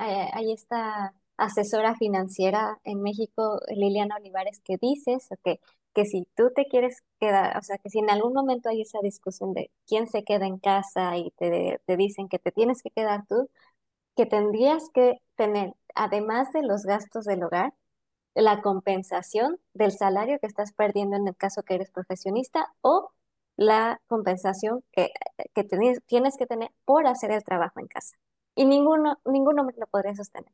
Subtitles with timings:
[0.00, 5.60] eh, hay esta asesora financiera en México, Liliana Olivares, que dices que,
[5.94, 9.00] que si tú te quieres quedar, o sea, que si en algún momento hay esa
[9.02, 12.90] discusión de quién se queda en casa y te, te dicen que te tienes que
[12.90, 13.48] quedar tú,
[14.16, 17.74] que tendrías que tener, además de los gastos del hogar,
[18.34, 23.10] la compensación del salario que estás perdiendo en el caso que eres profesionista o
[23.56, 25.10] la compensación que,
[25.54, 25.64] que
[26.06, 28.16] tienes que tener por hacer el trabajo en casa.
[28.56, 30.52] Y ninguno, ninguno lo podría sostener.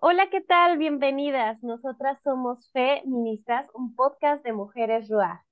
[0.00, 0.76] Hola, ¿qué tal?
[0.76, 1.62] Bienvenidas.
[1.62, 5.42] Nosotras somos Feministas, un podcast de mujeres RUA.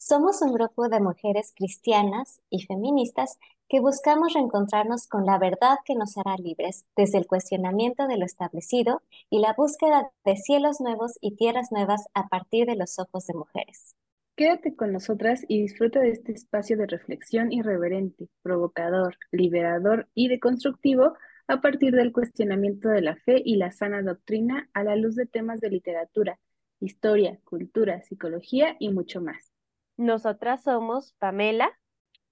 [0.00, 3.36] Somos un grupo de mujeres cristianas y feministas
[3.68, 8.24] que buscamos reencontrarnos con la verdad que nos hará libres desde el cuestionamiento de lo
[8.24, 13.26] establecido y la búsqueda de cielos nuevos y tierras nuevas a partir de los ojos
[13.26, 13.96] de mujeres.
[14.36, 21.14] Quédate con nosotras y disfruta de este espacio de reflexión irreverente, provocador, liberador y deconstructivo
[21.48, 25.26] a partir del cuestionamiento de la fe y la sana doctrina a la luz de
[25.26, 26.38] temas de literatura,
[26.78, 29.57] historia, cultura, psicología y mucho más.
[29.98, 31.76] Nosotras somos Pamela,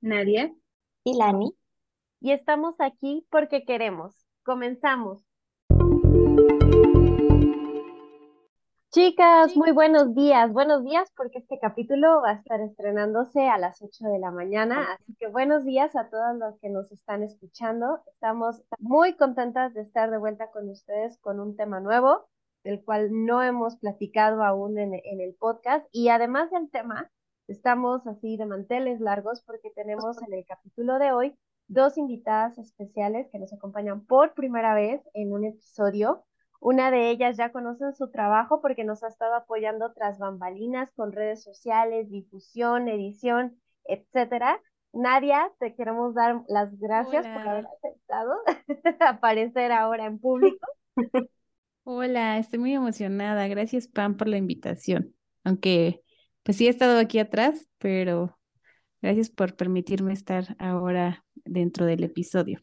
[0.01, 0.55] Nadia
[1.03, 1.53] y Lani.
[2.21, 4.25] Y estamos aquí porque queremos.
[4.45, 5.27] Comenzamos.
[8.91, 10.53] Chicas, muy buenos días.
[10.53, 14.87] Buenos días porque este capítulo va a estar estrenándose a las 8 de la mañana.
[14.93, 17.99] Así que buenos días a todos los que nos están escuchando.
[18.13, 22.29] Estamos muy contentas de estar de vuelta con ustedes con un tema nuevo,
[22.63, 25.85] del cual no hemos platicado aún en, en el podcast.
[25.91, 27.11] Y además del tema,
[27.49, 31.37] estamos así de manteles largos porque tenemos en el capítulo de hoy
[31.69, 36.25] dos invitadas especiales que nos acompañan por primera vez en un episodio.
[36.61, 41.13] Una de ellas ya conocen su trabajo porque nos ha estado apoyando tras bambalinas con
[41.13, 44.61] redes sociales, difusión, edición, etcétera.
[44.93, 48.33] Nadia, te queremos dar las gracias por haber aceptado
[49.01, 50.67] aparecer ahora en público.
[51.85, 53.47] Hola, estoy muy emocionada.
[53.47, 55.15] Gracias, Pam, por la invitación.
[55.45, 56.03] Aunque,
[56.47, 58.39] pues sí he estado aquí atrás, pero
[59.03, 62.61] gracias por permitirme estar ahora dentro del episodio.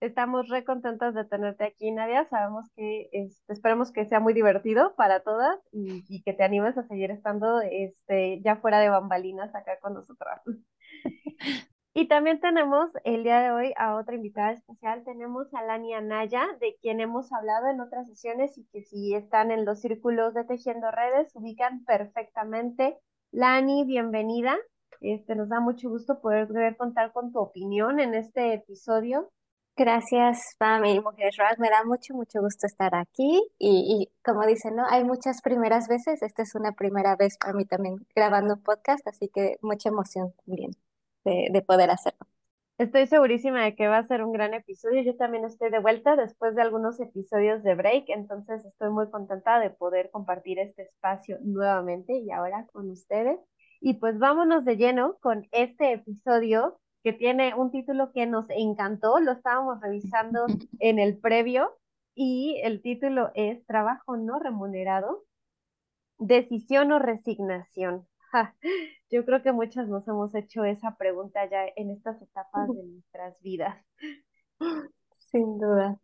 [0.00, 2.26] Estamos re contentas de tenerte aquí, Nadia.
[2.28, 6.88] Sabemos que este, esperemos que sea muy divertido para todas y, que te animes a
[6.88, 10.42] seguir estando este, ya fuera de bambalinas acá con nosotras.
[12.00, 15.04] Y también tenemos el día de hoy a otra invitada especial.
[15.04, 19.50] Tenemos a Lani Anaya, de quien hemos hablado en otras sesiones y que si están
[19.50, 22.96] en los círculos de Tejiendo Redes, ubican perfectamente.
[23.32, 24.56] Lani, bienvenida.
[25.02, 29.28] Este, nos da mucho gusto poder contar con tu opinión en este episodio.
[29.76, 31.58] Gracias, Pam y Mujeres Rock.
[31.58, 33.46] Me da mucho, mucho gusto estar aquí.
[33.58, 34.86] Y, como dicen, ¿no?
[34.88, 36.22] Hay muchas primeras veces.
[36.22, 40.32] Esta es una primera vez para mí también grabando un podcast, así que mucha emoción
[40.46, 40.70] también
[41.24, 42.26] de, de poder hacerlo.
[42.78, 45.02] Estoy segurísima de que va a ser un gran episodio.
[45.02, 49.60] Yo también estoy de vuelta después de algunos episodios de break, entonces estoy muy contenta
[49.60, 53.38] de poder compartir este espacio nuevamente y ahora con ustedes.
[53.80, 59.20] Y pues vámonos de lleno con este episodio que tiene un título que nos encantó,
[59.20, 60.46] lo estábamos revisando
[60.80, 61.76] en el previo
[62.14, 65.24] y el título es Trabajo no remunerado,
[66.18, 68.06] decisión o resignación.
[69.10, 73.40] Yo creo que muchas nos hemos hecho esa pregunta ya en estas etapas de nuestras
[73.42, 73.76] vidas.
[75.30, 75.98] Sin duda.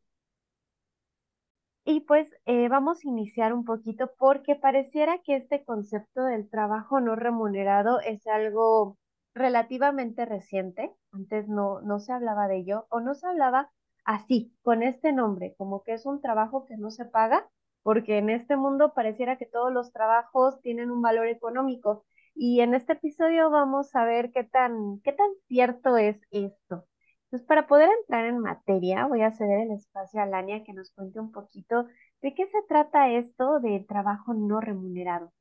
[1.85, 7.01] Y pues eh, vamos a iniciar un poquito porque pareciera que este concepto del trabajo
[7.01, 8.99] no remunerado es algo
[9.35, 13.71] relativamente reciente, antes no, no se hablaba de ello, o no se hablaba
[14.05, 17.49] así, con este nombre, como que es un trabajo que no se paga,
[17.83, 22.05] porque en este mundo pareciera que todos los trabajos tienen un valor económico.
[22.37, 26.87] Y en este episodio vamos a ver qué tan, qué tan cierto es esto.
[27.25, 30.91] Entonces, para poder entrar en materia, voy a ceder el espacio a Lania que nos
[30.93, 31.87] cuente un poquito
[32.23, 35.33] de qué se trata esto del trabajo no remunerado.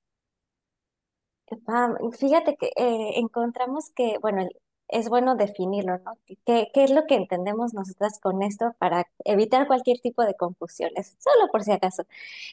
[2.20, 4.48] Fíjate que eh, encontramos que, bueno,
[4.88, 6.14] es bueno definirlo, ¿no?
[6.46, 11.16] ¿Qué, qué es lo que entendemos nosotras con esto para evitar cualquier tipo de confusiones?
[11.20, 12.04] Solo por si acaso.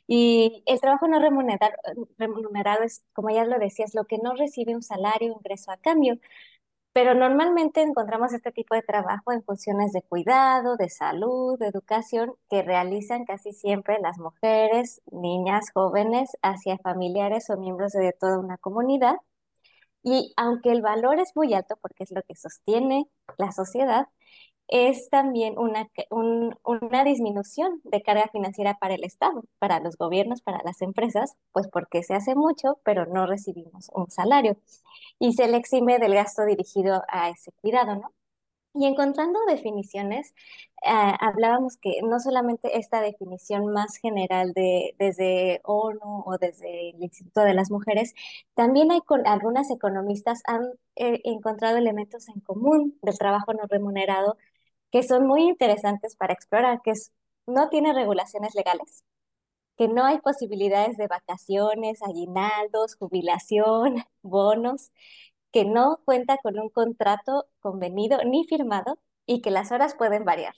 [0.07, 1.75] Y el trabajo no remunerado,
[2.19, 6.19] remunerado es, como ya lo decías, lo que no recibe un salario, ingreso a cambio.
[6.95, 12.35] Pero normalmente encontramos este tipo de trabajo en funciones de cuidado, de salud, de educación,
[12.51, 18.59] que realizan casi siempre las mujeres, niñas, jóvenes, hacia familiares o miembros de toda una
[18.59, 19.17] comunidad.
[20.03, 23.07] Y aunque el valor es muy alto, porque es lo que sostiene
[23.39, 24.09] la sociedad,
[24.69, 25.89] es también una,
[26.65, 31.69] una disminución de carga financiera para el Estado, para los gobiernos, para las empresas, pues
[31.69, 34.57] porque se hace mucho, pero no recibimos un salario.
[35.19, 38.13] Y se le exime del gasto dirigido a ese cuidado, ¿no?
[38.75, 40.35] Y encontrando definiciones,
[40.85, 47.03] ah, hablábamos que no solamente esta definición más general de, desde ONU o desde el
[47.03, 48.15] Instituto de las Mujeres,
[48.55, 50.63] también hay con, algunas economistas han
[50.97, 54.37] eh, encontrado elementos en común del trabajo no remunerado
[54.93, 56.93] que son muy interesantes para explorar, que
[57.47, 59.05] no tiene regulaciones legales,
[59.77, 64.93] que no hay posibilidades de vacaciones, aguinaldos, jubilación, bonos,
[65.53, 70.55] que no cuenta con un contrato convenido ni firmado y que las horas pueden variar.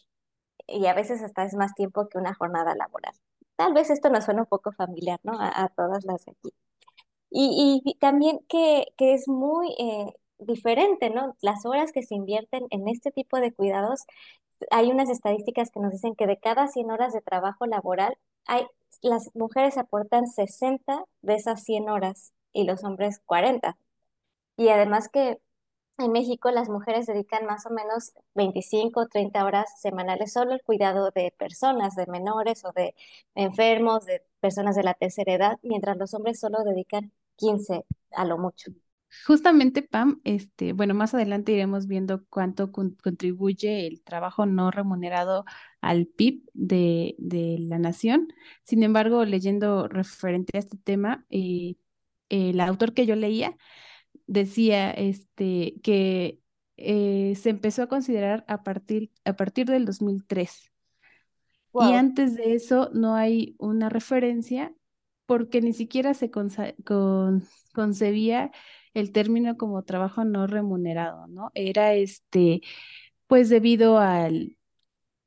[0.66, 3.14] Y a veces hasta es más tiempo que una jornada laboral.
[3.56, 5.34] Tal vez esto nos suena un poco familiar, ¿no?
[5.38, 6.50] A, todas las de aquí.
[7.30, 11.36] Y, y también que, que, es muy eh, diferente, ¿no?
[11.40, 14.04] Las horas que se invierten en este tipo de cuidados,
[14.70, 18.16] hay unas estadísticas que nos dicen que de cada 100 horas de trabajo laboral,
[18.46, 18.66] hay,
[19.02, 23.76] las mujeres aportan 60 de esas 100 horas y los hombres 40.
[24.56, 25.38] Y además que
[25.98, 30.62] en México las mujeres dedican más o menos 25 o 30 horas semanales solo al
[30.62, 32.94] cuidado de personas, de menores o de
[33.34, 38.38] enfermos, de personas de la tercera edad, mientras los hombres solo dedican 15 a lo
[38.38, 38.72] mucho.
[39.26, 45.44] Justamente, Pam, este, bueno, más adelante iremos viendo cuánto contribuye el trabajo no remunerado
[45.80, 48.32] al PIB de, de, la nación.
[48.64, 51.76] Sin embargo, leyendo referente a este tema, eh,
[52.28, 53.56] el autor que yo leía
[54.26, 56.40] decía este, que
[56.76, 60.70] eh, se empezó a considerar a partir, a partir del 2003.
[61.76, 64.72] Y antes de eso no hay una referencia
[65.26, 66.30] porque ni siquiera se
[67.74, 68.52] concebía
[68.94, 71.50] el término como trabajo no remunerado, ¿no?
[71.54, 72.60] Era este,
[73.26, 74.56] pues debido al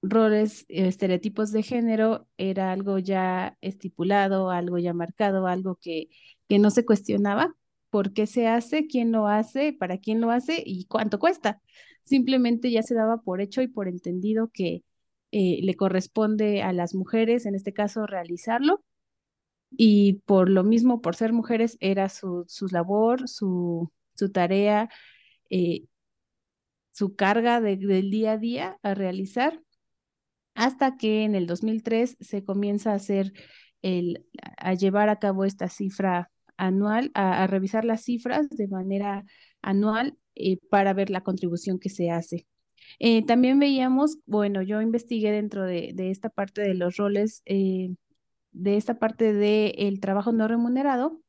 [0.02, 6.10] roles, estereotipos de género, era algo ya estipulado, algo ya marcado, algo que,
[6.48, 7.57] que no se cuestionaba
[7.90, 11.62] por qué se hace, quién lo hace, para quién lo hace y cuánto cuesta.
[12.04, 14.84] Simplemente ya se daba por hecho y por entendido que
[15.32, 18.84] eh, le corresponde a las mujeres, en este caso, realizarlo.
[19.72, 24.90] Y por lo mismo, por ser mujeres, era su, su labor, su, su tarea,
[25.50, 25.86] eh,
[26.92, 29.62] su carga del día a día a realizar,
[30.56, 33.34] hasta que en el 2003 se comienza a hacer
[33.82, 34.26] el,
[34.58, 39.26] a llevar a cabo esta cifra anual, a, revisar las cifras de manera
[39.62, 42.48] anual eh, para ver la contribución que se hace.
[43.00, 47.90] Eh, también veíamos, bueno, yo investigué dentro de, esta parte de los roles, eh,
[48.52, 51.22] de esta parte del trabajo no remunerado,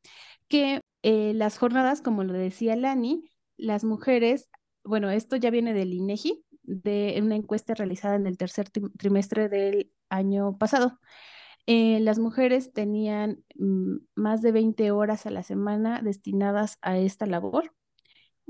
[0.49, 4.49] que las jornadas, como lo decía Lani, las mujeres,
[4.85, 9.93] bueno, esto ya viene del INEGI, de una encuesta realizada en el tercer trimestre del
[10.11, 10.99] año pasado.
[11.71, 17.27] Eh, las mujeres tenían mm, más de 20 horas a la semana destinadas a esta
[17.27, 17.75] labor,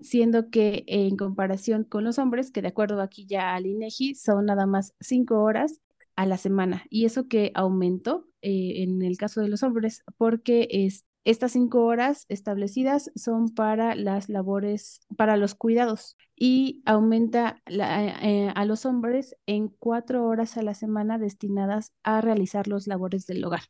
[0.01, 4.47] siendo que en comparación con los hombres, que de acuerdo aquí ya al INEGI, son
[4.47, 5.81] nada más 5 horas
[6.15, 6.85] a la semana.
[6.91, 11.85] Y eso que aumentó eh, en el caso de los hombres, porque es, estas cinco
[11.85, 19.37] horas establecidas son para las labores, para los cuidados y aumenta eh, a los hombres
[19.45, 23.65] en cuatro horas a la semana destinadas a realizar los labores del hogar,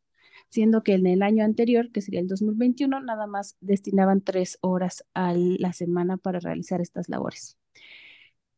[0.51, 5.05] siendo que en el año anterior, que sería el 2021, nada más destinaban tres horas
[5.15, 7.59] a la semana para realizar estas labores.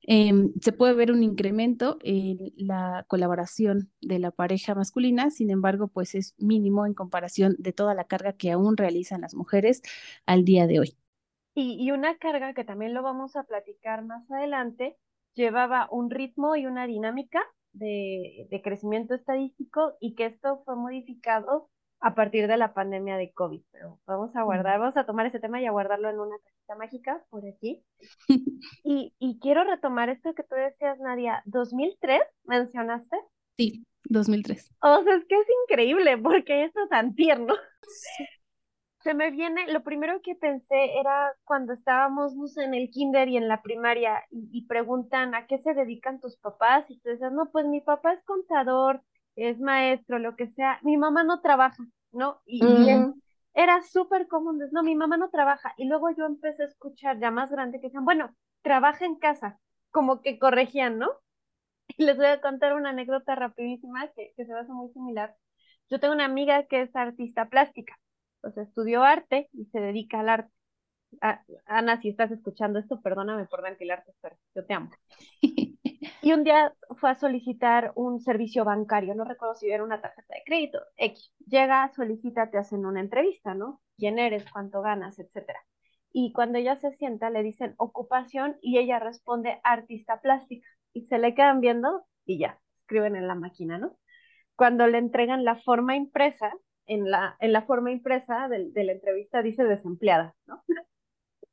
[0.02, 5.88] Em, se puede ver un incremento en la colaboración de la pareja masculina, sin embargo,
[5.88, 9.82] pues es mínimo en comparación de toda la carga que aún realizan las mujeres
[10.26, 10.96] al día de hoy.
[11.54, 14.96] Y, una carga que también lo vamos a platicar más adelante,
[15.34, 17.42] llevaba un ritmo y una dinámica
[17.72, 21.68] de, de crecimiento estadístico y que esto fue modificado
[22.00, 23.62] a partir de la pandemia de COVID.
[23.72, 26.74] Pero vamos a guardar, vamos a tomar ese tema y a guardarlo en una cajita
[26.76, 27.84] mágica por aquí.
[28.84, 31.42] y, y quiero retomar esto que tú decías, Nadia.
[31.46, 33.16] ¿2003 mencionaste?
[33.56, 34.74] Sí, 2003.
[34.82, 37.54] O sea, es que es increíble porque eso es tan tierno.
[39.02, 43.28] Se me viene, lo primero que pensé era cuando estábamos no sé, en el kinder
[43.28, 47.10] y en la primaria y, y preguntan a qué se dedican tus papás y tú
[47.10, 49.02] dices, no, pues mi papá es contador,
[49.48, 52.40] es maestro, lo que sea, mi mamá no trabaja, ¿no?
[52.46, 52.88] Y,
[53.52, 55.74] era súper común, no, mi mamá no trabaja.
[55.76, 59.58] Y luego yo empecé a escuchar ya más grande que decían, bueno, trabaja en casa,
[59.90, 61.10] como que corregían, ¿no?
[61.98, 65.34] Y les voy a contar una anécdota rapidísima que, que se hace muy similar.
[65.90, 67.98] Yo tengo una amiga que es artista plástica,
[68.40, 70.52] pues estudió arte y se dedica al arte.
[71.66, 74.90] Ana, si estás escuchando esto, perdóname por ventilarte, pero yo te amo.
[76.22, 80.34] Y un día fue a solicitar un servicio bancario, no recuerdo si era una tarjeta
[80.34, 81.32] de crédito, X.
[81.46, 83.80] Llega, solicita, te hacen una entrevista, ¿no?
[83.96, 84.44] ¿Quién eres?
[84.50, 85.18] ¿Cuánto ganas?
[85.18, 85.60] Etcétera.
[86.12, 90.68] Y cuando ella se sienta, le dicen ocupación y ella responde artista plástica.
[90.92, 93.96] Y se le quedan viendo y ya, escriben en la máquina, ¿no?
[94.56, 96.52] Cuando le entregan la forma impresa,
[96.86, 100.62] en la, en la forma impresa de, de la entrevista dice desempleada, ¿no?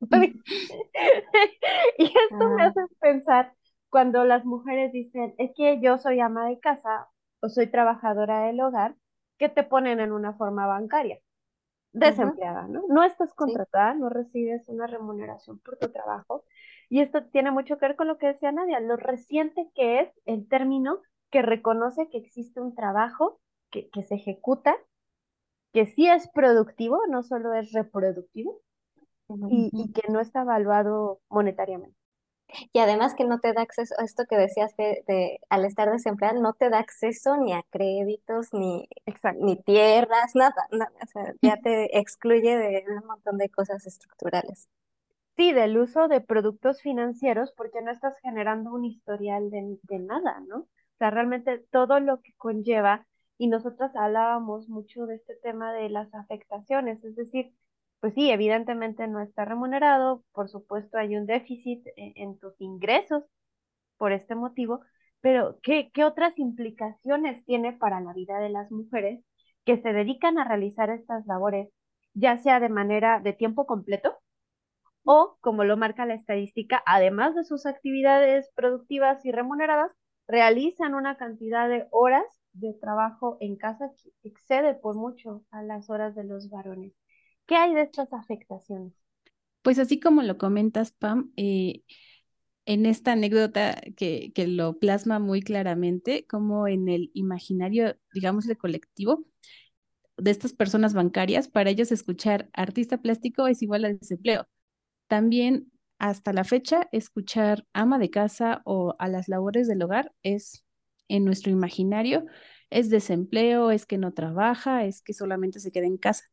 [1.98, 2.66] y esto me ah.
[2.66, 3.52] hace pensar
[3.90, 7.08] cuando las mujeres dicen, es que yo soy ama de casa
[7.40, 8.96] o soy trabajadora del hogar,
[9.38, 11.18] que te ponen en una forma bancaria,
[11.92, 12.84] desempleada, ¿no?
[12.88, 16.44] No estás contratada, no recibes una remuneración por tu trabajo.
[16.88, 20.10] Y esto tiene mucho que ver con lo que decía Nadia, lo reciente que es
[20.26, 23.40] el término que reconoce que existe un trabajo
[23.70, 24.76] que, que se ejecuta,
[25.72, 28.60] que sí es productivo, no solo es reproductivo,
[29.48, 31.97] y, y que no está evaluado monetariamente.
[32.72, 36.40] Y además que no te da acceso a esto que decías de, al estar desempleada,
[36.40, 38.88] no te da acceso ni a créditos, ni,
[39.38, 44.68] ni tierras, nada, nada, o sea, ya te excluye de un montón de cosas estructurales.
[45.36, 50.40] Sí, del uso de productos financieros porque no estás generando un historial de, de nada,
[50.48, 50.58] ¿no?
[50.58, 53.06] O sea, realmente todo lo que conlleva,
[53.38, 57.52] y nosotras hablábamos mucho de este tema de las afectaciones, es decir,
[58.00, 63.24] pues sí, evidentemente no está remunerado, por supuesto hay un déficit e-, en, tus ingresos
[63.98, 64.80] por este motivo,
[65.20, 69.24] pero ¿qué, ¿qué otras implicaciones tiene para la vida de las mujeres
[69.64, 71.68] que se dedican a realizar estas labores,
[72.14, 74.18] ya sea de manera de tiempo completo
[75.04, 79.92] o, como lo marca la estadística, además de sus actividades productivas y remuneradas,
[80.26, 83.90] realizan una cantidad de horas de trabajo en casa
[84.22, 86.92] que excede por mucho a las horas de los varones.
[87.48, 88.92] ¿Qué hay de estas afectaciones?
[89.62, 91.82] Pues así como lo comentas, Pam, eh,
[92.66, 98.56] en esta anécdota que, que, lo plasma muy claramente, como en el imaginario, digamos, de
[98.56, 99.24] colectivo
[100.18, 104.46] de estas personas bancarias, para ellos escuchar artista plástico es igual a desempleo.
[105.06, 110.66] También hasta la fecha, escuchar ama de casa o a las labores del hogar es
[111.08, 112.26] en nuestro imaginario,
[112.68, 116.24] es desempleo, es que no trabaja, es que solamente se queda en casa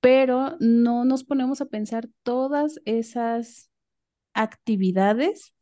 [0.00, 3.70] pero no nos ponemos a pensar todas esas
[4.34, 5.54] actividades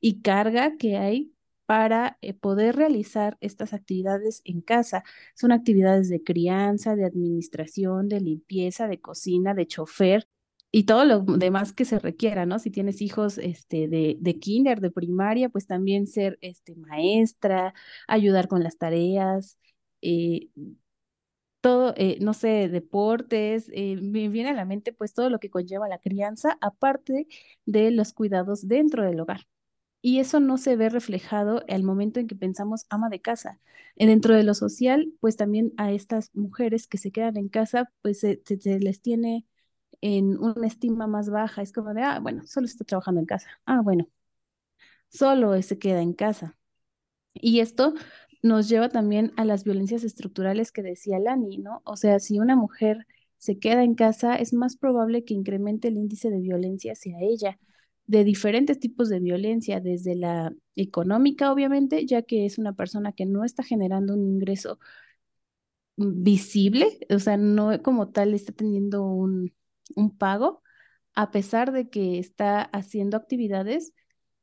[0.00, 1.32] y carga que hay
[1.66, 5.04] para eh, poder realizar estas actividades en casa.
[5.34, 10.28] Son actividades de crianza, de administración, de limpieza, de cocina, de chofer
[10.70, 12.58] y todo lo demás que se requiera, ¿no?
[12.58, 17.74] Si tienes hijos este, de, de kinder, de primaria, pues también ser este, maestra,
[18.06, 19.58] ayudar con las tareas,
[20.02, 20.48] eh,
[21.60, 25.50] todo, eh, no sé, deportes, eh, me viene a la mente pues todo lo que
[25.50, 27.26] conlleva la crianza, aparte
[27.66, 29.46] de los cuidados dentro del hogar.
[30.02, 33.60] Y eso no se ve reflejado al momento en que pensamos ama de casa.
[33.96, 38.20] Dentro de lo social, pues también a estas mujeres que se quedan en casa, pues
[38.20, 38.40] se,
[38.80, 39.44] les tiene
[40.00, 41.62] en una estima más baja.
[41.62, 43.48] Es como de, ah, bueno, solo está trabajando en casa.
[43.66, 44.08] Ah, bueno,
[45.08, 46.56] solo se queda en casa.
[47.34, 47.94] Y esto
[48.42, 51.82] nos lleva también a las violencias estructurales que decía Lani, ¿no?
[51.84, 53.06] O sea, si una mujer
[53.38, 57.58] se queda en casa, es más probable que incremente el índice de violencia hacia ella,
[58.06, 63.26] de diferentes tipos de violencia, desde la económica, obviamente, ya que es una persona que
[63.26, 64.78] no está generando un ingreso
[65.96, 69.52] visible, o sea, no como tal está teniendo un,
[69.96, 70.62] un pago,
[71.14, 73.92] a pesar de que está haciendo actividades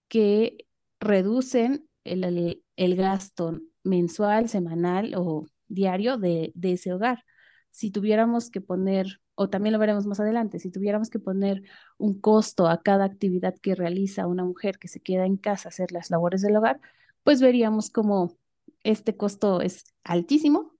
[0.07, 0.67] que
[0.99, 7.23] reducen el, el gasto mensual, semanal o diario de, ese hogar.
[7.71, 11.63] Si tuviéramos que poner, o también lo veremos más adelante, si tuviéramos que poner
[11.97, 15.71] un costo a cada actividad que realiza una mujer que se queda en casa a
[15.71, 16.79] hacer las labores del hogar,
[17.23, 18.37] pues veríamos como
[18.83, 20.73] este costo es altísimo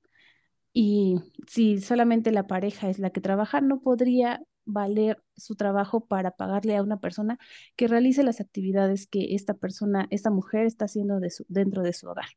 [0.73, 6.31] y si solamente la pareja es la que trabaja, no podría valer su trabajo para
[6.31, 7.37] pagarle a una persona
[7.75, 12.27] que realice las actividades que esta persona, esta mujer está haciendo dentro de su hogar.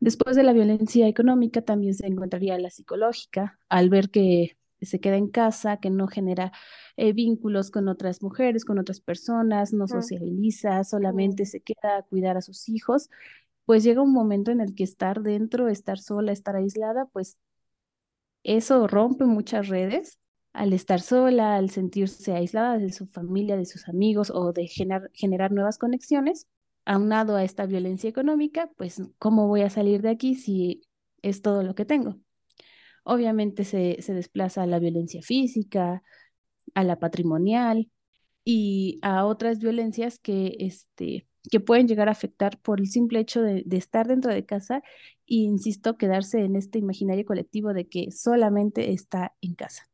[0.00, 5.16] Después de la violencia económica también se encontraría la psicológica, al ver que se queda
[5.16, 6.52] en casa, que no genera
[6.96, 12.36] eh, vínculos con otras mujeres, con otras personas, no socializa, solamente se queda a cuidar
[12.36, 13.10] a sus hijos,
[13.64, 17.38] pues llega un momento en el que estar dentro, estar sola, estar aislada, pues
[18.42, 20.18] eso rompe muchas redes.
[20.52, 25.52] Al estar sola, al sentirse aislada de su familia, de sus amigos o de generar
[25.52, 26.46] nuevas conexiones,
[26.88, 30.82] aunado a esta violencia económica, pues ¿cómo voy a salir de aquí si
[31.22, 32.16] es todo lo que tengo?
[33.04, 36.02] Obviamente se, desplaza a la violencia física,
[36.74, 37.90] a la patrimonial
[38.42, 43.42] y a otras violencias que este, que pueden llegar a afectar por el simple hecho
[43.42, 44.82] de, estar dentro de casa
[45.26, 49.90] e, insisto, quedarse en este imaginario colectivo de que solamente está en casa.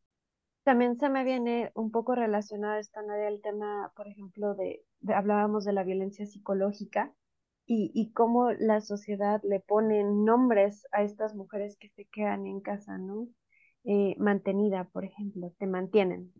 [0.64, 4.82] También se me viene un poco relacionado esta Nadia el tema, por ejemplo, de,
[5.14, 7.12] hablábamos de la violencia psicológica
[7.66, 12.60] y, y cómo la sociedad le pone nombres a estas mujeres que se quedan en
[12.60, 13.28] casa, ¿no?
[13.84, 16.32] Eh, mantenida, por ejemplo, te mantienen.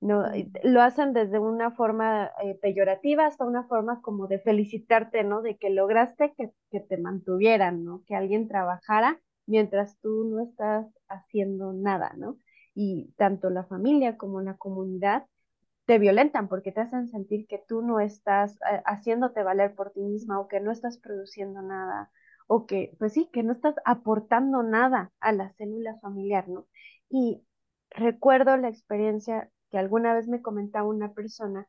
[0.00, 0.24] No,
[0.64, 5.42] lo hacen desde una forma eh, peyorativa hasta una forma como de felicitarte, ¿no?
[5.42, 8.02] De que lograste que, que te mantuvieran, ¿no?
[8.06, 12.38] Que alguien trabajara mientras tú no estás haciendo nada, ¿no?
[12.74, 15.26] Y tanto la familia como la comunidad
[15.86, 20.00] te violentan porque te hacen sentir que tú no estás eh, haciéndote valer por ti
[20.00, 22.10] misma o que no estás produciendo nada
[22.46, 26.66] o que, pues sí, que no estás aportando nada a la célula familiar, ¿no?
[27.08, 27.44] Y
[27.90, 31.66] recuerdo la experiencia que alguna vez me comentaba una persona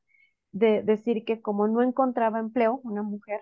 [0.51, 3.41] de decir que como no encontraba empleo, una mujer,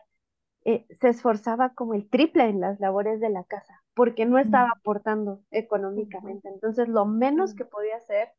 [0.66, 4.70] eh, se esforzaba como el triple en las labores de la casa porque no estaba
[4.72, 6.48] aportando económicamente.
[6.50, 8.30] Entonces, lo menos que podía hacer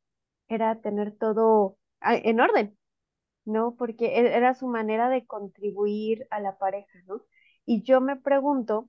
[0.48, 2.76] era tener todo ah, en orden,
[3.44, 3.74] ¿no?
[3.76, 7.22] Porque e, era su manera de contribuir a la pareja, ¿no?
[7.66, 8.88] Y yo me pregunto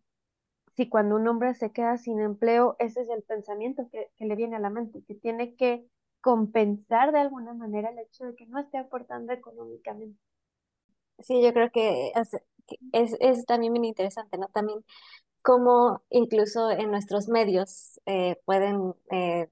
[0.76, 4.36] si cuando un hombre se queda sin empleo, ese es el pensamiento que, que le
[4.36, 5.86] viene a la mente, que tiene que
[6.22, 10.20] compensar de alguna manera el hecho de que no esté aportando económicamente.
[11.20, 12.12] Sí, yo creo que
[12.92, 14.48] es, es también bien interesante, ¿no?
[14.50, 14.84] También
[15.44, 19.50] cómo incluso en nuestros medios eh, pueden, eh,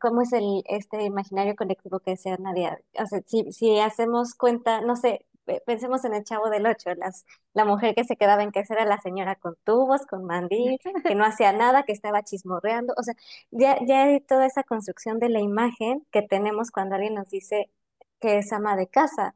[0.00, 2.80] cómo es el, este imaginario colectivo que decía Nadia.
[2.98, 5.26] O sea, si, si hacemos cuenta, no sé,
[5.66, 8.84] pensemos en el Chavo del Ocho, las, la mujer que se quedaba en casa era
[8.84, 12.94] la señora con tubos, con mandil, que no hacía nada, que estaba chismorreando.
[12.96, 13.14] O sea,
[13.50, 17.70] ya, ya hay toda esa construcción de la imagen que tenemos cuando alguien nos dice
[18.20, 19.34] que es ama de casa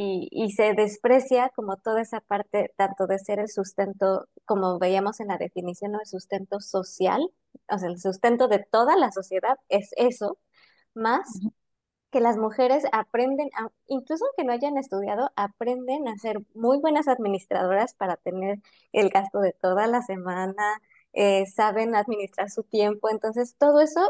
[0.00, 5.28] y, se desprecia como toda esa parte tanto de ser el sustento, como veíamos en
[5.28, 6.00] la definición, ¿no?
[6.00, 7.20] el sustento social,
[7.68, 10.38] o sea, el sustento de toda la sociedad es eso,
[10.94, 11.28] más
[12.10, 13.50] que las mujeres aprenden,
[13.88, 18.60] incluso aunque no hayan estudiado, aprenden a ser muy buenas administradoras para tener
[18.92, 20.80] el gasto de toda la semana,
[21.12, 24.00] eh, saben administrar su tiempo, entonces todo eso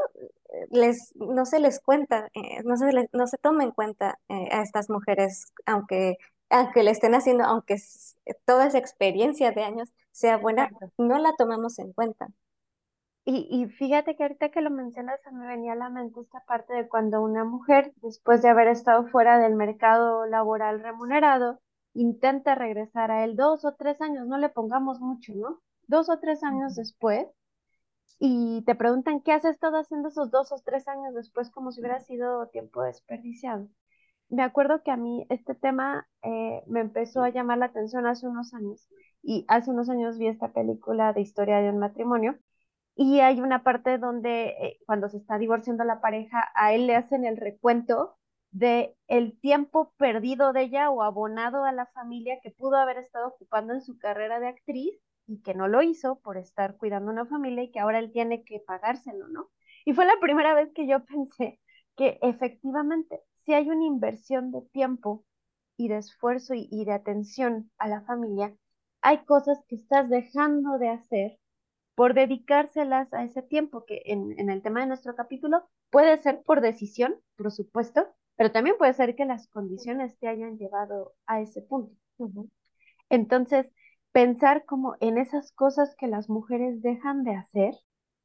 [0.70, 4.90] les, no se les cuenta, eh, no, se no se toma en cuenta a estas
[4.90, 6.16] mujeres, aunque,
[6.50, 7.76] aunque le estén haciendo, aunque
[8.44, 12.28] toda esa experiencia de años sea buena, no la tomamos en cuenta.
[13.24, 16.72] Y, y, fíjate que ahorita que lo mencionas, me venía a la mente esta parte
[16.72, 21.60] de cuando una mujer, después de haber estado fuera del mercado laboral remunerado,
[21.92, 25.60] intenta regresar a él dos o tres años, no le pongamos mucho, ¿no?
[25.88, 27.26] dos o tres años después
[28.18, 31.80] y te preguntan qué has estado haciendo esos dos o tres años después como si
[31.80, 33.68] hubiera sido tiempo desperdiciado.
[34.28, 38.26] Me acuerdo que a mí este tema eh, me empezó a llamar la atención hace
[38.26, 38.88] unos años
[39.22, 42.38] y hace unos años vi esta película de historia de un matrimonio
[42.94, 46.96] y hay una parte donde eh, cuando se está divorciando la pareja a él le
[46.96, 48.16] hacen el recuento
[48.50, 53.28] de el tiempo perdido de ella o abonado a la familia que pudo haber estado
[53.28, 57.26] ocupando en su carrera de actriz y que no lo hizo por estar cuidando una
[57.26, 59.50] familia y que ahora él tiene que pagárselo, ¿no?
[59.84, 61.60] Y fue la primera vez que yo pensé
[61.96, 65.24] que efectivamente, si hay una inversión de tiempo
[65.76, 68.56] y de esfuerzo y, de atención a la familia,
[69.02, 71.38] hay cosas que estás dejando de hacer
[71.94, 76.60] por dedicárselas a ese tiempo, que en, el tema de nuestro capítulo puede ser por
[76.60, 81.62] decisión, por supuesto, pero también puede ser que las condiciones te hayan llevado a ese
[81.62, 81.94] punto.
[83.08, 83.66] Entonces,
[84.12, 87.74] pensar como en esas cosas que las mujeres dejan de hacer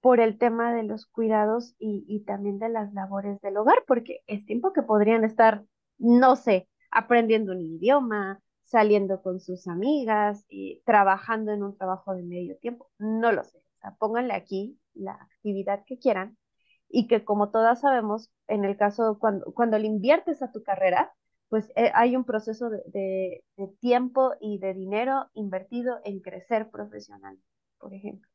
[0.02, 4.46] por el tema de los cuidados y, también de las labores del hogar, porque es
[4.46, 5.64] tiempo que podrían estar,
[5.98, 12.24] no sé, aprendiendo un idioma, saliendo con sus amigas, y trabajando en un trabajo de
[12.24, 13.60] medio tiempo, no lo sé.
[13.82, 16.38] O pónganle aquí la actividad que quieran
[16.90, 21.14] y que como todas sabemos, en el caso cuando, cuando le inviertes a tu carrera,
[21.50, 23.44] pues eh, hay un proceso de,
[23.80, 27.38] tiempo y de dinero invertido en crecer profesional,
[27.80, 28.30] por ejemplo.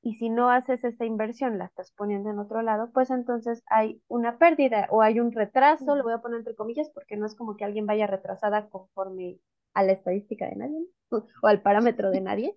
[0.00, 4.00] Y si no haces esta inversión, la estás poniendo en otro lado, pues entonces hay
[4.06, 7.34] una pérdida o hay un retraso, lo voy a poner entre comillas, porque no es
[7.34, 9.40] como que alguien vaya retrasada conforme
[9.74, 12.56] a la estadística de nadie o al parámetro de nadie,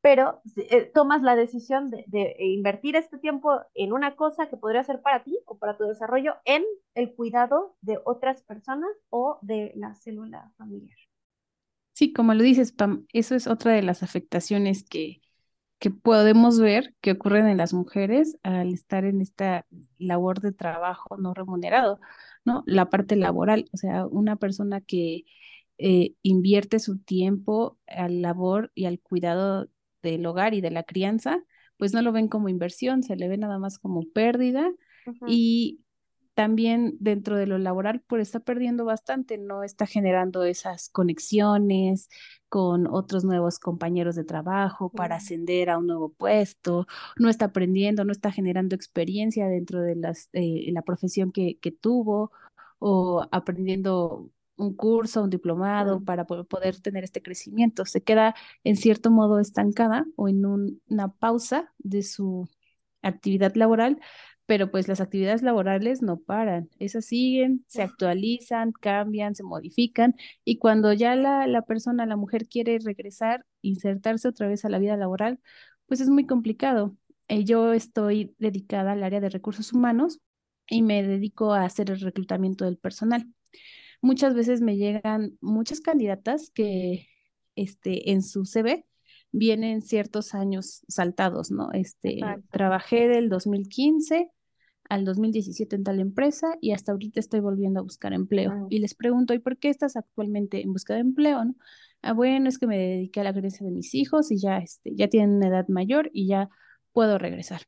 [0.00, 5.02] pero eh, tomas la decisión de, invertir este tiempo en una cosa que podría ser
[5.02, 9.94] para ti o para tu desarrollo en el cuidado de otras personas o de la
[9.94, 10.96] célula familiar.
[11.94, 15.20] Sí, como lo dices, Pam, eso es otra de las afectaciones que,
[15.80, 19.66] que podemos ver que ocurren en las mujeres al estar en esta
[19.98, 21.98] labor de trabajo no remunerado,
[22.44, 22.62] ¿no?
[22.66, 25.24] La parte laboral, o sea, una persona que
[25.78, 29.68] eh, invierte su tiempo al labor y al cuidado
[30.02, 31.42] del hogar y de la crianza,
[31.76, 34.70] pues no lo ven como inversión, se le ve nada más como pérdida
[35.26, 35.80] y
[36.38, 42.08] también dentro de lo laboral, pues está perdiendo bastante, no está generando esas conexiones
[42.48, 48.04] con otros nuevos compañeros de trabajo para ascender a un nuevo puesto, no está aprendiendo,
[48.04, 52.30] no está generando experiencia dentro de las, eh, la profesión que, que tuvo
[52.78, 57.86] o aprendiendo un curso, un diplomado para poder tener este crecimiento.
[57.86, 62.48] Se queda en cierto modo estancada o en una pausa de su
[63.02, 64.00] actividad laboral,
[64.46, 70.58] pero pues las actividades laborales no paran, esas siguen, se actualizan, cambian, se modifican y
[70.58, 74.96] cuando ya la, la persona, la mujer quiere regresar, insertarse otra vez a la vida
[74.96, 75.40] laboral,
[75.86, 76.96] pues es muy complicado.
[77.28, 80.20] Eh, yo estoy dedicada al área de recursos humanos
[80.66, 83.26] y me dedico a hacer el reclutamiento del personal.
[84.00, 87.08] Muchas veces me llegan muchas candidatas que
[87.56, 88.86] este, en su CV
[89.32, 91.72] vienen ciertos años saltados, ¿no?
[91.72, 94.30] Este, trabajé del 2015
[94.88, 98.52] al 2017 en tal empresa y hasta ahorita estoy volviendo a buscar empleo.
[98.52, 98.66] Ah.
[98.70, 101.44] Y les pregunto, ¿y por qué estás actualmente en busca de empleo?
[101.44, 101.54] ¿no?
[102.02, 104.94] Ah, bueno, es que me dediqué a la crianza de mis hijos y ya, este,
[104.94, 106.48] ya tienen una edad mayor y ya
[106.92, 107.62] puedo regresar.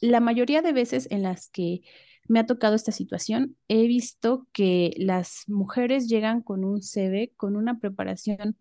[0.00, 1.80] La mayoría de veces en las que
[2.28, 7.56] me ha tocado esta situación, he visto que las mujeres llegan con un CV, con
[7.56, 8.56] una preparación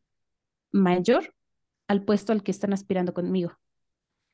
[0.72, 1.34] mayor
[1.88, 3.54] al puesto al que están aspirando conmigo.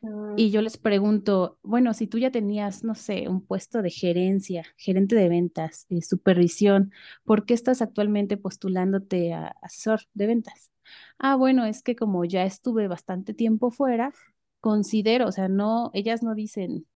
[0.03, 0.33] Ah.
[0.37, 4.63] Y yo les pregunto, bueno, si tú ya tenías, no sé, un puesto de gerencia,
[4.77, 6.91] gerente de ventas, de supervisión,
[7.23, 10.71] ¿por qué estás actualmente postulándote a asesor de ventas?
[11.19, 14.13] Ah, bueno, es que como ya estuve bastante tiempo fuera,
[14.61, 16.87] considero, o sea, no, ellas no dicen,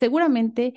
[0.00, 0.74] seguramente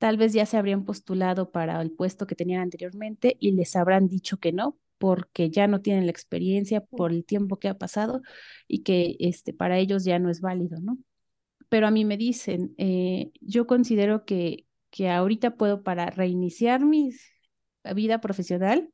[0.00, 4.08] tal vez ya se habrían postulado para el puesto que tenían anteriormente y les habrán
[4.08, 8.22] dicho que no, porque ya no tienen la experiencia por el tiempo que ha pasado
[8.66, 10.98] y que este, para ellos ya no es válido, ¿no?
[11.70, 17.12] pero a mí me dicen, eh, yo considero que, que ahorita puedo para reiniciar mi
[17.94, 18.92] vida profesional,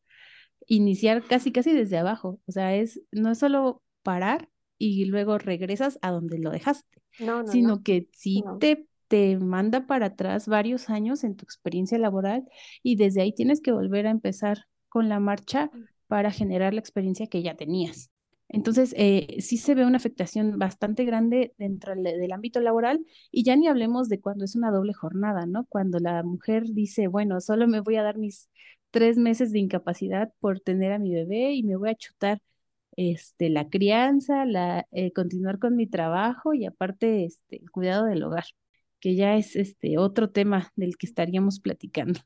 [0.66, 2.38] iniciar casi, casi desde abajo.
[2.46, 7.02] O sea, es, no es solo parar y luego regresas a donde lo dejaste,
[7.46, 12.44] sino que sí te, te manda para atrás varios años en tu experiencia laboral
[12.82, 15.84] y desde ahí tienes que volver a empezar con la marcha mm.
[16.08, 18.10] para generar la experiencia que ya tenías.
[18.48, 23.56] Entonces, eh, sí se ve una afectación bastante grande dentro del, ámbito laboral y ya
[23.56, 25.66] ni hablemos de cuando es una doble jornada, ¿no?
[25.66, 28.48] Cuando la mujer dice, bueno, solo me voy a dar mis
[28.90, 32.40] tres meses de incapacidad por tener a mi bebé y me voy a chutar
[32.96, 38.22] este, la crianza, la, eh, continuar con mi trabajo y aparte este, el cuidado del
[38.22, 38.44] hogar,
[39.06, 42.18] que ya es este, otro tema del que estaríamos platicando.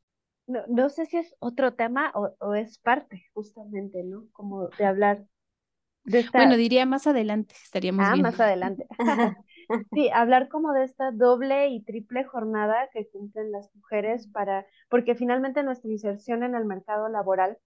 [0.47, 4.29] No, no sé si es otro tema o, o es parte justamente, ¿no?
[4.33, 5.27] Como de hablar
[6.33, 8.87] bueno, diría más adelante, estaríamos ah, más adelante.
[9.93, 15.15] sí, hablar como de esta doble y triple jornada que cumplen las mujeres para, porque
[15.15, 17.59] finalmente nuestra inserción en el mercado laboral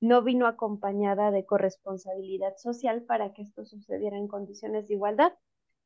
[0.00, 5.32] no vino acompañada de corresponsabilidad social para que esto sucediera en condiciones de igualdad.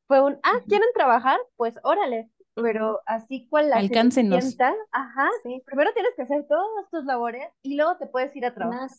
[0.07, 1.39] Fue un, ah, ¿quieren trabajar?
[1.55, 4.57] Pues órale, pero así cual la Alcáncenos.
[4.91, 5.61] ajá, sí.
[5.65, 8.89] primero tienes que hacer todas tus labores y luego te puedes ir a trabajar.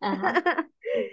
[0.00, 0.68] Ajá.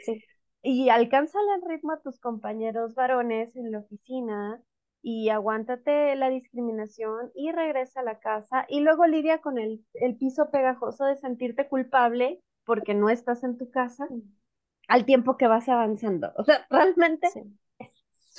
[0.05, 0.23] sí
[0.63, 4.61] y alcánzale el ritmo a tus compañeros varones en la oficina
[5.01, 10.15] y aguántate la discriminación y regresa a la casa y luego lidia con el, el
[10.17, 14.07] piso pegajoso de sentirte culpable porque no estás en tu casa
[14.87, 16.31] al tiempo que vas avanzando.
[16.37, 17.27] O sea, realmente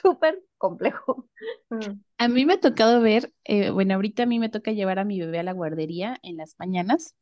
[0.03, 1.29] súper complejo.
[2.19, 5.05] A mí me ha tocado ver, eh, bueno, ahorita a mí me toca llevar a
[5.05, 7.17] mi bebé a la guardería en las mañanas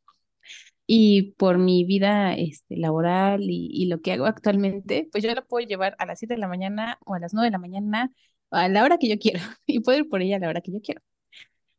[0.85, 5.65] y por mi vida este, laboral y, lo que hago actualmente, pues yo la puedo
[5.65, 8.11] llevar a las 7 de la mañana o a las 9 de la mañana,
[8.51, 10.71] a la hora que yo quiero, y puedo ir por ella a la hora que
[10.71, 11.01] yo quiero.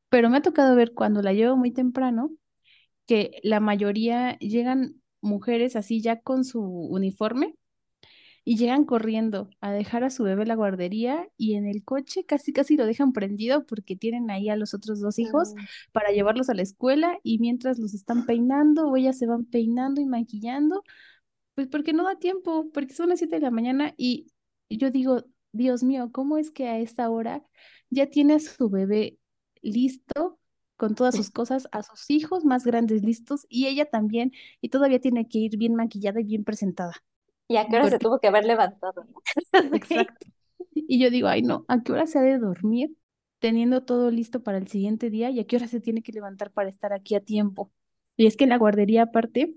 [0.09, 2.31] Pero me ha tocado ver cuando la llevo muy temprano,
[3.07, 7.55] que la mayoría llegan mujeres así ya con su uniforme
[8.45, 12.25] y llegan corriendo a dejar a su bebé en la guardería y en el coche
[12.25, 15.61] casi casi lo dejan prendido porque tienen ahí a los otros dos hijos mm.
[15.93, 20.01] para llevarlos a la escuela y mientras los están peinando o ellas se van peinando
[20.01, 20.83] y maquillando,
[21.55, 24.29] pues porque no da tiempo, porque son las 7 de la mañana y
[24.69, 27.45] yo digo, Dios mío, ¿cómo es que a esta hora
[27.91, 29.19] ya tiene a su bebé
[29.61, 30.41] listo
[30.77, 35.01] con todas sus cosas, a sus hijos más grandes listos y ella también y todavía
[35.01, 36.95] tiene que ir bien maquillada y bien presentada?
[37.53, 39.05] ¿Y a qué hora se tuvo que haber levantado?
[39.75, 40.27] Exacto.
[40.75, 42.97] Y yo digo, ay no, ¿a qué hora se ha de dormir
[43.41, 46.51] teniendo todo listo para el siguiente día y a qué hora se tiene que levantar
[46.51, 47.71] para estar aquí a tiempo?
[48.17, 49.55] Y es que en la guardería aparte,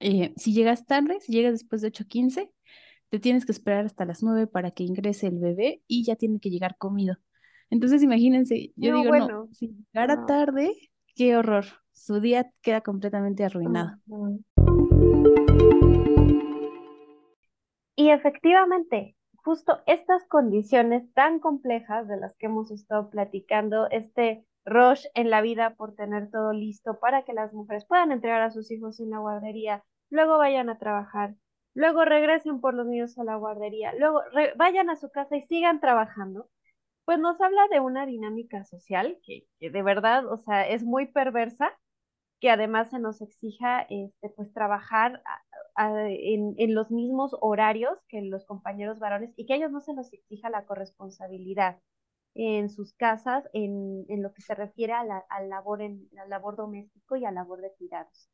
[0.00, 2.50] eh, si llegas tarde, si llegas después de 8.15,
[3.10, 6.40] te tienes que esperar hasta las 9 para que ingrese el bebé y ya tiene
[6.40, 7.18] que llegar comido.
[7.68, 10.26] Entonces, imagínense, yo No, digo, bueno, no, si llegara no.
[10.26, 10.72] tarde,
[11.14, 11.66] qué horror.
[11.92, 13.98] Su día queda completamente arruinado.
[14.06, 14.42] Ujú.
[17.96, 25.04] Y efectivamente, justo estas condiciones tan complejas de las que hemos estado platicando, este rush
[25.14, 28.70] en la vida por tener todo listo para que las mujeres puedan entregar a sus
[28.70, 31.34] hijos en la guardería, luego vayan a trabajar,
[31.74, 34.22] luego regresen por los niños a la guardería, luego
[34.56, 36.48] vayan a su casa y sigan trabajando,
[37.04, 41.06] pues nos habla de una dinámica social que, que de verdad, o sea, es muy
[41.06, 41.70] perversa
[42.40, 45.22] que además se nos exija este, pues trabajar
[45.76, 49.94] en, en los mismos horarios que los compañeros varones y que a ellos no se
[49.94, 51.78] nos exija la corresponsabilidad
[52.34, 57.16] en sus casas en, en lo que se refiere a la, labor en, labor doméstico
[57.16, 58.28] y a labor de cuidados.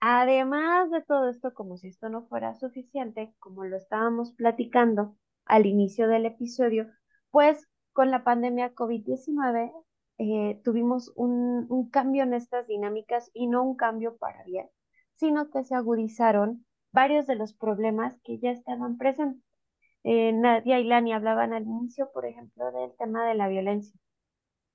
[0.00, 5.66] Además de todo esto, como si esto no fuera suficiente, como lo estábamos platicando al
[5.66, 6.86] inicio del episodio,
[7.30, 9.72] pues con la pandemia COVID-19
[10.18, 14.68] eh, tuvimos un, un cambio en estas dinámicas y no un cambio para bien,
[15.16, 19.42] sino que se agudizaron varios de los problemas que ya estaban presentes.
[20.04, 23.98] Eh, Nadia y Lani hablaban al inicio, por ejemplo, del tema de la violencia,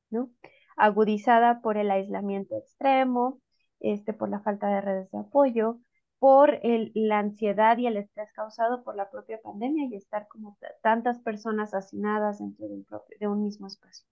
[0.10, 0.30] ¿no?
[0.77, 3.41] Agudizada por el aislamiento extremo,
[3.80, 5.80] este, por la falta de redes de apoyo,
[6.19, 10.58] por el, la ansiedad y el estrés causado por la propia pandemia y estar como
[10.84, 14.06] tantas personas hacinadas dentro de un, propio- de un mismo espacio.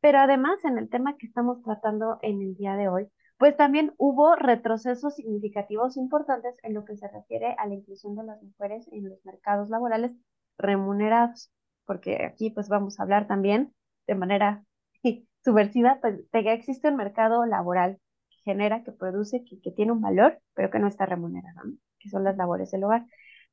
[0.00, 3.08] Pero además, en el tema que estamos tratando en el día de hoy,
[3.42, 8.22] pues también hubo retrocesos significativos importantes en lo que se refiere a la inclusión de
[8.22, 10.12] las mujeres en los mercados laborales
[10.58, 11.50] remunerados,
[11.84, 13.74] porque aquí pues vamos a hablar también
[14.06, 14.64] de manera
[15.44, 17.98] subversiva, pues de que existe un mercado laboral
[18.30, 21.62] que genera, que produce, que, tiene un valor, pero que no está remunerado,
[21.98, 23.06] que son las labores del hogar.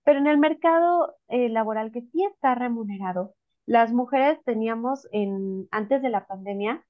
[0.03, 3.33] Pero en el mercado eh, laboral que sí está remunerado,
[3.65, 6.85] las mujeres teníamos en, antes de la pandemia,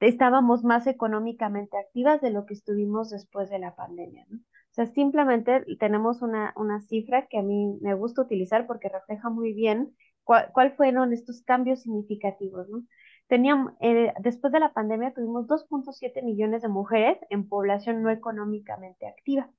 [0.00, 4.38] estábamos más económicamente activas de lo que estuvimos después de la pandemia, ¿no?
[4.38, 9.28] O sea, simplemente tenemos una, una cifra que a mí me gusta utilizar porque refleja
[9.28, 12.84] muy bien cuál, cuál fueron estos cambios significativos, ¿no?
[13.26, 19.06] Teníamos, eh, después de la pandemia tuvimos 2.7 millones de mujeres en población no económicamente
[19.06, 19.50] activa.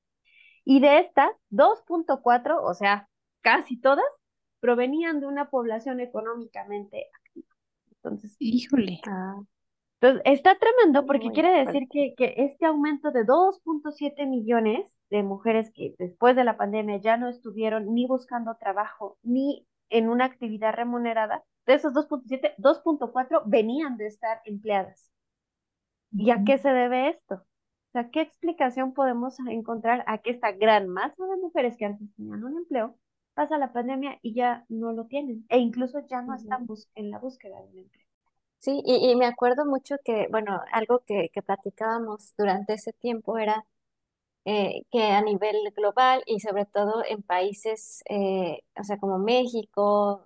[0.65, 3.09] Y de estas, 2.4, o sea,
[3.41, 4.05] casi todas,
[4.59, 7.47] provenían de una población económicamente activa.
[7.91, 9.01] Entonces, Híjole.
[9.05, 9.41] Ah,
[10.01, 15.23] entonces, está tremendo porque Muy quiere decir que, que este aumento de 2.7 millones de
[15.23, 20.25] mujeres que después de la pandemia ya no estuvieron ni buscando trabajo ni en una
[20.25, 25.11] actividad remunerada, de esos 2.7, 2.4 venían de estar empleadas.
[26.11, 27.35] ¿Y a qué se debe esto?
[27.35, 32.07] O sea, ¿qué explicación podemos encontrar a que esta gran masa de mujeres que antes
[32.15, 32.95] tenían un empleo
[33.33, 35.45] pasa la pandemia y ya no lo tienen?
[35.49, 38.08] E incluso ya no están en la búsqueda de un empleo.
[38.59, 43.37] Sí, y, y me acuerdo mucho que, bueno, algo que, que platicábamos durante ese tiempo
[43.37, 43.65] era
[44.45, 50.25] eh, que a nivel global y sobre todo en países, eh, o sea, como México,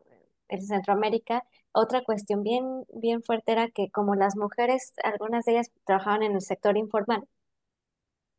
[0.49, 5.71] en Centroamérica, otra cuestión bien, bien fuerte era que como las mujeres, algunas de ellas
[5.85, 7.27] trabajaban en el sector informal,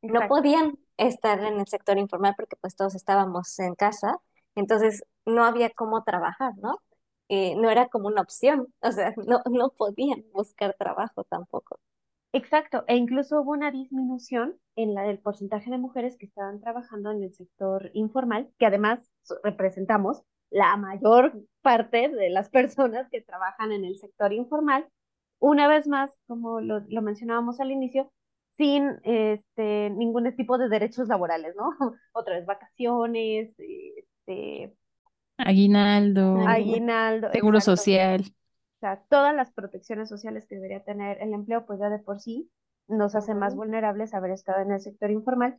[0.02, 0.26] no Exacto.
[0.26, 4.16] podían estar en el sector informal porque pues todos estábamos en casa,
[4.54, 6.78] entonces no había cómo trabajar, ¿no?
[7.28, 11.78] Eh, no era como una opción, o sea, no, no podían buscar trabajo tampoco.
[12.32, 17.12] Exacto, e incluso hubo una disminución en la del porcentaje de mujeres que estaban trabajando
[17.12, 19.00] en el sector informal, que además
[19.44, 21.32] representamos la mayor
[21.62, 24.86] parte de las personas que trabajan en el sector informal.
[25.38, 28.12] Una vez más, como lo, lo mencionábamos al inicio,
[28.56, 31.70] sin este, ningún tipo de derechos laborales, ¿no?
[32.12, 34.74] Otra vez vacaciones, este,
[36.46, 37.76] Aguinaldo, seguro exacto.
[37.76, 38.20] social.
[38.20, 42.20] O sea, todas las protecciones sociales que debería tener el empleo, pues ya de por
[42.20, 42.50] sí
[42.86, 45.58] nos hace más vulnerables haber estado en el sector informal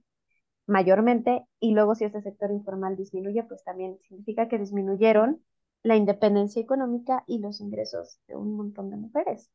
[0.67, 5.43] mayormente, y luego si ese sector informal disminuye, pues también significa que disminuyeron
[5.83, 9.51] la independencia económica y los ingresos de un montón de mujeres.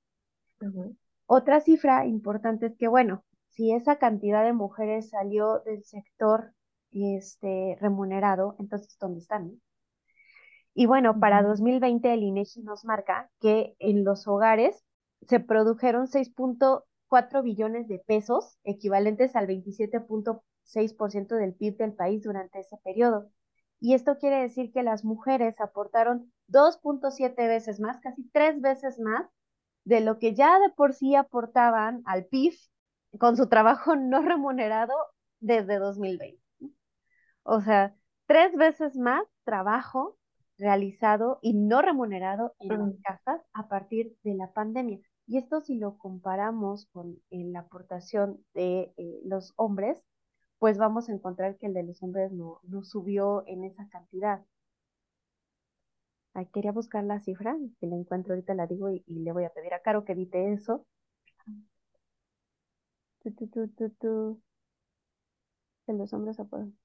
[1.26, 6.52] Otra cifra importante es que, bueno, si esa cantidad de mujeres salió del sector
[6.92, 9.60] este, remunerado, entonces, ¿dónde están?
[10.74, 11.50] Y bueno, para Ujú.
[11.50, 14.84] 2020 el INEGI nos marca que en los hogares
[15.28, 22.76] se produjeron 6.4 billones de pesos, equivalentes al 27.6% del PIB del país durante ese
[22.84, 23.30] periodo.
[23.80, 29.26] Y esto quiere decir que las mujeres aportaron 2.7 veces más, casi tres veces más
[29.84, 32.54] de lo que ya de por sí aportaban al PIB
[33.18, 34.94] con su trabajo no remunerado
[35.40, 36.40] desde 2020.
[37.42, 37.94] O sea,
[38.26, 40.18] tres veces más trabajo
[40.60, 45.00] realizado y no remunerado en las casas a partir de la pandemia.
[45.26, 49.98] Y esto si lo comparamos con eh, la aportación de eh, los hombres,
[50.58, 54.44] pues vamos a encontrar que el de los hombres no, no subió en esa cantidad.
[56.34, 59.50] Ay, quería buscar la cifra, si la encuentro ahorita la digo y, le voy a
[59.50, 60.86] pedir a Caro que edite eso.
[63.22, 64.40] Tu, tu, tu,
[65.86, 66.76] de los hombres aportan.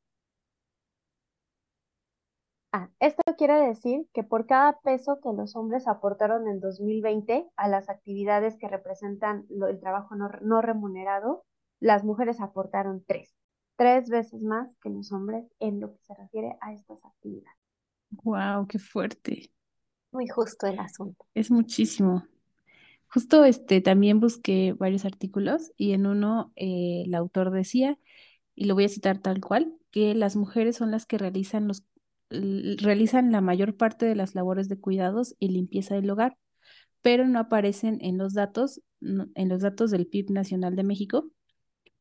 [2.77, 7.69] Ah, esto quiere decir que por cada peso que los hombres aportaron en 2020 a
[7.69, 11.45] las actividades que representan el trabajo no, remunerado,
[11.79, 13.33] las mujeres aportaron tres,
[13.77, 17.57] tres veces más que los hombres en lo que se refiere a estas actividades.
[18.09, 19.53] Wow, qué fuerte.
[20.11, 21.25] Muy justo el asunto.
[21.33, 22.25] Es muchísimo.
[23.07, 27.97] Justo este también busqué varios artículos y en uno eh, el autor decía,
[28.53, 31.85] y lo voy a citar tal cual, que las mujeres son las que realizan los
[32.29, 36.37] realizan la mayor parte de las labores de cuidados y limpieza del hogar,
[37.01, 41.29] pero no aparecen en los datos, en los datos del PIB nacional de México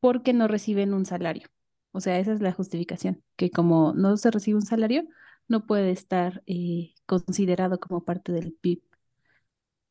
[0.00, 1.48] porque no reciben un salario.
[1.92, 5.04] O sea, esa es la justificación, que como no se recibe un salario,
[5.48, 8.82] no puede estar eh, considerado como parte del PIB,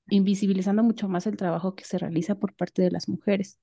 [0.09, 3.59] invisibilizando mucho más el trabajo que se realiza por parte de las mujeres.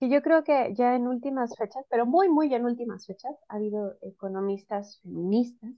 [0.00, 3.56] Y yo creo que ya en últimas fechas, pero muy, muy en últimas fechas, ha
[3.56, 5.72] habido economistas feministas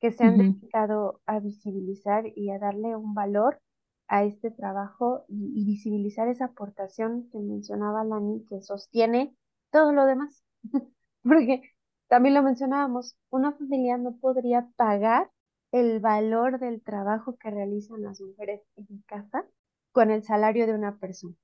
[0.00, 3.60] que se han dedicado a visibilizar y a darle un valor
[4.06, 9.34] a este trabajo y, visibilizar esa aportación que mencionaba Lani, que sostiene
[9.70, 10.44] todo lo demás.
[11.22, 11.62] Porque
[12.08, 15.30] también lo mencionábamos, una familia no podría pagar
[15.72, 19.46] el valor del trabajo que realizan las mujeres en casa
[19.90, 21.34] con el salario de una persona.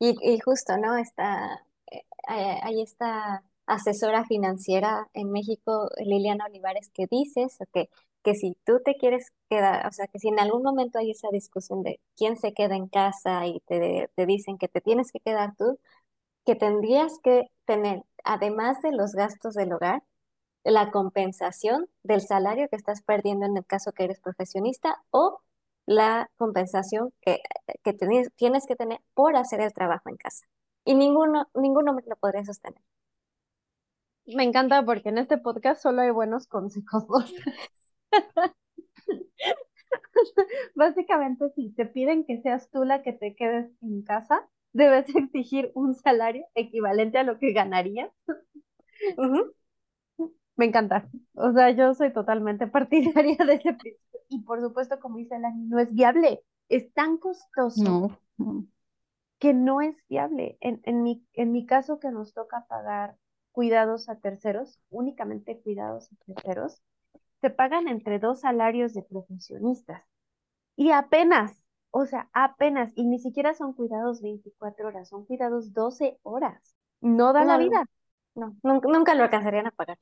[0.00, 0.96] Y, justo, ¿no?
[0.96, 2.02] Está, eh,
[2.62, 7.90] hay esta asesora financiera en México, Liliana Olivares, que dices que,
[8.22, 11.28] que si tú te quieres quedar, o sea, que si en algún momento hay esa
[11.30, 15.20] discusión de quién se queda en casa y te, te dicen que te tienes que
[15.20, 15.78] quedar tú,
[16.46, 20.02] que tendrías que tener, además de los gastos del hogar,
[20.64, 25.40] la compensación del salario que estás perdiendo en el caso que eres profesionista o
[25.86, 27.40] la compensación que,
[27.84, 27.92] que
[28.36, 30.46] tienes que tener por hacer el trabajo en casa.
[30.84, 32.80] Y ninguno, ninguno me lo podría sostener.
[34.26, 37.04] Me encanta porque en este podcast solo hay buenos consejos.
[40.74, 45.70] Básicamente, si te piden que seas tú la que te quedes en casa, debes exigir
[45.74, 48.10] un salario equivalente a lo que ganarías.
[50.56, 51.08] Me encanta.
[51.34, 54.09] O sea, yo soy totalmente partidaria de ese principio.
[54.30, 56.42] Y por supuesto, como dice Lani, no es viable.
[56.70, 58.08] Es tan costoso
[59.38, 60.56] que no es viable.
[60.60, 63.16] En, en, mi, en mi caso, que nos toca pagar
[63.52, 66.80] cuidados a terceros, únicamente cuidados a terceros,
[67.40, 70.04] se pagan entre dos salarios de profesionistas.
[70.76, 76.18] Y apenas, o sea, apenas, y ni siquiera son cuidados 24 horas, son cuidados 12
[76.22, 76.76] horas.
[77.00, 77.86] No da la vida.
[78.34, 79.98] No, nunca, nunca lo alcanzarían a pagar.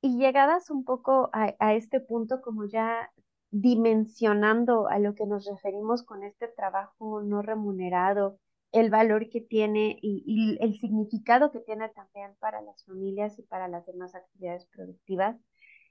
[0.00, 3.10] Y llegadas un poco a, este punto, como ya
[3.50, 8.38] dimensionando a lo que nos referimos con este trabajo no remunerado,
[8.70, 13.66] el valor que tiene y, el significado que tiene también para las familias y para
[13.66, 15.36] las demás actividades productivas,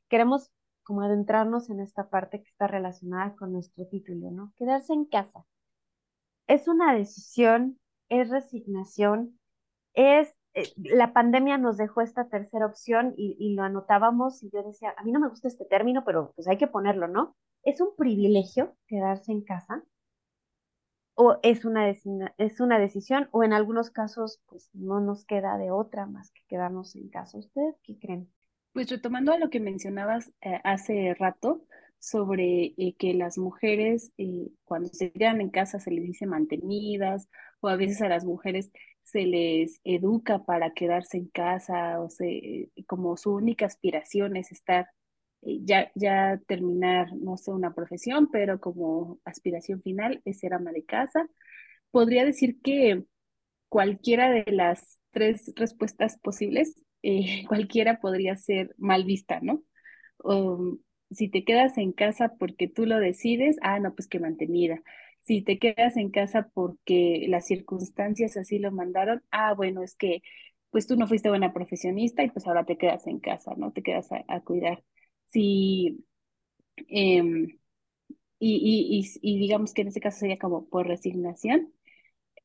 [0.10, 0.52] queremos
[0.84, 4.54] como adentrarnos en esta parte que está relacionada con nuestro título, ¿no?
[4.56, 5.46] Quedarse en casa.
[6.48, 9.38] Es una decisión, es resignación,
[9.93, 10.37] es
[10.76, 15.12] la pandemia nos dejó esta tercera opción y, lo anotábamos y yo decía, a mí
[15.12, 17.36] no me gusta este término, pero pues hay que ponerlo, ¿no?
[17.63, 19.84] ¿Es un privilegio quedarse en casa?
[21.15, 23.28] ¿O es una, es una decisión?
[23.32, 27.38] ¿O en algunos casos pues no nos queda de otra más que quedarnos en casa?
[27.38, 28.32] ¿Ustedes qué creen?
[28.74, 31.63] Pues retomando a lo que mencionabas eh, hace rato
[32.00, 34.12] sobre eh, que las mujeres
[34.63, 37.28] cuando se quedan en casa se les dice mantenidas
[37.60, 38.72] o a veces a las mujeres
[39.08, 44.88] se les educa para quedarse en casa o se, como su única aspiración es estar,
[45.44, 50.73] eh, ya, ya terminar, no sé, una profesión, pero como aspiración final es ser ama
[50.73, 51.25] de casa.
[51.90, 53.06] Podría decir que
[53.69, 59.63] cualquiera de las tres respuestas posibles, eh, cualquiera podría ser mal vista, ¿no?
[60.17, 60.79] O,
[61.12, 64.84] si te quedas en casa porque tú lo decides, ah, no, pues que mantenida
[65.28, 70.21] si te quedas en casa porque las circunstancias así lo mandaron, ah, bueno, es que
[70.71, 73.71] pues tú no fuiste buena profesionista y pues ahora te quedas en casa, ¿no?
[73.73, 74.84] Te quedas a, cuidar.
[75.28, 76.06] Si,
[76.90, 77.60] em,
[78.40, 81.73] y, y, y, digamos que en ese caso sería como por resignación,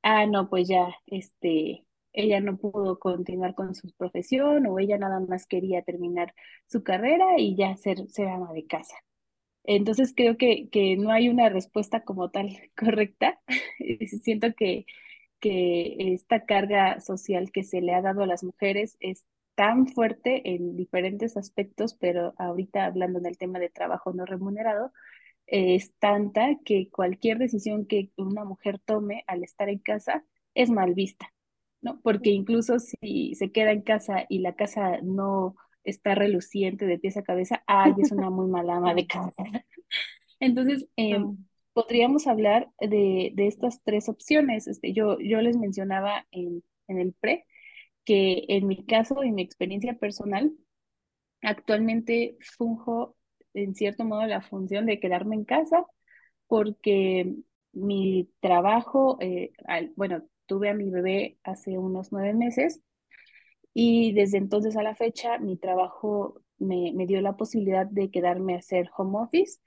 [0.02, 5.20] ah, no, pues ya, este, ella no pudo continuar con su profesión o ella nada
[5.20, 6.34] más quería terminar
[6.66, 8.96] su carrera y ya ser, ser ama de casa.
[9.64, 13.40] Entonces creo que, que no hay una respuesta como tal correcta.
[14.22, 14.86] Siento que,
[15.40, 20.54] que esta carga social que se le ha dado a las mujeres es tan fuerte
[20.54, 24.92] en diferentes aspectos, pero ahorita hablando del tema de trabajo no remunerado,
[25.46, 30.94] es tanta que cualquier decisión que una mujer tome al estar en casa es mal
[30.94, 31.32] vista,
[31.82, 32.00] ¿no?
[32.02, 37.16] Porque incluso si se queda en casa y la casa no está reluciente de pies
[37.16, 39.44] a cabeza, ay, es una muy mala ama de casa.
[40.40, 41.36] Entonces, em,
[41.72, 44.66] podríamos hablar de, de, estas tres opciones.
[44.66, 47.46] Este, yo, yo les mencionaba en, en el pre
[48.04, 50.52] que en mi caso, en mi experiencia personal,
[51.42, 53.16] actualmente funjo
[53.54, 55.86] en cierto modo la función de quedarme en casa
[56.46, 57.34] porque
[57.72, 59.52] mi trabajo, eh,
[59.96, 62.80] bueno, tuve a mi bebé hace unos nueve meses
[63.74, 68.54] y desde entonces a la fecha mi trabajo me, me dio la posibilidad de quedarme
[68.54, 69.60] a hacer home office,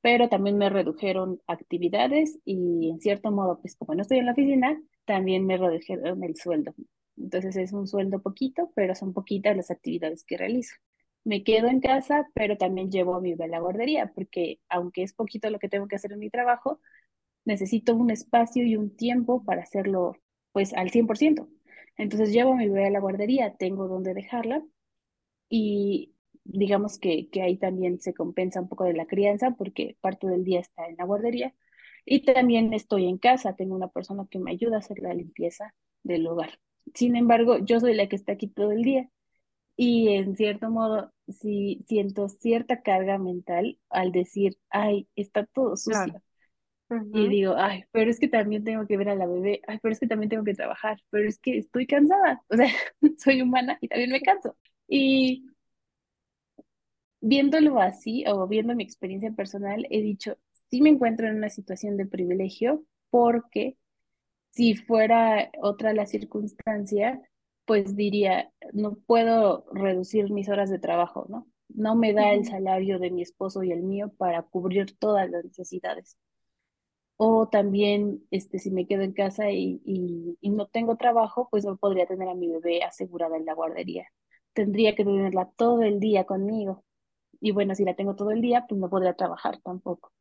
[0.00, 4.32] pero también me redujeron actividades y en cierto modo, pues como no estoy en la
[4.32, 6.74] oficina, también me redujeron el sueldo.
[7.16, 10.76] Entonces es un sueldo poquito, pero son poquitas las actividades que realizo.
[11.24, 15.02] Me quedo en casa, pero también llevo a mi bebé a la guardería, porque aunque
[15.02, 16.80] es poquito lo que tengo que hacer en mi trabajo,
[17.44, 20.14] necesito un espacio y un tiempo para hacerlo
[20.52, 21.48] pues al 100%.
[21.96, 24.62] Entonces llevo a mi bebé a la guardería, tengo donde dejarla
[25.48, 30.26] y digamos que, que ahí también se compensa un poco de la crianza porque parte
[30.28, 31.54] del día está en la guardería
[32.04, 35.74] y también estoy en casa, tengo una persona que me ayuda a hacer la limpieza
[36.02, 36.60] del hogar.
[36.94, 39.10] Sin embargo, yo soy la que está aquí todo el día
[39.76, 46.22] y en cierto modo sí siento cierta carga mental al decir, ay, está todo sucio.
[46.88, 49.92] Y digo, ay, pero es que también tengo que ver a la bebé, ay, pero
[49.92, 52.68] es que también tengo que trabajar, pero es que estoy cansada, o sea,
[53.18, 54.56] soy humana y también me canso.
[54.88, 55.46] Y
[57.20, 60.38] viéndolo así o viendo mi experiencia personal, he dicho,
[60.70, 63.76] sí me encuentro en una situación de privilegio porque
[64.50, 67.20] si fuera otra la circunstancia,
[67.66, 71.46] pues diría, no puedo reducir mis horas de trabajo, ¿no?
[71.68, 75.44] No me da el salario de mi esposo y el mío para cubrir todas las
[75.44, 76.16] necesidades.
[77.18, 81.76] O también, este, si me quedo en casa y, y, no tengo trabajo, pues no
[81.76, 84.06] podría tener a mi bebé asegurada en la guardería.
[84.54, 86.84] Tendría que tenerla todo el día conmigo.
[87.40, 90.12] Y bueno, si la tengo todo el día, pues no podría trabajar tampoco.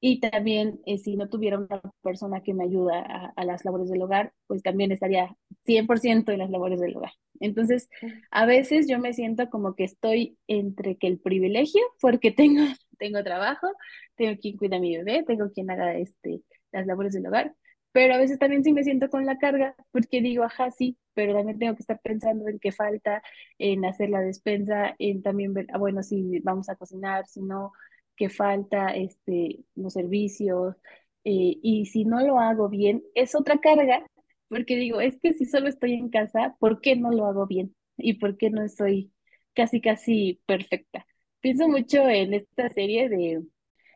[0.00, 4.00] Y también, eh, si no tuviera una persona que me ayuda a, las labores del
[4.00, 7.12] hogar, pues también estaría 100% en las labores del hogar.
[7.38, 7.90] Entonces,
[8.30, 12.62] a veces yo me siento como que estoy entre que el privilegio, porque tengo,
[13.00, 13.68] tengo trabajo,
[14.16, 16.42] tengo quien cuida a mi bebé, tengo quien haga este,
[16.72, 17.54] las labores del hogar,
[17.92, 21.34] pero a veces también sí me siento con la carga, porque digo, ajá, sí, pero
[21.34, 23.22] también tengo que estar pensando en qué falta,
[23.58, 27.72] en hacer la despensa, en también ver, ah, bueno, si vamos a cocinar, si no,
[28.16, 30.76] que falta este, los servicios,
[31.24, 34.06] eh, y si no lo hago bien, es otra carga,
[34.48, 37.74] porque digo, es que si solo estoy en casa, ¿por qué no lo hago bien?
[37.96, 39.12] ¿Y por qué no estoy
[39.54, 41.06] casi, casi perfecta?
[41.40, 43.42] Pienso mucho en esta serie de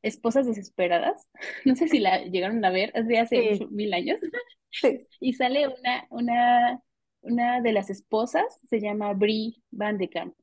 [0.02, 1.28] Esposas Desesperadas,
[1.64, 4.18] no sé si la llegaron a ver, es de hace mil años,
[4.70, 5.06] sí.
[5.20, 6.80] y sale una, una,
[7.22, 10.34] una de las esposas, se llama Brie Van de Kamp.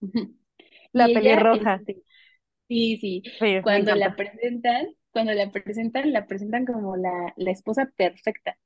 [0.92, 1.76] La pelirroja.
[1.76, 2.02] Este,
[2.68, 3.22] Sí, sí.
[3.62, 8.56] cuando la presentan, cuando la presentan, la presentan como la, la esposa perfecta,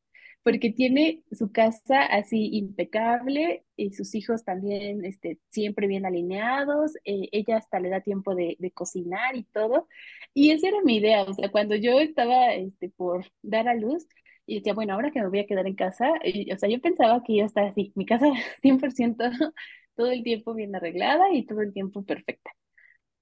[0.47, 7.29] porque tiene su casa así impecable y sus hijos también este, siempre bien alineados, eh,
[7.33, 9.89] ella hasta le da tiempo de, de, cocinar y todo.
[10.35, 14.07] Y esa era mi idea, o sea, cuando yo estaba este, por dar a luz,
[14.47, 17.25] y decía, bueno, ahora que me voy a quedar en casa, o sea, yo pensaba
[17.25, 18.27] que iba a estar así, mi casa
[18.63, 19.17] 100%
[19.97, 22.53] todo el tiempo bien arreglada y todo el tiempo perfecta.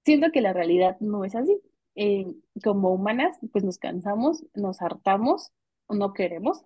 [0.04, 1.58] Siento que la realidad no es así.
[1.94, 2.26] Eh,
[2.62, 5.52] como humanas, pues nos cansamos, nos hartamos,
[5.88, 6.64] no queremos,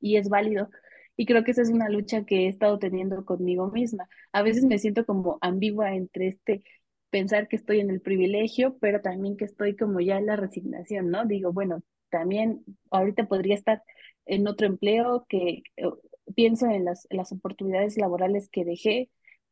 [0.00, 0.70] y es válido.
[1.16, 4.08] Y creo que esa es una lucha que he estado teniendo conmigo misma.
[4.32, 6.64] A veces me siento como ambigua entre este
[7.10, 11.10] pensar que estoy en el privilegio, pero también que estoy como ya en la resignación,
[11.10, 11.26] ¿no?
[11.26, 13.82] Digo, bueno, también ahorita podría estar
[14.26, 15.62] en otro empleo que
[16.34, 19.10] pienso en las, las oportunidades laborales que dejé,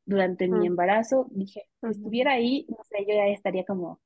[0.09, 4.01] durante mi embarazo, dije, si estuviera ahí, no sé, yo ya estaría como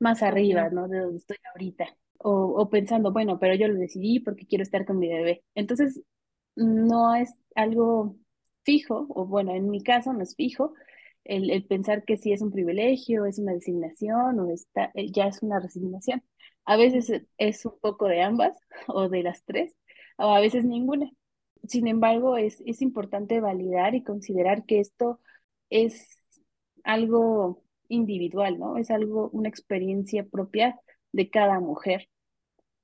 [0.00, 0.88] más arriba, ¿no?
[0.88, 1.96] De donde estoy ahorita.
[2.18, 5.44] O, pensando, bueno, pero yo lo decidí porque quiero estar con mi bebé.
[5.54, 6.02] Entonces,
[6.56, 8.16] no es algo
[8.64, 10.74] fijo, o bueno, en mi caso no es fijo,
[11.24, 15.26] el, el, pensar que sí es un privilegio, es una designación o está, eh, ya
[15.28, 16.22] es una resignación.
[16.64, 18.56] A veces es un poco de ambas
[18.88, 19.76] o de las tres,
[20.18, 21.10] o a veces ninguna.
[21.68, 25.20] sin embargo, es, es importante validar y considerar que esto
[25.70, 26.20] es
[26.84, 28.76] algo individual, ¿no?
[28.78, 30.78] Es algo, una experiencia propia
[31.16, 32.08] de cada mujer,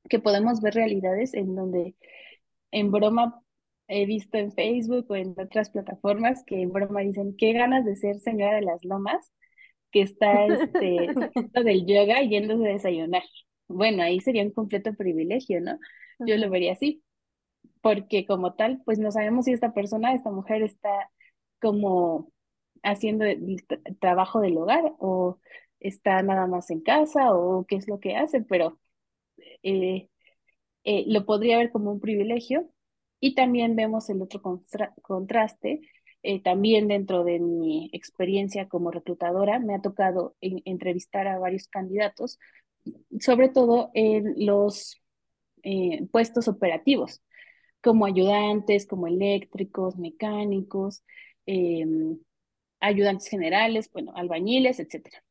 [0.08, 1.94] que podemos ver realidades en donde
[2.70, 3.42] en broma
[3.88, 7.94] he visto en Facebook o en otras plataformas que en broma dicen, qué ganas de
[7.94, 9.30] ser señora de las lomas,
[9.90, 11.08] que está este,
[11.64, 13.22] del yoga yéndose a desayunar.
[13.68, 15.78] Bueno, ahí sería un completo privilegio, ¿no?
[16.20, 17.02] Yo lo vería así,
[17.82, 21.10] porque como tal, pues no sabemos si esta persona, esta mujer está
[21.60, 22.32] como
[22.82, 23.62] haciendo el
[24.00, 25.38] trabajo del hogar o
[25.82, 28.78] está nada más en casa o qué es lo que hace, pero
[29.62, 30.08] eh,
[30.84, 32.70] eh, lo podría ver como un privilegio.
[33.20, 34.42] Y también vemos el otro
[35.02, 35.80] contraste,
[36.24, 42.40] eh, también dentro de mi experiencia como reclutadora, me ha tocado entrevistar a varios candidatos,
[43.20, 45.00] sobre todo en los
[46.10, 47.22] puestos operativos,
[47.80, 51.04] como ayudantes, como eléctricos, mecánicos,
[51.46, 52.18] em,
[52.80, 55.22] ayudantes generales, bueno, albañiles, etcétera.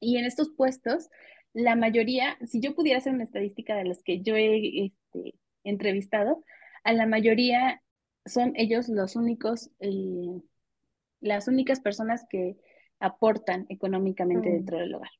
[0.00, 1.08] Y en estos puestos,
[1.52, 5.34] la mayoría, si yo pudiera hacer una estadística de los que yo he este,
[5.64, 6.44] entrevistado,
[6.84, 7.82] a la mayoría
[8.24, 10.40] son ellos los únicos, eh,
[11.20, 12.56] las únicas personas que
[12.98, 14.52] aportan económicamente mm.
[14.52, 15.10] dentro del hogar.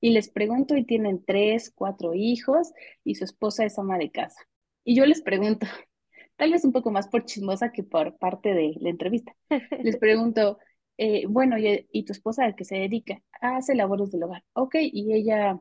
[0.00, 2.72] Y les pregunto y tienen tres, cuatro hijos
[3.04, 4.40] y su esposa es ama de casa.
[4.84, 5.66] Y yo les pregunto,
[6.36, 9.34] tal vez un poco más por chismosa que por parte de la entrevista,
[9.82, 10.58] les pregunto,
[10.98, 13.22] eh, bueno, ¿y, tu esposa a qué se dedica?
[13.40, 14.44] Hace labores del hogar.
[14.52, 15.60] Ok, ¿y ella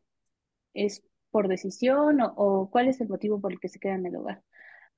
[0.73, 4.15] es por decisión o, cuál es el motivo por el que se queda en el
[4.15, 4.43] hogar?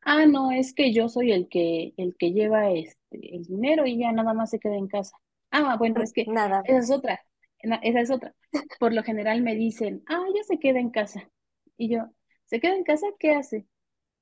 [0.01, 3.97] Ah, no, es que yo soy el que, el que lleva este, el dinero y
[3.97, 5.17] ya nada más se queda en casa.
[5.51, 6.61] Ah, bueno, es que nada.
[6.63, 7.21] esa es otra,
[7.59, 8.33] esa es otra.
[8.79, 11.29] Por lo general me dicen, ah, ya se queda en casa.
[11.75, 12.05] Y yo,
[12.45, 13.07] ¿se queda en casa?
[13.19, 13.67] ¿Qué hace?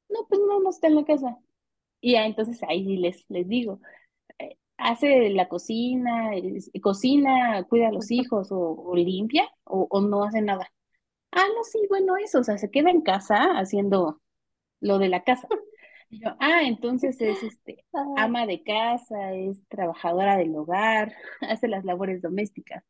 [0.10, 1.38] No, pues no, no está en la casa.
[2.02, 3.82] Y ya, entonces ahí les, les digo,
[4.78, 6.32] hace la cocina,
[6.82, 10.72] cocina, cuida a los hijos o, limpia o, no hace nada.
[11.32, 14.22] Ah, no, sí, bueno, eso, o sea, se queda en casa haciendo
[14.82, 15.48] lo de la casa.
[16.10, 17.84] Y yo, ah, entonces es este,
[18.16, 22.86] ama de casa, es trabajadora del hogar, hace las labores domésticas.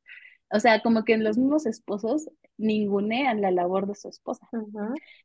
[0.51, 4.47] O sea, como que en los mismos esposos ningunean la labor de su esposa.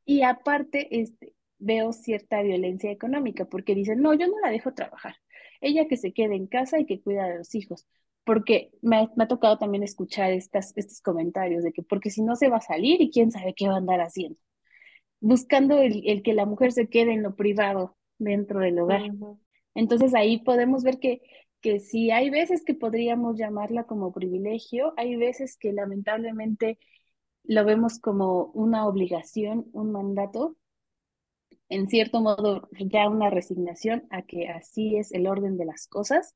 [0.06, 5.16] Y aparte, este, veo cierta violencia económica porque dicen, no, yo no la dejo trabajar
[5.62, 7.86] ella que se quede en casa y que cuida de los hijos,
[8.24, 12.48] porque me, ha tocado también escuchar estas, estos comentarios de que porque si no se
[12.48, 14.38] va a salir y quién sabe qué va a andar haciendo,
[15.20, 19.02] buscando el, que la mujer se quede en lo privado dentro del hogar.
[19.74, 21.22] Entonces ahí podemos ver que,
[21.60, 26.78] que si hay veces que podríamos llamarla como privilegio, hay veces que lamentablemente
[27.44, 30.56] lo vemos como una obligación, un mandato,
[31.68, 36.34] en cierto modo ya una resignación a que así es el orden de las cosas.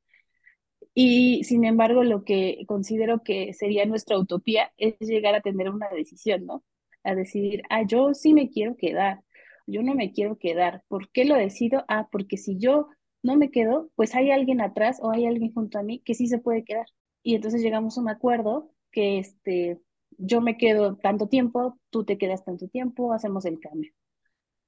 [0.94, 5.88] Y sin embargo, lo que considero que sería nuestra utopía es llegar a tener una
[5.90, 6.64] decisión, ¿no?
[7.04, 9.22] A decidir, ah, yo sí me quiero quedar,
[9.66, 10.82] yo no me quiero quedar.
[10.88, 11.84] ¿Por qué lo decido?
[11.88, 12.88] Ah, porque si yo
[13.22, 16.28] no me quedo, pues hay alguien atrás o hay alguien junto a mí que sí
[16.28, 16.86] se puede quedar.
[17.22, 19.80] Y entonces llegamos a un acuerdo que este,
[20.18, 23.92] yo me quedo tanto tiempo, tú te quedas tanto tiempo, hacemos el cambio.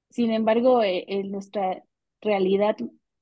[0.09, 1.83] Sin embargo, eh, en nuestra
[2.21, 2.75] realidad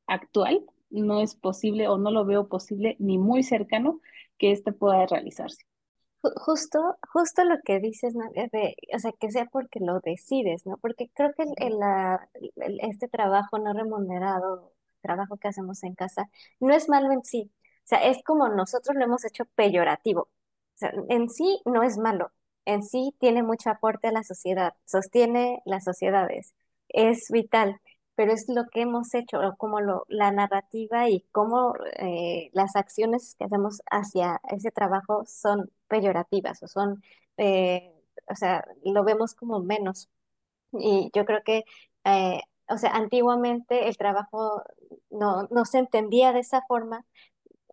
[0.08, 4.00] actual no es posible o no lo veo posible ni muy cercano
[4.38, 5.64] que esto pueda realizarse.
[6.22, 8.26] Justo, justo lo que dices, ¿no?
[8.26, 10.78] o sea, que sea porque lo decides, ¿no?
[10.78, 16.30] Porque creo que el, la, este trabajo no remunerado, trabajo que hacemos en casa,
[16.60, 17.52] no es malo en sí.
[17.86, 20.22] O sea, es como nosotros lo hemos hecho peyorativo.
[20.24, 20.30] O
[20.76, 22.32] sea, en sí no es malo,
[22.66, 26.56] en sí tiene mucho aporte a la sociedad, sostiene las sociedades
[26.90, 27.80] es vital,
[28.16, 33.36] pero es lo que hemos hecho, como lo, la narrativa y cómo eh, las acciones
[33.38, 37.04] que hacemos hacia ese trabajo son peyorativas o son,
[37.38, 37.94] eh,
[38.30, 40.10] o sea, lo vemos como menos.
[40.74, 41.64] Y yo creo que,
[42.06, 44.64] eh, o sea, antiguamente el trabajo
[45.10, 47.06] no, no se entendía de esa forma,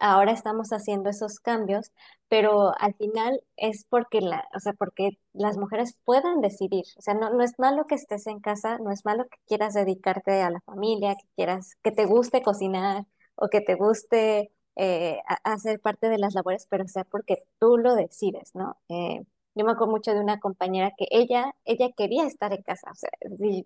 [0.00, 1.92] ahora estamos haciendo esos cambios,
[2.28, 6.84] pero al final es porque, la, o sea, porque las mujeres puedan decidir.
[6.98, 9.74] O sea, no, no es malo que estés en casa, no es malo que quieras
[9.74, 15.20] dedicarte a la familia, que quieras, que te guste cocinar o que te guste eh,
[15.44, 18.76] hacer parte de las labores, pero sea porque tú lo decides, ¿no?
[18.88, 19.24] Eh,
[19.54, 22.90] yo me acuerdo mucho de una compañera que ella, ella quería estar en casa.
[22.90, 23.10] O sea,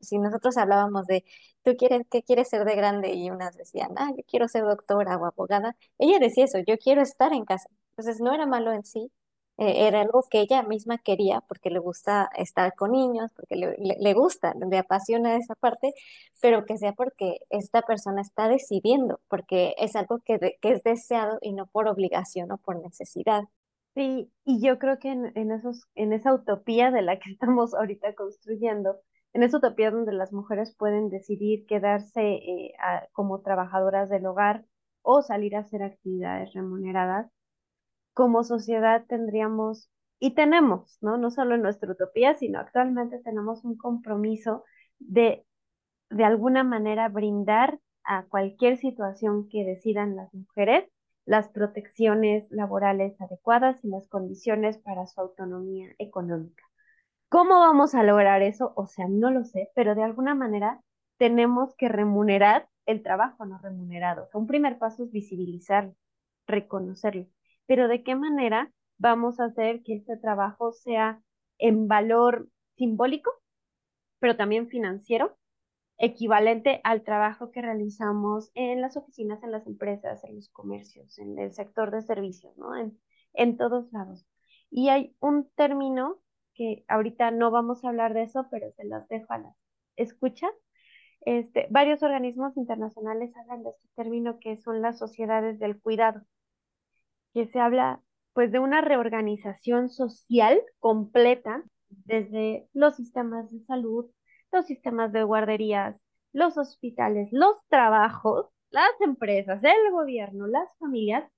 [0.02, 1.24] si, nosotros hablábamos de,
[1.62, 3.12] ¿tú quieres, qué quieres ser de grande?
[3.14, 5.76] Y unas decían, ah, yo quiero ser doctora o abogada.
[5.98, 7.68] Ella decía eso, yo quiero estar en casa.
[7.96, 9.10] Entonces no era malo en sí,
[9.58, 13.76] eh, era algo que ella misma quería porque le gusta estar con niños, porque le,
[13.76, 15.92] le, gusta, le apasiona esa parte,
[16.40, 21.38] pero que sea porque esta persona está decidiendo, porque es algo que, que es deseado
[21.42, 23.42] y no por obligación o por necesidad.
[23.98, 27.74] Sí, y yo creo que en, en, esos, en esa utopía de la que estamos
[27.74, 29.00] ahorita construyendo,
[29.32, 32.74] en esa utopía donde las mujeres pueden decidir quedarse eh,
[33.12, 34.64] como trabajadoras del hogar
[35.02, 37.30] o salir a hacer actividades remuneradas,
[38.14, 39.90] como sociedad tendríamos
[40.20, 41.18] y tenemos, ¿no?
[41.18, 44.64] No solo en nuestra utopía, sino actualmente tenemos un compromiso
[45.00, 45.44] de
[46.10, 50.90] de alguna manera brindar a cualquier situación que decidan las mujeres
[51.28, 56.64] las protecciones laborales adecuadas y las condiciones para su autonomía económica.
[57.28, 58.72] ¿Cómo vamos a lograr eso?
[58.76, 60.80] O sea, no lo sé, pero de alguna manera
[61.18, 64.30] tenemos que remunerar el trabajo no remunerado.
[64.32, 65.94] Un primer paso es visibilizarlo,
[66.46, 67.26] reconocerlo.
[67.66, 71.20] Pero ¿de qué manera vamos a hacer que este trabajo sea
[71.58, 72.48] en valor
[72.78, 73.30] simbólico,
[74.18, 75.36] pero también financiero,
[75.98, 81.38] equivalente al trabajo que realizamos en las oficinas, en las empresas, en los comercios, en
[81.38, 82.70] el sector de servicios, ¿no?
[83.34, 84.26] En, todos lados.
[84.70, 86.20] Y hay un término
[86.54, 89.56] que ahorita no vamos a hablar de eso, pero se las dejo a las
[89.96, 90.50] escuchas.
[91.22, 96.22] Este, varios organismos internacionales hablan de este término que son las sociedades del cuidado,
[97.34, 104.06] que se habla pues de una reorganización social completa desde los sistemas de salud,
[104.52, 105.96] los sistemas de guarderías,
[106.32, 111.30] los hospitales, los trabajos, las empresas, el gobierno, las familias,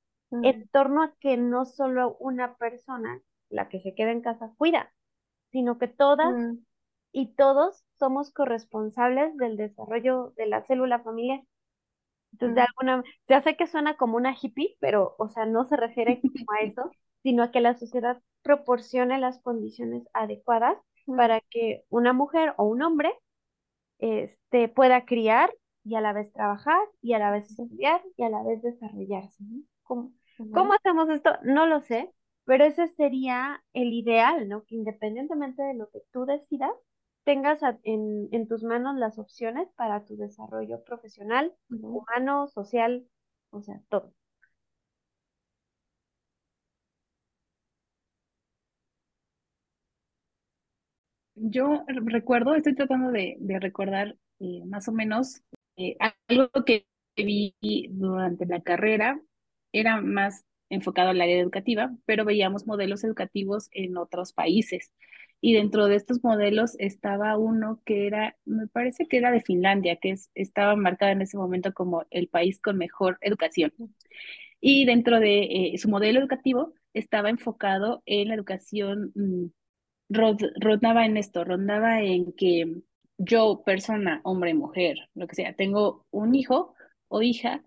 [0.42, 4.92] en torno a que no solo una persona, la que se queda en casa, cuida,
[5.52, 6.36] sino que todas
[7.12, 11.42] y todos somos corresponsables del desarrollo de la célula familiar.
[12.32, 15.76] Entonces, de alguna, ya sé que suena como una hippie, pero, o sea, no se
[15.76, 16.90] refiere a eso,
[17.22, 20.78] sino a que la sociedad proporcione las condiciones adecuadas
[21.16, 23.12] para que una mujer o un hombre
[23.98, 25.52] este, pueda criar
[25.84, 29.44] y a la vez trabajar y a la vez estudiar y a la vez desarrollarse.
[29.82, 30.12] ¿Cómo,
[30.52, 31.30] ¿Cómo hacemos esto?
[31.42, 32.10] No lo sé,
[32.44, 34.64] pero ese sería el ideal, ¿no?
[34.64, 36.72] Que independientemente de lo que tú decidas,
[37.24, 43.06] tengas en, en tus manos las opciones para tu desarrollo profesional, humano, social,
[43.50, 44.12] o sea, todo.
[51.40, 55.42] Yo recuerdo, estoy tratando de, recordar eh, más o menos
[55.76, 55.96] eh,
[56.28, 56.86] algo que
[57.16, 57.54] vi
[57.90, 59.20] durante la carrera,
[59.72, 64.92] era más enfocado al área educativa, pero veíamos modelos educativos en otros países.
[65.40, 69.96] Y dentro de estos modelos estaba uno que era, me parece que era de Finlandia,
[69.96, 73.72] que es, estaba marcado en ese momento como el país con mejor educación.
[74.60, 79.46] Y dentro de eh, su modelo educativo estaba enfocado en la educación mm,
[80.10, 82.82] rondaba en esto, rondaba en que
[83.18, 86.74] yo, persona, hombre, mujer, lo que sea, tengo un hijo
[87.08, 87.62] o hija,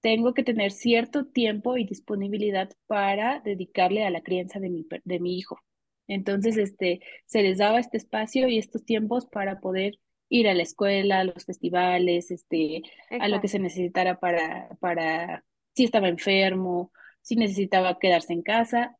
[0.00, 5.20] tengo que tener cierto tiempo y disponibilidad para dedicarle a la crianza de mi, de
[5.20, 5.58] mi hijo.
[6.06, 9.98] Entonces, este, se les daba este espacio y estos tiempos para poder
[10.30, 15.44] ir a la escuela, a los festivales, este, a lo que se necesitara para, para,
[15.74, 18.96] si estaba enfermo, si necesitaba quedarse en casa,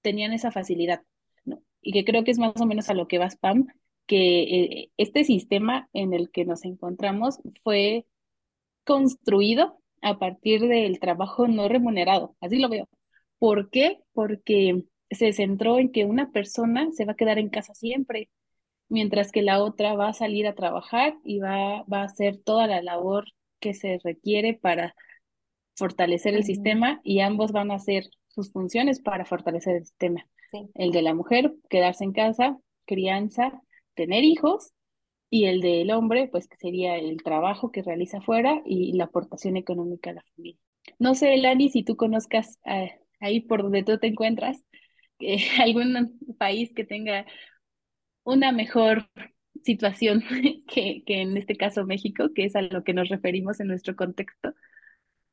[0.00, 1.02] tenían esa facilidad
[1.84, 3.66] y que creo que es más o menos a lo que va Spam,
[4.06, 8.06] que eh, este sistema en el que nos encontramos fue
[8.84, 12.88] construido a partir del trabajo no remunerado, así lo veo.
[13.38, 14.00] ¿Por qué?
[14.12, 18.30] Porque se centró en que una persona se va a quedar en casa siempre,
[18.88, 22.66] mientras que la otra va a salir a trabajar y va, va a hacer toda
[22.66, 23.26] la labor
[23.60, 24.94] que se requiere para
[25.76, 30.26] fortalecer el sistema y ambos van a hacer sus funciones para fortalecer el sistema.
[30.74, 33.62] El de la mujer, quedarse en casa, crianza,
[33.94, 34.72] tener hijos,
[35.34, 39.56] y el del hombre, pues que sería el trabajo que realiza afuera y la aportación
[39.56, 40.60] económica a la familia.
[41.00, 44.64] No sé, Lani, si tú conozcas eh, ahí por donde tú te encuentras,
[45.58, 47.26] algún país que tenga
[48.22, 49.08] una mejor
[49.64, 50.22] situación
[50.68, 53.96] que, que en este caso México, que es a lo que nos referimos en nuestro
[53.96, 54.54] contexto.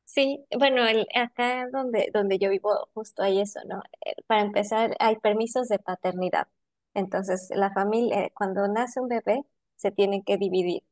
[0.04, 3.82] Sí, bueno, el, acá donde, donde yo vivo justo hay eso, ¿no?
[4.04, 6.48] Eh, para empezar, hay permisos de paternidad.
[6.94, 9.42] Entonces, la familia, cuando nace un bebé,
[9.76, 10.82] se tiene que dividir.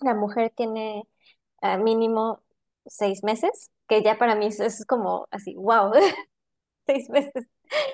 [0.00, 1.08] La mujer tiene
[1.62, 2.42] ah, mínimo
[2.86, 5.92] seis meses, que ya para mí es, como así, wow,
[6.86, 7.46] seis meses.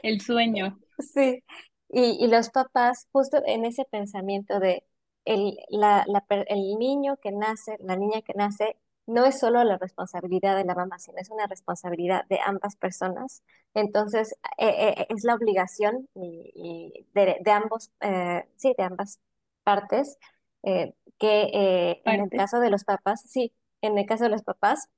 [0.02, 0.78] El sueño.
[0.98, 1.42] Sí.
[1.88, 4.84] Y, y los papás, justo en ese pensamiento de
[5.24, 8.76] el, la, la, el niño que nace, la niña que nace,
[9.12, 13.42] no es solo la responsabilidad de la mamá, sino es una responsabilidad de ambas personas.
[13.74, 19.20] Entonces, eh, eh, es la obligación y, de, ambos, eh, sí, de ambas
[19.64, 20.18] partes,
[20.62, 23.52] que en el caso de los papás, sí,
[23.82, 24.88] en el caso de los papás,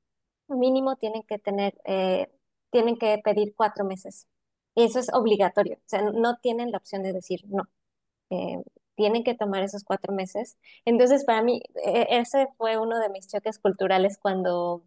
[0.49, 1.75] mínimo tienen que tener,
[2.71, 4.29] tienen que pedir cuatro meses.
[4.75, 7.65] Y eso es obligatorio, o sea, no tienen la opción de decir no
[8.95, 10.59] tienen que tomar esos cuatro meses.
[10.85, 14.85] Entonces, para mí, e, ese fue uno de mis choques culturales cuando,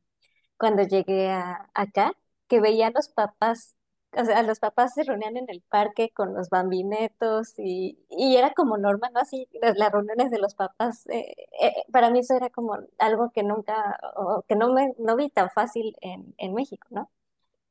[0.58, 2.14] cuando llegué a, acá,
[2.48, 3.76] que veía a los papás,
[4.14, 8.54] o sea, los papás se reunían en el parque con los bambinetos y, y era
[8.54, 9.20] como normal, ¿no?
[9.20, 13.44] Así, las, reuniones de los papás, eh, eh, para mí eso era como algo que
[13.44, 17.12] nunca, o que no me, no vi tan fácil en, en México, ¿no?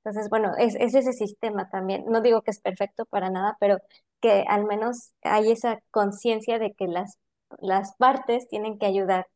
[0.06, 2.04] Entonces, bueno, es, es, ese sistema también.
[2.06, 3.78] No digo que es perfecto para nada, pero
[4.20, 7.18] que al menos hay esa conciencia de que las,
[7.60, 9.26] las partes tienen que ayudar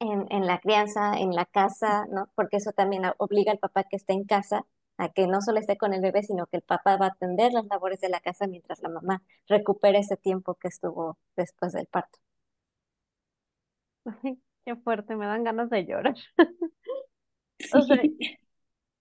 [0.00, 2.30] en, en, la crianza, en la casa, ¿no?
[2.36, 4.64] Porque eso también obliga al papá que esté en casa
[4.96, 7.52] a que no solo esté con el bebé, sino que el papá va a atender
[7.52, 11.86] las labores de la casa mientras la mamá recupere ese tiempo que estuvo después del
[11.86, 12.18] parto.
[14.64, 16.14] qué fuerte, me dan ganas de llorar.
[17.72, 17.96] O sea,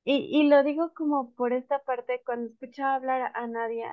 [0.06, 3.92] y, y lo digo como por esta parte, cuando escuchaba hablar a Nadia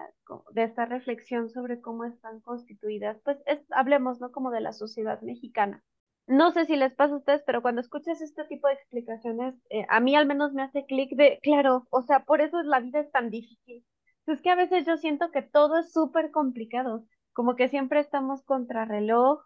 [0.53, 4.31] de esta reflexión sobre cómo están constituidas, pues es, hablemos, ¿no?
[4.31, 5.83] Como de la sociedad mexicana.
[6.27, 9.87] No sé si les pasa a ustedes, pero cuando escuchas este tipo de explicaciones, eh,
[9.89, 13.01] a mí al menos me hace clic de, claro, o sea, por eso la vida
[13.01, 13.85] es tan difícil.
[14.27, 18.43] Es que a veces yo siento que todo es súper complicado, como que siempre estamos
[18.45, 19.41] contra reloj,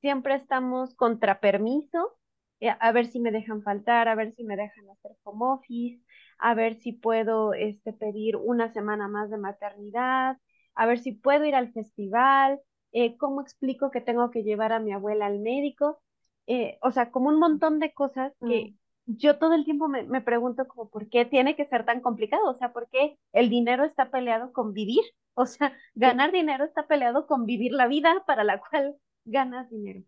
[0.00, 2.16] siempre estamos contra permiso,
[2.60, 6.02] a ver si me dejan faltar, a ver si me dejan hacer home office,
[6.38, 10.38] a ver si puedo este, pedir una semana más de maternidad,
[10.74, 12.60] a ver si puedo ir al festival,
[12.92, 16.00] eh, cómo explico que tengo que llevar a mi abuela al médico,
[16.46, 18.72] eh, o sea, como un montón de cosas que
[19.06, 19.16] mm.
[19.18, 22.48] yo todo el tiempo me, me, pregunto como, ¿por qué tiene que ser tan complicado?
[22.48, 25.02] O sea, ¿por qué el dinero está peleado con vivir?
[25.38, 28.96] O sea, ganar dinero está peleado con vivir la vida para la cual
[29.26, 30.02] ganas dinero.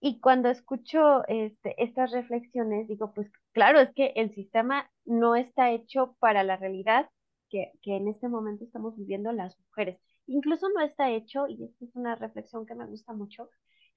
[0.00, 5.70] Y cuando escucho este, estas reflexiones, digo, pues claro, es que el sistema no está
[5.72, 7.08] hecho para la realidad
[7.50, 9.98] que, que en este momento estamos viviendo las mujeres.
[10.26, 13.48] Incluso no está hecho, y esta es una reflexión que me gusta mucho,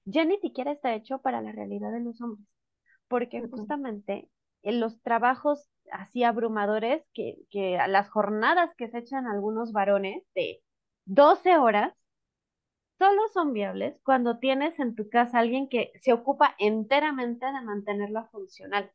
[0.04, 2.46] ya ni siquiera está hecho para la realidad de los hombres,
[3.08, 4.28] porque justamente
[4.62, 10.62] en los trabajos así abrumadores, que, que las jornadas que se echan algunos varones de
[11.04, 11.94] 12 horas,
[13.02, 18.26] solo son viables cuando tienes en tu casa alguien que se ocupa enteramente de mantenerla
[18.26, 18.92] funcional.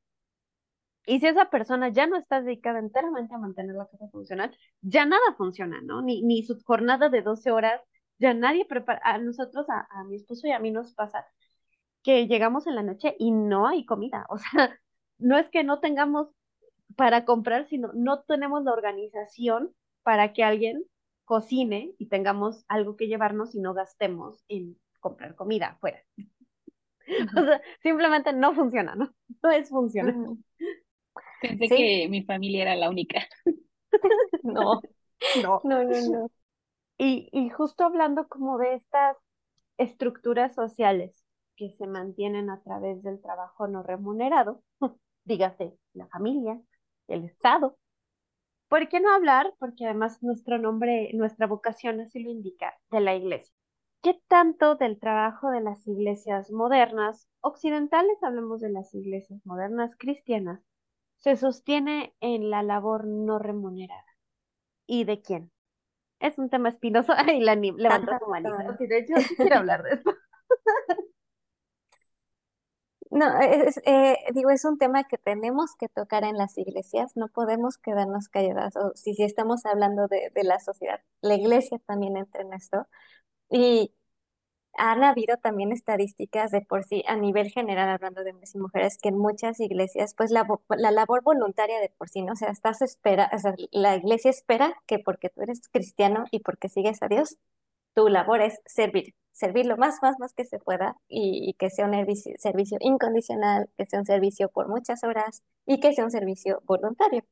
[1.05, 5.05] Y si esa persona ya no está dedicada enteramente a mantener la casa funcional, ya
[5.05, 6.01] nada funciona, ¿no?
[6.01, 7.81] Ni, ni su jornada de 12 horas,
[8.17, 9.01] ya nadie prepara.
[9.03, 11.25] A nosotros, a, a mi esposo y a mí nos pasa
[12.03, 14.25] que llegamos en la noche y no hay comida.
[14.29, 14.79] O sea,
[15.17, 16.29] no es que no tengamos
[16.95, 20.85] para comprar, sino no tenemos la organización para que alguien
[21.27, 26.01] cocine y tengamos algo que llevarnos y no gastemos en comprar comida afuera.
[27.37, 29.13] o sea, simplemente no funciona, ¿no?
[29.43, 30.37] No es funcional.
[31.41, 33.27] Pensé que mi familia era la única.
[34.43, 34.81] no,
[35.43, 36.31] no, no, no, no.
[36.97, 39.17] Y, y justo hablando como de estas
[39.77, 41.23] estructuras sociales
[41.57, 44.63] que se mantienen a través del trabajo no remunerado,
[45.25, 46.59] dígase la familia,
[47.07, 47.77] el Estado,
[48.67, 49.53] ¿Por qué no hablar?
[49.59, 53.53] Porque además nuestro nombre, nuestra vocación así lo indica, de la iglesia.
[54.01, 60.61] ¿Qué tanto del trabajo de las iglesias modernas, occidentales, hablemos de las iglesias modernas cristianas,
[61.17, 64.05] se sostiene en la labor no remunerada?
[64.85, 65.51] ¿Y de quién?
[66.19, 67.13] Es un tema espinoso.
[67.17, 68.77] Ay, la levantó su manita.
[68.79, 70.11] de hecho, quiero hablar de esto.
[73.09, 77.29] No, es, eh, digo, es un tema que tenemos que tocar en las iglesias, no
[77.29, 82.17] podemos quedarnos calladas, o si, si estamos hablando de, de la sociedad, la iglesia también
[82.17, 82.85] entra en esto.
[83.49, 83.93] Y
[84.77, 88.97] han habido también estadísticas de por sí, a nivel general, hablando de hombres y mujeres,
[88.99, 92.33] que en muchas iglesias, pues la, la labor voluntaria de por sí, ¿no?
[92.33, 96.39] O sea, estás espera, o sea, la iglesia espera que porque tú eres cristiano y
[96.41, 97.37] porque sigues a Dios,
[97.97, 101.87] tu labor es servir, servir lo más, más, más que se pueda y, que sea
[101.87, 101.93] un
[102.37, 107.23] servicio, incondicional, que sea un servicio por muchas horas y que sea un servicio voluntario.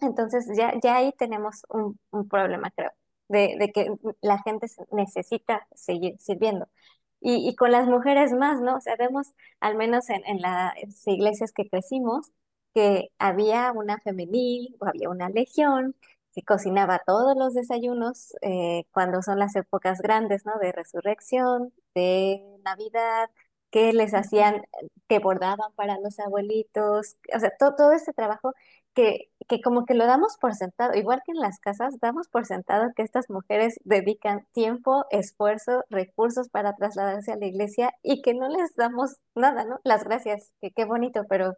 [0.00, 2.90] Entonces ya, ya ahí tenemos un, problema, creo,
[3.28, 3.86] de, que
[4.20, 6.66] la gente necesita seguir sirviendo.
[7.20, 8.76] Y, con las mujeres más, ¿no?
[8.76, 9.28] O sea, vemos,
[9.60, 10.74] al menos en, en las
[11.06, 12.32] iglesias que crecimos,
[12.74, 15.94] que había una femenil o había una legión
[16.34, 20.52] que cocinaba todos los desayunos eh, cuando son las épocas grandes, ¿no?
[20.60, 23.30] De resurrección, de Navidad,
[23.70, 24.62] que les hacían,
[25.08, 28.52] que bordaban para los abuelitos, o sea, todo, todo ese trabajo
[28.94, 32.46] que, que como que lo damos por sentado, igual que en las casas, damos por
[32.46, 38.34] sentado que estas mujeres dedican tiempo, esfuerzo, recursos para trasladarse a la iglesia y que
[38.34, 39.80] no les damos nada, ¿no?
[39.84, 41.54] Las gracias, que qué bonito, pero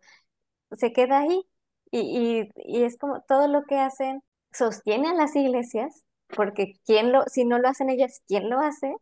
[0.72, 1.43] se queda ahí
[1.91, 4.22] y, y, y es como todo lo que hacen
[4.59, 8.94] sostiene a las iglesias, porque quién lo, si no lo hacen ellas, ¿quién lo hace?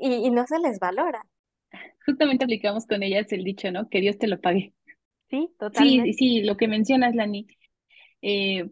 [0.00, 1.22] Y, y no se les valora.
[2.06, 3.88] Justamente aplicamos con ellas el dicho, ¿no?
[3.88, 4.74] Que Dios te lo pague.
[5.30, 6.18] Sí, Sí, totalmente.
[6.18, 7.46] sí, lo que mencionas, Lani.
[8.22, 8.70] Eh,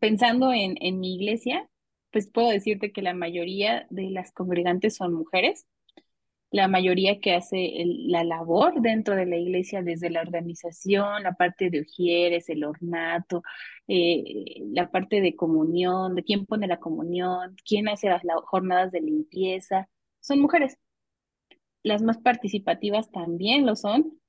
[0.00, 1.68] pensando en, en mi iglesia,
[2.12, 5.66] pues puedo decirte que la mayoría de las congregantes son mujeres.
[6.50, 7.72] La mayoría que hace
[8.08, 13.42] la labor dentro de la iglesia, desde la organización, la parte de ujieres, el ornato,
[13.88, 18.92] eh, la parte de comunión, de quién pone la comunión, quién hace las la- jornadas
[18.92, 19.88] de limpieza,
[20.20, 20.78] son mujeres.
[21.82, 24.20] Las más participativas también lo son.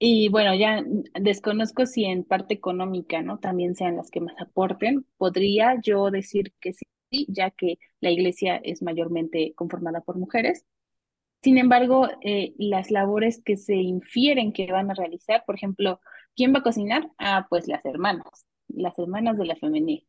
[0.00, 0.84] Y bueno, ya
[1.20, 3.38] desconozco si en parte económica, ¿no?
[3.40, 5.06] También sean las que más aporten.
[5.18, 6.86] Podría yo decir que sí,
[7.28, 10.64] ya que la iglesia es mayormente conformada por mujeres.
[11.42, 16.00] Sin embargo, eh, las labores que se infieren que van a realizar, por ejemplo,
[16.36, 17.10] ¿quién va a cocinar?
[17.18, 20.06] Ah, pues las hermanas, las hermanas de la femenil.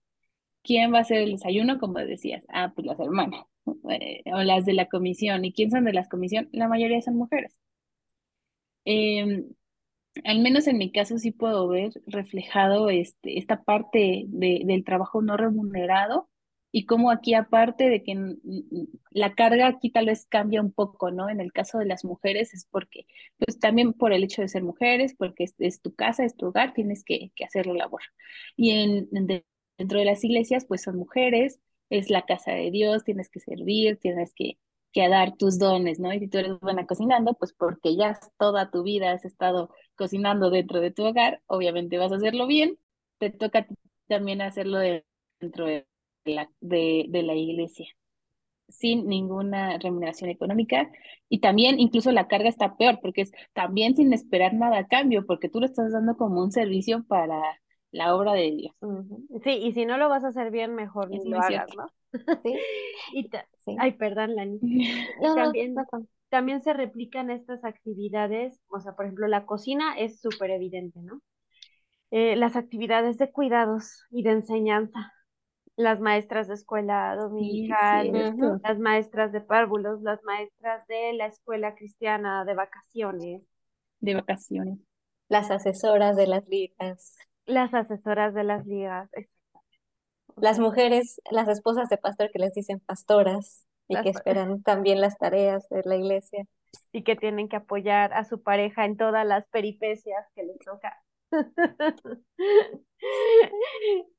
[0.63, 1.80] ¿Quién va a hacer el desayuno?
[1.80, 3.45] Como decías, ah, pues las hermanas,
[3.91, 5.45] eh, o las de la comisión.
[5.45, 6.49] ¿Y quién son de las comisión?
[6.51, 7.55] La mayoría son mujeres.
[8.86, 9.53] Em,
[10.23, 15.21] al menos en mi caso sí puedo ver reflejado este, esta parte de, del trabajo
[15.21, 16.28] no remunerado
[16.72, 18.13] y cómo aquí aparte de que
[19.11, 21.30] la carga aquí tal vez cambia un poco, ¿no?
[21.30, 23.05] En el caso de las mujeres es porque,
[23.38, 26.74] pues también por el hecho de ser mujeres, porque es, tu casa, es tu hogar,
[26.74, 28.01] tienes que, que hacer la labor.
[28.55, 29.45] Y en, en de-
[29.78, 31.59] dentro de las iglesias, pues son mujeres,
[31.89, 34.57] es la casa de Dios, tienes que servir, tienes que
[34.91, 36.11] que dar tus dones, ¿no?
[36.13, 40.49] Y si tú eres buena cocinando, pues porque ya toda tu vida has estado cocinando
[40.49, 42.80] dentro de tu hogar, obviamente vas a hacerlo bien,
[43.20, 43.67] te toca
[44.07, 45.05] también hacerlo de-
[45.39, 45.86] dentro de
[46.30, 47.88] la, de, de la iglesia,
[48.67, 50.91] sin ninguna remuneración económica.
[51.30, 55.25] Y también incluso la carga está peor, porque es también sin esperar nada a cambio,
[55.25, 57.41] porque tú lo estás dando como un servicio para
[57.91, 58.75] la obra de Dios.
[59.43, 61.73] Sí, y si no lo vas a hacer bien, mejor Es ni lo hagas, cierto.
[61.75, 61.88] ¿no?
[62.43, 62.53] Sí,
[63.13, 63.75] Y sí.
[63.80, 64.59] Ay, perdón, Lani.
[65.21, 66.05] No, también, no, no.
[66.30, 71.21] también se replican estas actividades, o sea, por ejemplo, la cocina es súper evidente, ¿no?
[72.11, 75.13] Eh, las actividades de cuidados y de enseñanza,
[75.80, 78.11] las maestras de escuela dominical,
[78.63, 83.41] las maestras de párvulos, las maestras de la escuela cristiana de vacaciones,
[84.01, 84.80] De vacaciones.
[85.30, 87.15] Las asesoras de las ligas,
[87.45, 89.38] las asesoras de las ligas, exactamente.
[90.38, 94.63] Las mujeres, las esposas de pastor que les dicen pastoras y las que pa- esperan
[94.63, 96.45] también las tareas de la iglesia.
[96.91, 100.95] y que tienen que apoyar a su pareja en todas las peripecias que les toca.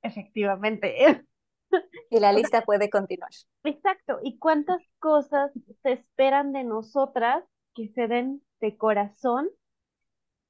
[0.02, 1.24] Efectivamente.
[2.10, 3.30] Y la lista puede continuar.
[3.64, 4.18] Exacto.
[4.22, 5.50] ¿Y cuántas cosas
[5.82, 7.44] se esperan de nosotras
[7.74, 9.48] que se den de corazón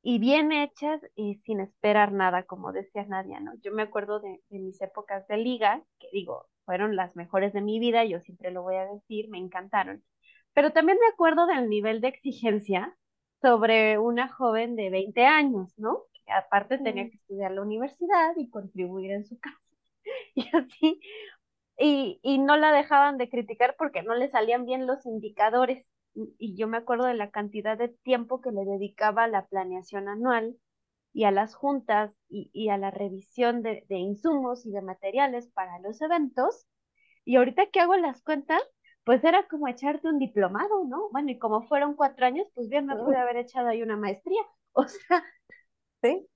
[0.03, 3.53] y bien hechas y sin esperar nada, como decía Nadia, ¿no?
[3.63, 7.61] Yo me acuerdo de, de mis épocas de liga, que digo, fueron las mejores de
[7.61, 10.03] mi vida, yo siempre lo voy a decir, me encantaron.
[10.55, 12.97] Pero también me acuerdo del nivel de exigencia
[13.43, 16.05] sobre una joven de 20 años, ¿no?
[16.27, 17.11] Que aparte tenía Mm.
[17.11, 19.59] que estudiar la universidad y contribuir en su casa.
[20.35, 21.01] Y así,
[21.79, 25.87] y, y no la dejaban de criticar porque no le salían bien los indicadores.
[26.15, 29.47] Y y yo me acuerdo de la cantidad de tiempo que le dedicaba a la
[29.47, 30.57] planeación anual
[31.15, 35.49] y a las juntas y, y a la revisión de, de insumos y de materiales
[35.51, 36.67] para los eventos.
[37.25, 38.63] Y ahorita que hago las cuentas,
[39.05, 41.11] pues era como echarte un diplomado, ¿no?
[41.11, 44.43] Bueno, y como fueron cuatro años, pues bien me pude haber echado ahí una maestría.
[44.75, 45.25] O sea,
[46.03, 46.29] ¿Sí?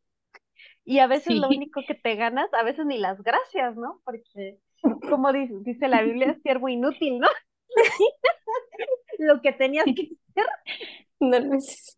[0.84, 4.00] Y a veces lo único que te ganas, a veces ni las gracias, ¿no?
[4.04, 4.58] Porque,
[5.10, 7.28] como dice, dice la Biblia, siervo inútil, ¿no?
[9.18, 10.46] Lo que tenías que hacer.
[11.20, 11.96] No lo es.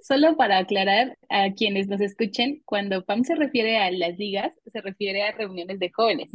[0.00, 4.80] Solo para aclarar a quienes nos escuchen, cuando Pam se refiere a las ligas, se
[4.80, 6.30] refiere a reuniones de jóvenes.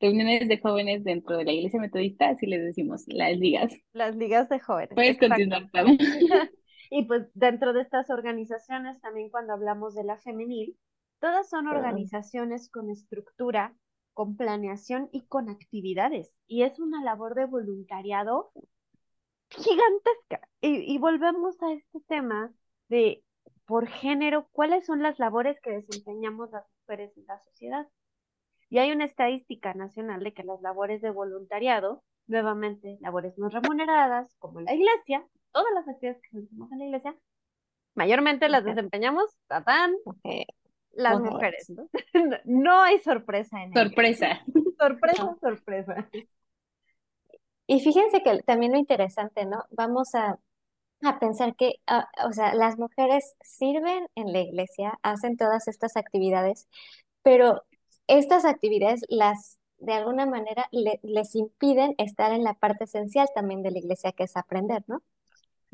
[0.00, 3.72] Reuniones de jóvenes dentro de la iglesia metodista, así les decimos, las ligas.
[3.92, 4.94] Las ligas de jóvenes.
[4.94, 5.34] Puedes exacto.
[5.34, 5.98] continuar, Pam.
[6.90, 10.78] Y pues dentro de estas organizaciones, también cuando hablamos de la femenil,
[11.20, 13.74] todas son organizaciones con estructura,
[14.12, 16.32] con planeación y con actividades.
[16.46, 18.52] Y es una labor de voluntariado
[19.48, 20.48] gigantesca.
[20.60, 22.52] Y, y volvemos a este tema
[22.88, 23.24] de,
[23.66, 27.88] por género, cuáles son las labores que desempeñamos las mujeres en la sociedad.
[28.70, 34.34] Y hay una estadística nacional de que las labores de voluntariado, nuevamente labores no remuneradas,
[34.38, 37.16] como la iglesia, todas las actividades que hacemos en la iglesia,
[37.94, 39.94] mayormente las desempeñamos, tatán,
[40.90, 41.70] las mujeres.
[41.70, 41.88] ¿no?
[42.44, 44.44] no hay sorpresa en Sorpresa.
[44.78, 46.08] Sorpresa, sorpresa.
[47.66, 49.64] Y fíjense que también lo interesante, ¿no?
[49.70, 50.38] Vamos a,
[51.02, 55.96] a pensar que, ah, o sea, las mujeres sirven en la iglesia, hacen todas estas
[55.96, 56.68] actividades,
[57.22, 57.62] pero
[58.08, 63.70] estas actividades las de alguna manera les impiden estar en la parte esencial también de
[63.70, 65.02] la iglesia, que es aprender, ¿no?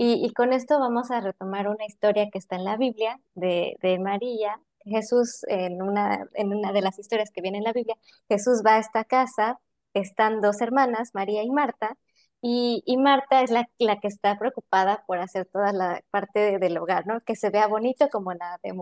[0.03, 3.77] Y, y, con esto vamos a retomar una historia que está en la Biblia de,
[3.83, 4.59] de María.
[4.87, 7.97] Jesús, en una, en una de las historias que viene en la Biblia,
[8.27, 9.61] Jesús va a esta casa,
[9.93, 11.99] están dos hermanas, María y Marta,
[12.43, 16.78] y, y, Marta es la, la, que está preocupada por hacer toda la parte del
[16.78, 17.20] hogar, ¿no?
[17.20, 18.74] Que se vea bonito como la de,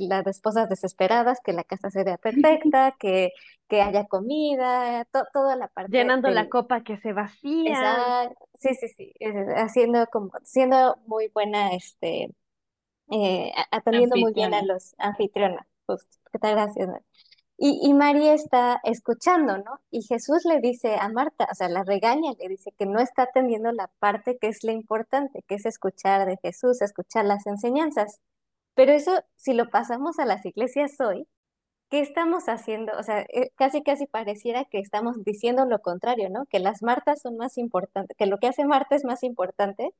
[0.00, 2.18] las de esposas desesperadas, que la casa se vea
[2.72, 3.32] perfecta, que,
[3.68, 5.96] que haya comida, toda la parte.
[5.96, 8.32] Llenando la copa que se vacía.
[8.54, 9.12] sí, sí, sí,
[9.56, 12.34] haciendo como, siendo muy buena, este,
[13.10, 15.66] eh, atendiendo muy bien a los anfitrionas.
[15.86, 16.06] Pues.
[16.32, 16.88] Gracias.
[17.66, 19.80] Y, María está escuchando, ¿no?
[19.90, 23.22] Y Jesús le dice a Marta, o sea, la regaña, le dice que no está
[23.22, 28.20] atendiendo la parte que es la importante, que es escuchar de Jesús, escuchar las enseñanzas.
[28.74, 31.26] Pero eso, si lo pasamos a las iglesias hoy,
[31.90, 32.92] ¿qué estamos haciendo?
[32.98, 36.46] O sea, eh, casi casi pareciera que estamos diciendo lo contrario, ¿no?
[36.46, 39.94] Que las Martas son más importantes, que lo que hace Marta es más importante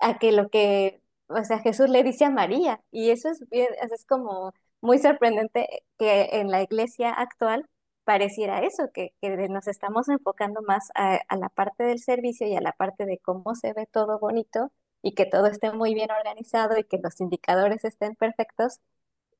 [0.00, 2.82] a que lo que, o sea, Jesús le dice a María.
[2.92, 4.52] Y eso es bien, es como
[4.84, 5.66] muy sorprendente
[5.98, 7.66] que en la iglesia actual
[8.04, 9.14] pareciera eso, que,
[9.48, 13.54] nos estamos enfocando más a, la parte del servicio y a la parte de cómo
[13.54, 14.70] se ve todo bonito
[15.00, 18.80] y que todo esté muy bien organizado y que los indicadores estén perfectos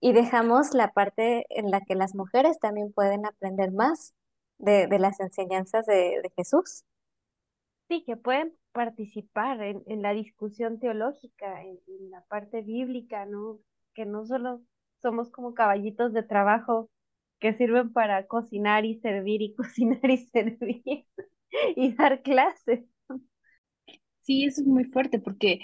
[0.01, 4.15] y dejamos la parte en la que las mujeres también pueden aprender más
[4.57, 6.85] de, las enseñanzas de, Jesús.
[7.89, 13.59] Sí, que pueden participar en, la discusión teológica, en, en, la parte bíblica, ¿no?
[13.93, 14.63] Que no solo
[15.05, 16.91] somos como caballitos de trabajo
[17.41, 21.07] que sirven para cocinar y servir y cocinar y servir
[21.77, 22.85] y dar clases.
[24.23, 25.61] Sí, eso es muy fuerte porque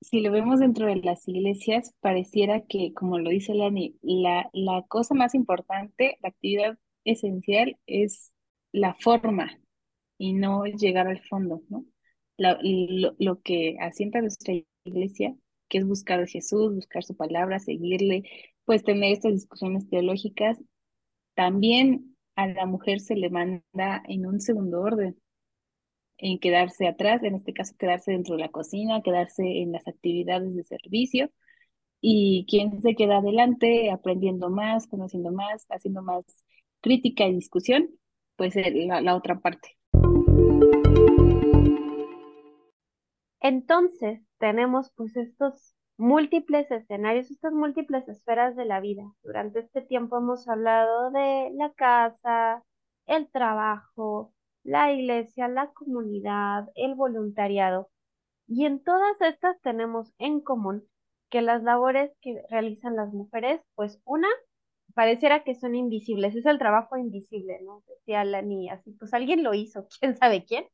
[0.00, 4.82] si lo vemos dentro de las iglesias, pareciera que, como lo dice Lani, la, la
[4.88, 8.32] cosa más importante, la actividad esencial es
[8.72, 9.58] la forma
[10.18, 11.84] y no llegar al fondo, ¿no?
[12.38, 14.54] lo, lo que asienta nuestra
[14.84, 15.34] iglesia,
[15.68, 18.24] que es buscar a Jesús, buscar su palabra, seguirle,
[18.64, 20.58] pues tener estas discusiones teológicas,
[21.34, 25.16] también a la mujer se le manda en un segundo orden,
[26.18, 30.54] en quedarse atrás, en este caso quedarse dentro de la cocina, quedarse en las actividades
[30.54, 31.30] de servicio,
[32.00, 36.24] y quien se queda adelante aprendiendo más, conociendo más, haciendo más
[36.80, 37.88] crítica y discusión,
[38.36, 39.76] pues la, la otra parte.
[43.40, 49.04] Entonces, tenemos pues estos múltiples escenarios, estas múltiples esferas de la vida.
[49.22, 52.62] Durante este tiempo hemos hablado de la casa,
[53.06, 54.32] el trabajo,
[54.64, 57.90] la iglesia, la comunidad, el voluntariado.
[58.46, 60.84] Y en todas estas tenemos en común
[61.30, 64.28] que las labores que realizan las mujeres, pues una,
[64.94, 67.82] pareciera que son invisibles, es el trabajo invisible, ¿no?
[67.88, 70.66] Decía la niña, así, pues alguien lo hizo, quién sabe quién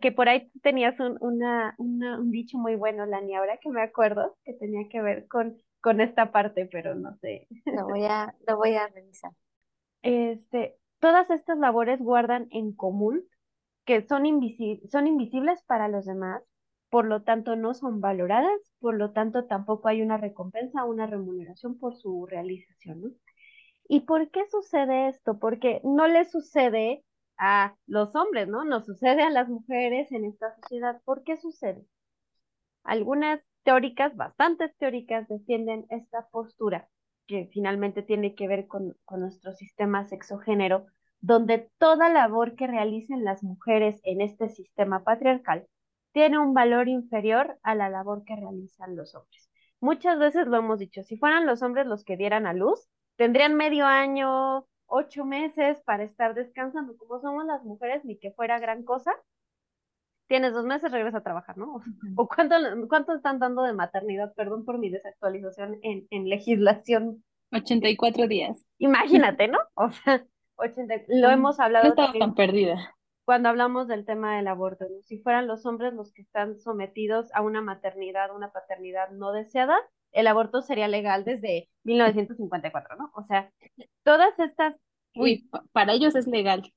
[0.00, 4.36] que por ahí tenías un, una, un dicho muy bueno, Lani, ahora que me acuerdo,
[4.44, 7.48] que tenía que ver con, con esta parte, pero no sé.
[7.70, 9.32] Lo voy a, lo voy a revisar.
[10.02, 13.22] Este, todas estas labores guardan en común
[13.84, 14.24] que son,
[14.90, 16.42] son invisibles para los demás,
[16.90, 21.78] por lo tanto no son valoradas, por lo tanto tampoco hay una recompensa, una remuneración
[21.78, 23.10] por su realización, ¿no?
[23.88, 25.38] ¿Y por qué sucede esto?
[25.38, 27.04] Porque no le sucede
[27.38, 28.64] a los hombres, ¿no?
[28.64, 31.00] Nos sucede a las mujeres en esta sociedad.
[31.04, 31.84] ¿Por qué sucede?
[32.84, 36.88] Algunas teóricas, bastantes teóricas, defienden esta postura
[37.26, 40.86] que finalmente tiene que ver con, con nuestro sistema sexogénero,
[41.20, 45.66] donde toda labor que realicen las mujeres en este sistema patriarcal
[46.12, 49.50] tiene un valor inferior a la labor que realizan los hombres.
[49.80, 53.54] Muchas veces lo hemos dicho, si fueran los hombres los que dieran a luz, tendrían
[53.54, 56.96] medio año, ocho meses para estar descansando.
[56.96, 59.12] Como somos las mujeres, ni que fuera gran cosa.
[60.26, 61.82] Tienes dos meses, regresa a trabajar, ¿no?
[62.16, 62.56] ¿O cuánto,
[62.88, 64.32] cuánto están dando de maternidad?
[64.34, 67.24] Perdón por mi desactualización en, en legislación.
[67.52, 68.64] 84 días.
[68.78, 69.58] Imagínate, ¿no?
[69.74, 70.24] O sea,
[70.56, 71.84] 80, lo hemos hablado.
[71.84, 72.94] No estaba tan perdida.
[73.24, 75.02] Cuando hablamos del tema del aborto, ¿no?
[75.02, 79.78] si fueran los hombres los que están sometidos a una maternidad, una paternidad no deseada,
[80.14, 83.10] el aborto sería legal desde 1954, ¿no?
[83.14, 83.50] O sea,
[84.04, 84.74] todas estas...
[85.16, 86.72] Uy, para ellos es legal.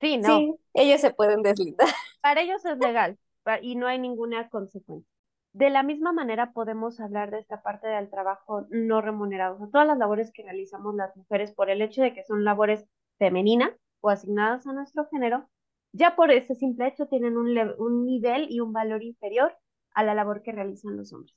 [0.00, 0.28] Sí, no.
[0.28, 1.88] Sí, ellos se pueden deslindar.
[2.20, 3.18] Para ellos es legal.
[3.62, 5.08] y no hay ninguna consecuencia.
[5.52, 9.86] De la misma manera podemos hablar de esta parte del trabajo no remunerado, o todas
[9.86, 12.84] las labores que realizamos las mujeres por el hecho de que son labores
[13.18, 15.48] femeninas o asignadas a nuestro género,
[15.92, 19.56] ya por ese simple hecho tienen un, un nivel y un valor inferior
[19.94, 21.34] a la labor que realizan los hombres.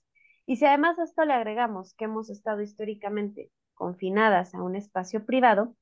[0.50, 5.24] Y si además a esto le agregamos que hemos estado históricamente confinadas a un espacio
[5.24, 5.76] privado,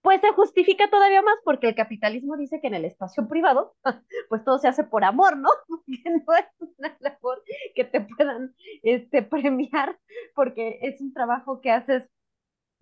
[0.00, 3.74] pues se justifica todavía más porque el capitalismo dice que en el espacio privado,
[4.28, 5.48] pues todo se hace por amor, ¿no?
[6.04, 6.46] Que no es
[6.78, 7.42] una labor
[7.74, 8.54] que te puedan
[8.84, 9.98] este, premiar
[10.36, 12.04] porque es un trabajo que haces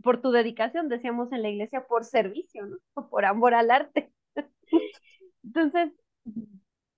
[0.02, 2.76] por tu dedicación, decíamos en la iglesia, por servicio, ¿no?
[2.92, 4.12] O por amor al arte.
[5.42, 5.90] Entonces,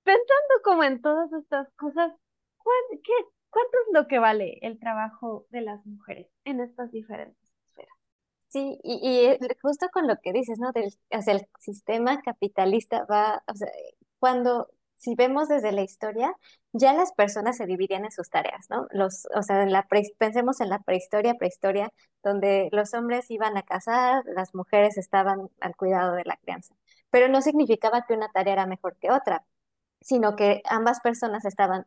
[0.03, 2.12] pensando como en todas estas cosas,
[3.05, 3.12] ¿qué,
[3.53, 7.53] ¿cuánto es lo que vale el trabajo de las mujeres en estas diferentes
[8.53, 10.68] Sí, y, y, justo con lo que dices, ¿no?
[10.68, 13.68] O sea, el sistema capitalista va, o sea,
[14.18, 16.34] cuando, si vemos desde la historia,
[16.72, 18.86] ya las personas se dividían en sus tareas, ¿no?
[18.90, 19.72] Los, o sea, en
[20.18, 21.92] pensemos en la prehistoria, prehistoria,
[22.22, 26.74] donde los hombres iban a cazar, las mujeres estaban al cuidado de la crianza.
[27.11, 29.44] Pero no significaba que una tarea era mejor que otra,
[30.05, 31.86] sino que ambas personas estaban,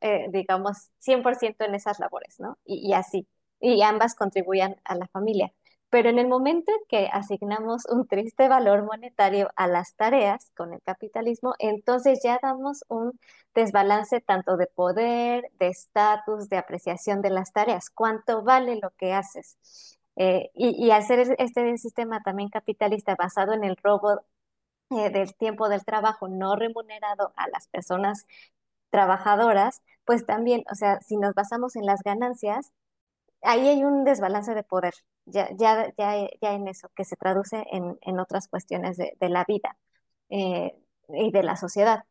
[0.00, 2.58] eh, digamos, 100% en esas labores, ¿no?
[2.64, 3.28] Y, y así,
[3.60, 5.52] y ambas contribuían a la familia.
[5.94, 10.72] Pero en el momento en que asignamos un triste valor monetario a las tareas con
[10.72, 13.18] el capitalismo, entonces ya damos un
[13.54, 17.90] desbalance tanto de poder, de estatus, de apreciación de las tareas.
[17.90, 19.56] ¿Cuánto vale lo que haces?
[20.16, 24.20] Eh, y, al ser este sistema también capitalista basado en el robo
[24.90, 28.26] eh, del tiempo del trabajo no remunerado a las personas
[28.90, 32.72] trabajadoras, pues también, o sea, si nos basamos en las ganancias,
[33.42, 34.94] ahí hay un desbalance de poder,
[35.26, 39.28] ya, ya, ya, ya en eso, que se traduce en, en otras cuestiones de, de
[39.28, 39.76] la vida
[40.30, 40.74] eh,
[41.08, 42.04] y de la sociedad.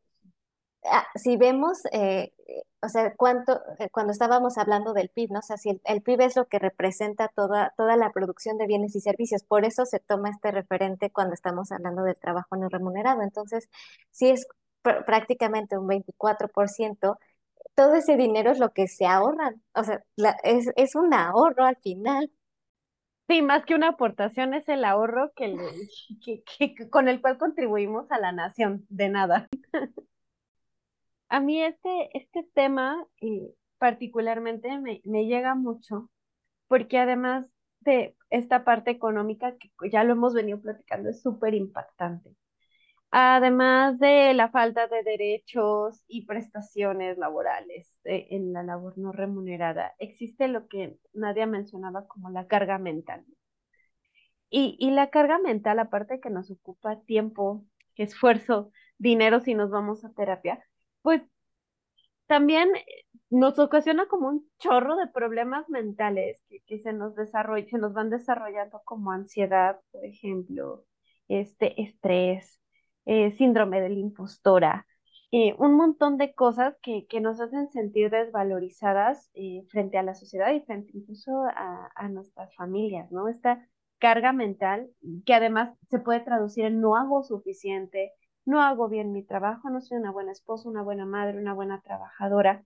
[0.86, 2.34] Ah, si vemos, eh,
[2.82, 5.40] o sea, cuánto, eh, cuando estábamos hablando del PIB, ¿no?
[5.40, 8.96] O sea, si el, PIB es lo que representa toda, toda la producción de bienes
[8.96, 13.22] y servicios, por eso se toma este referente cuando estamos hablando del trabajo no remunerado.
[13.22, 13.70] Entonces,
[14.12, 14.48] si es
[14.82, 17.18] prácticamente un 24%,
[17.76, 19.64] todo ese dinero es lo que se ahorran.
[19.74, 20.04] O sea,
[20.44, 22.32] es, es un ahorro al final.
[23.30, 25.56] Sí, más que una aportación es el ahorro que,
[26.60, 29.50] que, con el cual contribuimos a la nación, de nada.
[31.34, 36.10] a mí este, este tema eh, particularmente me, me llega mucho
[36.68, 37.48] porque además
[37.82, 42.36] de esta parte económica que ya lo hemos venido platicando es súper impactante.
[43.12, 49.94] Además de la falta de derechos y prestaciones laborales eh, en la labor no remunerada,
[50.00, 53.26] existe lo que Nadia mencionaba como la carga mental.
[54.50, 57.66] Y, y la carga mental, aparte que nos ocupa tiempo,
[57.96, 60.64] esfuerzo, dinero si nos vamos a terapia,
[61.04, 61.22] pues
[62.28, 62.70] también
[63.30, 67.94] nos ocasiona como un chorro de problemas mentales que, que se nos desarrolla, se nos
[67.94, 70.86] van desarrollando como ansiedad, por ejemplo,
[71.28, 72.62] este estrés,
[73.06, 74.88] eh, síndrome de la impostora,
[75.32, 80.14] eh, un montón de cosas que, que, nos hacen sentir desvalorizadas eh, frente a la
[80.14, 83.28] sociedad y frente incluso a, a, nuestras familias, ¿no?
[83.28, 84.90] Esta carga mental
[85.26, 88.14] que además se puede traducir en no hago suficiente,
[88.46, 91.82] no hago bien mi trabajo, no soy una buena esposa, una buena madre, una buena
[91.82, 92.66] trabajadora.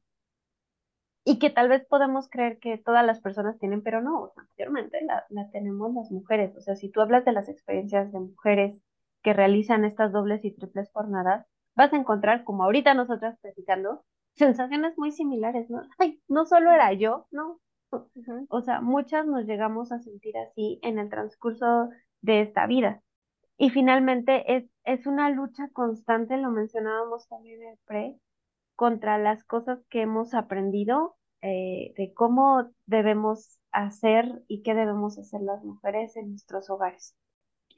[1.23, 5.25] Y que tal vez podemos creer que todas las personas tienen, pero no, mayormente la,
[5.29, 6.55] la tenemos las mujeres.
[6.55, 8.81] O sea, si tú hablas de las experiencias de mujeres
[9.23, 14.05] que realizan estas dobles y triples jornadas, vas a encontrar, como ahorita nosotras platicando,
[14.35, 15.81] sensaciones muy similares, ¿no?
[15.97, 17.59] Ay, no solo era yo, ¿no?
[18.49, 21.89] O sea, muchas nos llegamos a sentir así en el transcurso
[22.21, 23.01] de esta vida.
[23.57, 28.15] Y finalmente es, es una lucha constante, lo mencionábamos también en el pre,
[28.75, 35.41] contra las cosas que hemos aprendido eh, de cómo debemos hacer y qué debemos hacer
[35.41, 37.15] las mujeres en nuestros hogares.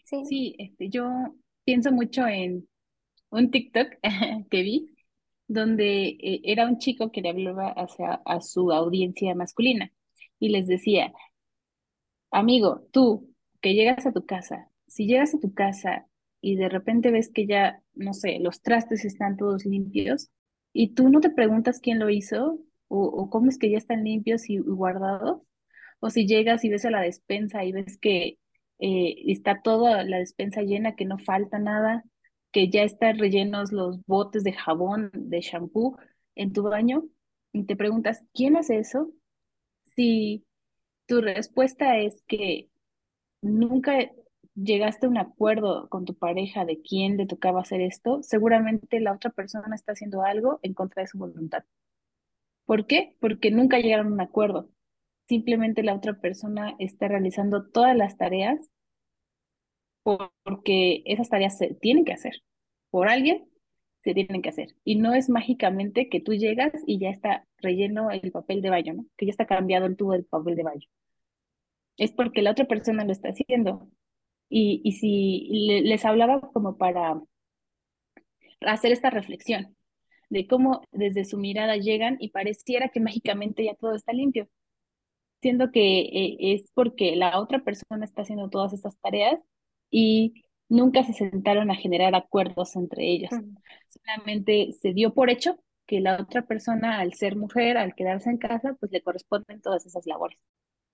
[0.03, 1.09] Sí, este, yo
[1.63, 2.67] pienso mucho en
[3.29, 3.87] un TikTok
[4.49, 4.95] que vi,
[5.47, 9.91] donde eh, era un chico que le hablaba hacia a su audiencia masculina
[10.39, 11.13] y les decía,
[12.31, 16.07] amigo, tú que llegas a tu casa, si llegas a tu casa
[16.41, 20.29] y de repente ves que ya, no sé, los trastes están todos limpios
[20.73, 24.03] y tú no te preguntas quién lo hizo o, o cómo es que ya están
[24.03, 25.41] limpios y guardados,
[25.99, 28.39] o si llegas y ves a la despensa y ves que
[28.79, 32.03] eh, está toda la despensa llena, que no falta nada,
[32.51, 35.97] que ya están rellenos los botes de jabón, de shampoo
[36.35, 37.03] en tu baño,
[37.51, 39.11] y te preguntas, ¿quién hace eso?
[39.95, 40.45] Si
[41.07, 42.69] tu respuesta es que
[43.41, 44.11] nunca
[44.63, 49.13] llegaste a un acuerdo con tu pareja de quién le tocaba hacer esto, seguramente la
[49.13, 51.63] otra persona está haciendo algo en contra de su voluntad.
[52.65, 53.15] ¿Por qué?
[53.19, 54.69] Porque nunca llegaron a un acuerdo.
[55.27, 58.69] Simplemente la otra persona está realizando todas las tareas
[60.03, 62.43] porque esas tareas se tienen que hacer.
[62.89, 63.47] Por alguien
[64.03, 64.75] se tienen que hacer.
[64.83, 68.93] Y no es mágicamente que tú llegas y ya está relleno el papel de baño,
[68.93, 69.05] ¿no?
[69.17, 70.87] Que ya está cambiado el tubo del papel de baño.
[71.97, 73.89] Es porque la otra persona lo está haciendo.
[74.49, 77.21] Y, y si les hablaba como para
[78.61, 79.75] hacer esta reflexión
[80.29, 84.47] de cómo desde su mirada llegan y pareciera que mágicamente ya todo está limpio,
[85.41, 89.41] siendo que eh, es porque la otra persona está haciendo todas estas tareas
[89.89, 93.31] y nunca se sentaron a generar acuerdos entre ellos.
[93.87, 98.37] Solamente se dio por hecho que la otra persona, al ser mujer, al quedarse en
[98.37, 100.39] casa, pues le corresponden todas esas labores.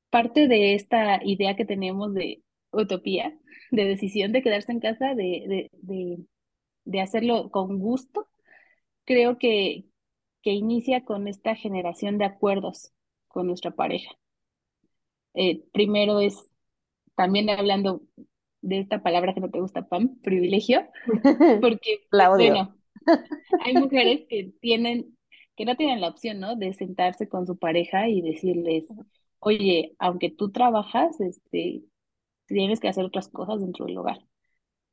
[0.10, 2.42] Parte de esta idea que tenemos de
[2.76, 3.38] utopía,
[3.72, 6.26] de decisión de quedarse en casa, de, de,
[6.86, 8.28] de, hacerlo con gusto,
[9.06, 9.86] creo que,
[10.42, 12.92] que inicia con esta generación de acuerdos
[13.28, 14.12] con nuestra pareja.
[15.34, 16.50] Eh, primero es,
[17.16, 18.02] también hablando
[18.62, 20.88] de esta palabra que no te gusta, Pam, privilegio,
[21.62, 22.50] porque, la odio.
[22.50, 22.76] bueno,
[23.64, 25.18] hay mujeres que tienen,
[25.56, 26.56] que no tienen la opción, ¿no?
[26.56, 28.86] De sentarse con su pareja y decirles,
[29.40, 31.84] oye, aunque tú trabajas, este,
[32.48, 34.20] tienes que hacer otras cosas dentro del hogar.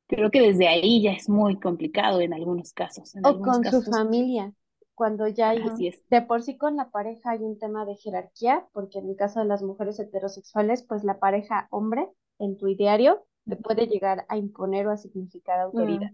[0.07, 3.13] Creo que desde ahí ya es muy complicado en algunos casos.
[3.23, 4.53] o con su familia,
[4.95, 5.63] cuando ya hay,
[6.09, 9.39] de por sí con la pareja hay un tema de jerarquía, porque en el caso
[9.39, 12.07] de las mujeres heterosexuales, pues la pareja hombre
[12.39, 16.11] en tu ideario te puede llegar a imponer o a significar autoridad,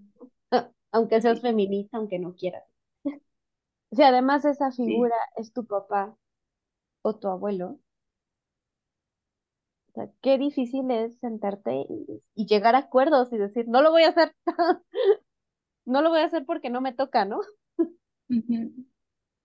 [0.92, 2.64] aunque seas feminista, aunque no quieras.
[3.92, 6.16] Si además esa figura es tu papá
[7.02, 7.80] o tu abuelo,
[10.02, 11.86] sea, qué difícil es sentarte
[12.36, 14.34] y, llegar a acuerdos y decir, no lo voy a hacer,
[15.86, 17.40] no lo voy a hacer porque no me toca, ¿no?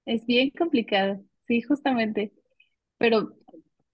[0.07, 2.33] Es bien complicado, sí, justamente.
[2.99, 3.37] Pero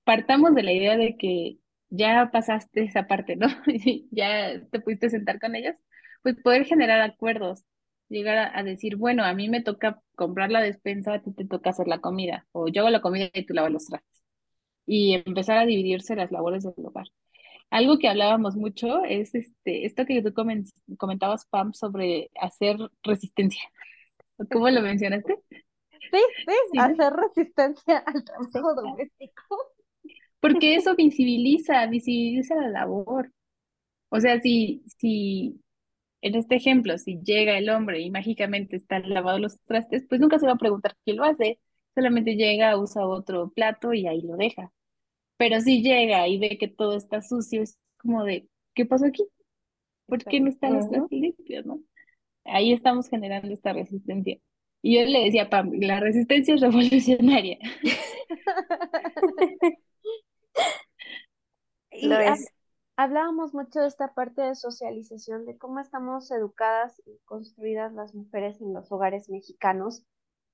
[0.05, 1.59] partamos de la idea de que
[1.91, 3.49] ya pasaste esa parte, ¿no?
[4.11, 5.77] ya te pudiste sentar con ellos,
[6.23, 7.65] pues poder generar acuerdos,
[8.09, 11.71] llegar a, decir, bueno, a mí me toca comprar la despensa, a ti te toca
[11.71, 14.10] hacer la comida, o yo hago la comida y tú lavas los trastes.
[14.93, 17.07] Y empezar a dividirse las labores del hogar.
[17.71, 20.35] Algo que hablábamos mucho es este, esto que tú
[20.97, 23.63] comentabas, Pam, sobre hacer resistencia.
[24.51, 25.39] ¿Cómo lo mencionaste?
[26.11, 26.19] Sí,
[26.73, 29.71] sí, hacer resistencia al trabajo doméstico
[30.41, 33.33] porque eso visibiliza, visibiliza la labor.
[34.11, 35.61] O sea, si, si
[36.23, 40.39] en este ejemplo, si llega el hombre y mágicamente está lavado los trastes, pues nunca
[40.39, 41.61] se va a preguntar quién lo hace,
[41.95, 44.73] solamente llega, usa otro plato y ahí lo deja.
[45.41, 49.27] Pero si llega y ve que todo está sucio, es como de, ¿qué pasó aquí?
[50.05, 51.81] ¿Por qué no están los trastes limpios, no?
[52.45, 54.37] Ahí estamos generando esta resistencia.
[54.83, 57.59] Y yo le decía a Pam, la resistencia es revolucionaria.
[61.93, 62.09] Y
[62.97, 68.61] hablábamos mucho de esta parte de socialización, de cómo estamos educadas y construidas las mujeres
[68.61, 70.05] en los hogares mexicanos,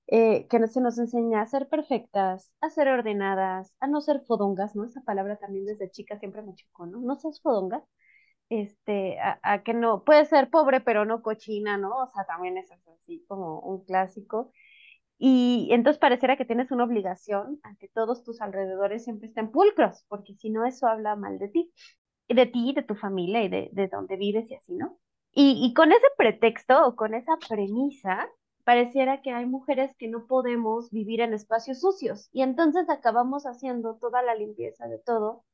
[0.09, 4.77] eh, que se nos enseña a ser perfectas, a ser ordenadas, a no ser fodongas,
[4.77, 4.85] ¿no?
[4.85, 7.01] Esa palabra también desde chica siempre me chocó, ¿no?
[7.01, 7.83] No seas fodonga,
[8.51, 11.91] este, a, que no, puede ser pobre pero no cochina, ¿no?
[12.05, 14.53] O sea, también es así como un clásico.
[15.19, 20.05] Y entonces pareciera que tienes una obligación a que todos tus alrededores siempre estén pulcros,
[20.09, 21.73] porque si no, eso habla mal de ti,
[22.29, 24.99] de ti, de tu familia y de, de donde vives y así, ¿no?
[25.39, 28.27] Y con ese pretexto o con esa premisa,
[28.67, 33.95] pareciera que hay mujeres que no podemos vivir en espacios sucios y entonces acabamos haciendo
[33.95, 35.45] toda la limpieza de todo,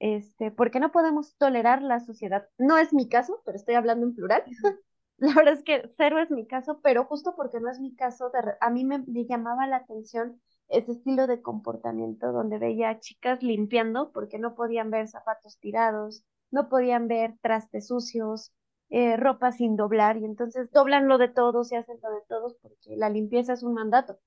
[0.00, 2.48] este, porque no podemos tolerar la suciedad.
[2.58, 4.42] No es mi caso, pero estoy hablando en plural.
[5.18, 8.32] La verdad es que cero es mi caso, pero justo porque no es mi caso,
[8.60, 14.10] a mí me, llamaba la atención ese estilo de comportamiento donde veía a chicas limpiando
[14.10, 18.52] porque no podían ver zapatos tirados, no podían ver trastes sucios,
[18.90, 22.56] eh, ropa sin doblar, y entonces doblan lo de todos y hacen lo de todos
[22.62, 24.18] porque la limpieza es un mandato.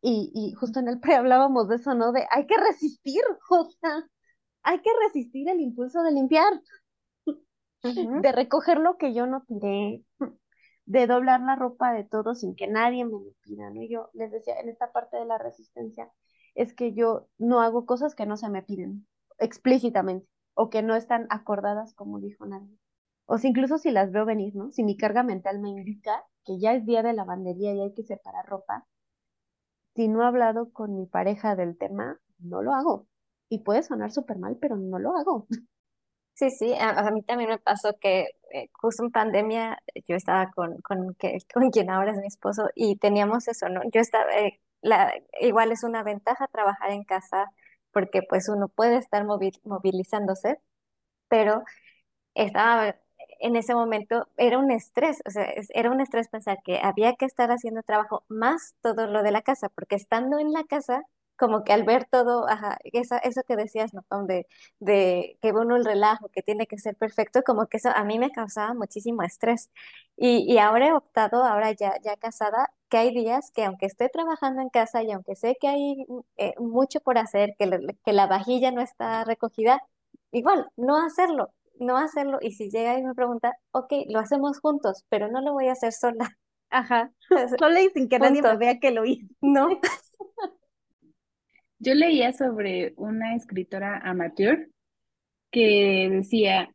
[0.00, 2.12] Y, y justo en el pre hablábamos de eso, ¿no?
[2.12, 4.08] De hay que resistir, o sea,
[4.62, 6.60] hay que resistir el impulso de limpiar
[7.82, 10.04] de recoger lo que yo no tiré,
[10.86, 13.82] de doblar la ropa de todos sin que nadie me lo pida, ¿no?
[13.88, 16.10] Yo les decía, en esta parte de la resistencia,
[16.54, 19.06] es que yo no hago cosas que no se me piden
[19.38, 22.78] explícitamente o que no están acordadas como dijo nadie.
[23.30, 24.70] O incluso si las veo venir, ¿no?
[24.72, 28.02] Si mi carga mental me indica que ya es día de lavandería y hay que
[28.02, 28.86] separar ropa,
[29.94, 33.06] si no he hablado con mi pareja del tema, no lo hago.
[33.50, 35.46] Y puede sonar súper mal, pero no lo hago.
[36.34, 40.80] Sí, sí, a, mí también me pasó que eh, justo en pandemia yo estaba con,
[40.82, 41.16] con,
[41.54, 43.82] con quien ahora es mi esposo y teníamos eso, ¿no?
[43.92, 47.46] Yo estaba, eh, la, igual es una ventaja trabajar en casa
[47.92, 49.24] porque pues uno puede estar
[49.64, 50.60] movilizándose,
[51.28, 51.64] pero
[52.34, 52.96] estaba
[53.38, 57.24] en ese momento, era un estrés, o sea, era un estrés pensar que había que
[57.26, 61.04] estar haciendo trabajo más todo lo de la casa, porque estando en la casa
[61.36, 64.02] como que al ver todo, ajá, eso que decías, ¿no?
[64.26, 64.46] De,
[64.80, 68.18] de que uno el relajo, que tiene que ser perfecto, como que eso a mí
[68.18, 69.70] me causaba muchísimo estrés.
[70.16, 74.08] Y, y ahora he optado, ahora ya, ya casada, que hay días que aunque esté
[74.08, 76.06] trabajando en casa y aunque sé que hay
[76.36, 77.70] eh, mucho por hacer, que,
[78.04, 79.80] que la vajilla no está recogida,
[80.32, 82.38] igual, no hacerlo, no hacerlo.
[82.40, 85.72] Y si llega y me pregunta, ok, lo hacemos juntos, pero no lo voy a
[85.72, 86.36] hacer sola.
[86.70, 87.12] Ajá,
[87.58, 89.26] sola y sin que nadie me vea que lo hice.
[89.40, 89.68] No.
[91.80, 94.68] Yo leía sobre una escritora amateur
[95.50, 96.74] que decía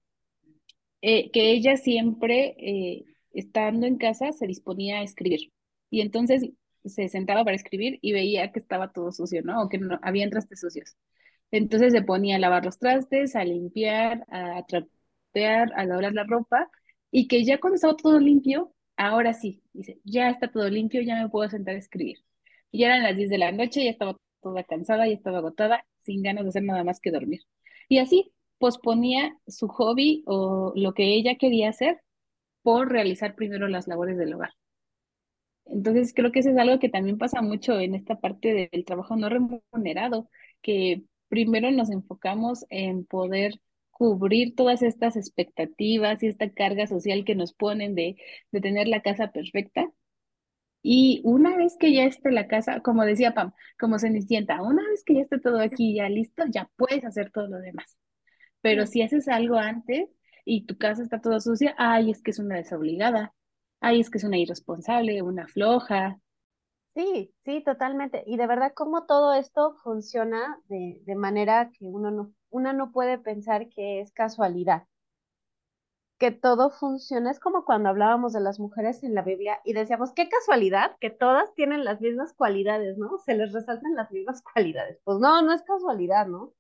[1.02, 3.04] eh, que ella siempre, eh,
[3.34, 5.52] estando en casa, se disponía a escribir.
[5.90, 6.50] Y entonces
[6.86, 9.64] se sentaba para escribir y veía que estaba todo sucio, ¿no?
[9.64, 10.96] O que no había trastes sucios.
[11.54, 16.72] Entonces se ponía a lavar los trastes, a limpiar, a trapear, a lavar la ropa,
[17.12, 21.22] y que ya cuando estaba todo limpio, ahora sí, dice, ya está todo limpio, ya
[21.22, 22.18] me puedo sentar a escribir.
[22.72, 25.86] Y ya eran las 10 de la noche, ya estaba toda cansada y estaba agotada,
[26.00, 27.42] sin ganas de hacer nada más que dormir.
[27.88, 32.02] Y así posponía su hobby o lo que ella quería hacer
[32.64, 34.54] por realizar primero las labores del hogar.
[35.66, 39.16] Entonces creo que eso es algo que también pasa mucho en esta parte del trabajo
[39.16, 40.30] no remunerado,
[40.62, 41.04] que
[41.34, 47.54] primero nos enfocamos en poder cubrir todas estas expectativas y esta carga social que nos
[47.54, 48.18] ponen de,
[48.52, 49.92] de tener la casa perfecta
[50.84, 55.04] y una vez que ya esté la casa, como decía Pam, como Cenicienta, una vez
[55.04, 57.98] que ya esté todo aquí ya listo, ya puedes hacer todo lo demás.
[58.62, 60.10] Pero si haces algo antes
[60.46, 63.34] y tu casa está toda sucia, ay, es que es una desobligada,
[63.80, 66.20] ay, es que es una irresponsable, una floja.
[66.96, 68.24] Sí, sí, totalmente.
[68.28, 72.92] Y de verdad, cómo todo esto funciona de, de manera que uno no, uno no
[72.92, 74.88] puede pensar que es casualidad
[76.20, 77.32] que todo funciona.
[77.32, 81.10] Es como cuando hablábamos de las mujeres en la Biblia y decíamos, qué casualidad que
[81.10, 83.18] todas tienen las mismas cualidades, ¿no?
[83.20, 85.00] Se les resaltan las mismas cualidades.
[85.04, 86.44] Pues no, no es casualidad, ¿no?
[86.46, 86.54] O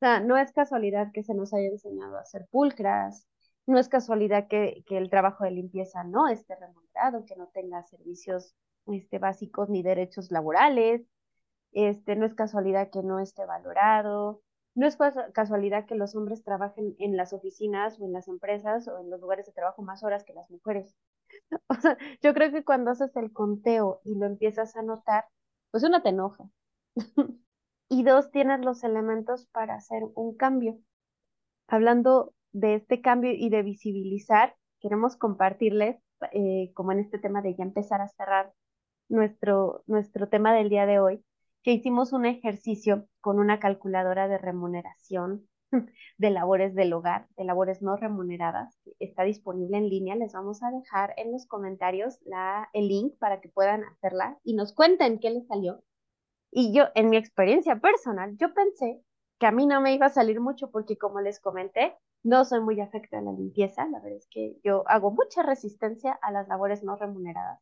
[0.00, 3.26] sea, no es casualidad que se nos haya enseñado a hacer pulcras,
[3.66, 7.82] no es casualidad que, que el trabajo de limpieza no esté remunerado, que no tenga
[7.84, 8.54] servicios
[8.92, 11.02] este, básicos ni derechos laborales,
[11.72, 14.42] este, no es casualidad que no esté valorado,
[14.74, 14.96] no es
[15.32, 19.20] casualidad que los hombres trabajen en las oficinas o en las empresas o en los
[19.20, 20.94] lugares de trabajo más horas que las mujeres.
[21.68, 25.26] O sea, yo creo que cuando haces el conteo y lo empiezas a notar,
[25.70, 26.44] pues uno te enoja.
[27.88, 30.78] y dos, tienes los elementos para hacer un cambio.
[31.66, 36.00] Hablando de este cambio y de visibilizar, queremos compartirles,
[36.32, 38.52] eh, como en este tema de ya empezar a cerrar
[39.08, 41.24] nuestro, nuestro tema del día de hoy,
[41.62, 45.48] que hicimos un ejercicio con una calculadora de remuneración
[46.18, 48.78] de labores del hogar, de labores no remuneradas.
[48.98, 50.16] Está disponible en línea.
[50.16, 54.54] Les vamos a dejar en los comentarios la, el link para que puedan hacerla y
[54.54, 55.82] nos cuenten qué les salió.
[56.50, 59.02] Y yo, en mi experiencia personal, yo pensé
[59.38, 62.60] que a mí no me iba a salir mucho porque, como les comenté, no soy
[62.60, 63.86] muy afecta a la limpieza.
[63.86, 67.60] La verdad es que yo hago mucha resistencia a las labores no remuneradas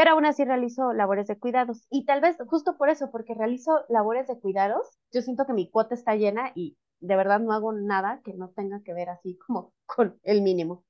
[0.00, 1.86] pero aún así realizo labores de cuidados.
[1.90, 5.70] Y tal vez justo por eso, porque realizo labores de cuidados, yo siento que mi
[5.70, 9.36] cuota está llena y de verdad no hago nada que no tenga que ver así
[9.36, 10.86] como con el mínimo.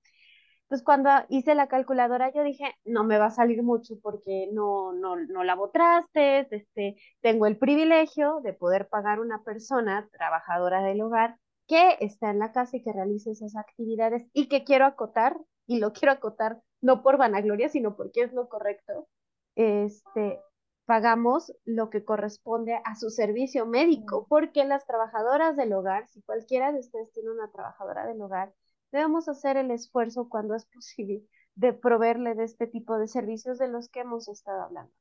[0.63, 4.93] Entonces, cuando hice la calculadora, yo dije, no me va a salir mucho porque no,
[4.93, 11.01] no, no lavo trastes, este, tengo el privilegio de poder pagar una persona trabajadora del
[11.01, 15.37] hogar que está en la casa y que realice esas actividades y que quiero acotar,
[15.67, 19.09] y lo quiero acotar no por vanagloria, sino porque es lo correcto,
[19.55, 20.41] este,
[20.87, 26.73] pagamos lo que corresponde a su servicio médico, porque las trabajadoras del hogar, si cualquiera
[26.73, 28.53] de ustedes tiene una trabajadora del hogar,
[28.93, 31.23] debemos hacer el esfuerzo cuando es posible
[31.55, 34.93] de proveerle de este tipo de servicios de los que hemos estado hablando.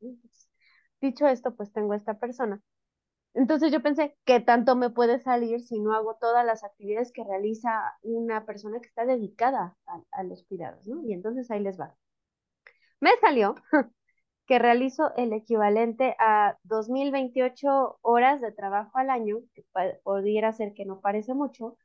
[1.02, 2.62] dicho esto, pues tengo esta persona
[3.34, 7.24] entonces yo pensé, ¿qué tanto me puede salir si no hago todas las actividades que
[7.24, 9.78] realiza una persona que está dedicada
[10.12, 11.04] a, los cuidados, ¿no?
[11.04, 11.96] Y entonces ahí les va.
[13.00, 13.56] Me salió
[14.48, 19.64] que realizo el equivalente a 2.028 horas de trabajo al año, que
[20.04, 21.78] pudiera ser que no parece mucho,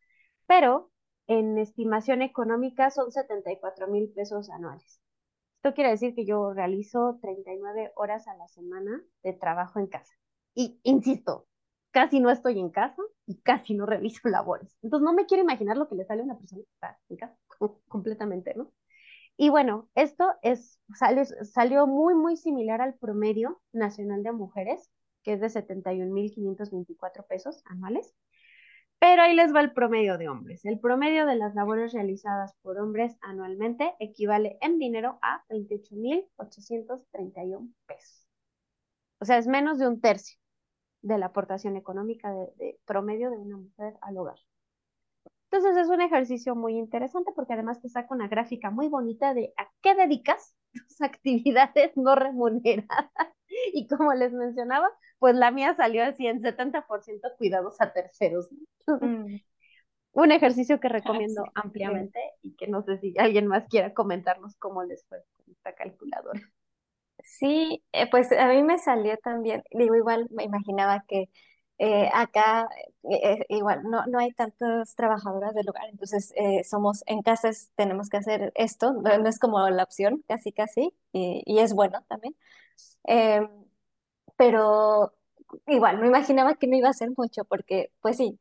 [0.46, 0.90] pero
[1.26, 5.00] en estimación económica son 74 mil pesos anuales.
[5.56, 10.14] Esto quiere decir que yo realizo 39 horas a la semana de trabajo en casa.
[10.54, 11.46] Y insisto,
[11.90, 14.76] casi no estoy en casa y casi no reviso labores.
[14.82, 17.16] Entonces no me quiero imaginar lo que le sale a una persona que está en
[17.16, 17.36] casa
[17.88, 18.72] completamente, ¿no?
[19.36, 24.92] Y bueno, esto es, salió, salió muy, muy similar al promedio nacional de mujeres,
[25.24, 28.14] que es de 71.524 pesos anuales.
[29.00, 30.64] Pero ahí les va el promedio de hombres.
[30.64, 38.28] El promedio de las labores realizadas por hombres anualmente equivale en dinero a 28.831 pesos.
[39.18, 40.38] O sea, es menos de un tercio
[41.04, 44.38] de la aportación económica de, promedio de una mujer al hogar.
[45.50, 49.52] Entonces es un ejercicio muy interesante porque además te saca una gráfica muy bonita de
[49.56, 53.10] a qué dedicas tus actividades no remuneradas.
[53.72, 58.48] Y como les mencionaba, pues la mía salió así en 70% cuidados a terceros.
[58.86, 59.36] Mm.
[60.12, 64.82] Un ejercicio que recomiendo ampliamente y que no sé si alguien más quiera comentarnos cómo
[64.84, 66.40] les fue con esta calculadora.
[67.24, 71.30] Sí, eh, pues a mí me salió también, digo, igual me imaginaba que
[71.78, 72.68] eh, acá
[73.10, 76.32] eh, igual no, no hay tantas trabajadoras del hogar, entonces
[76.68, 81.42] somos en casas, tenemos que hacer esto, no, es como la opción, casi casi, y,
[81.46, 82.36] y es bueno también.
[83.04, 83.48] Em,
[84.36, 85.14] pero
[85.66, 88.38] igual me imaginaba que no iba a ser mucho, porque pues sí,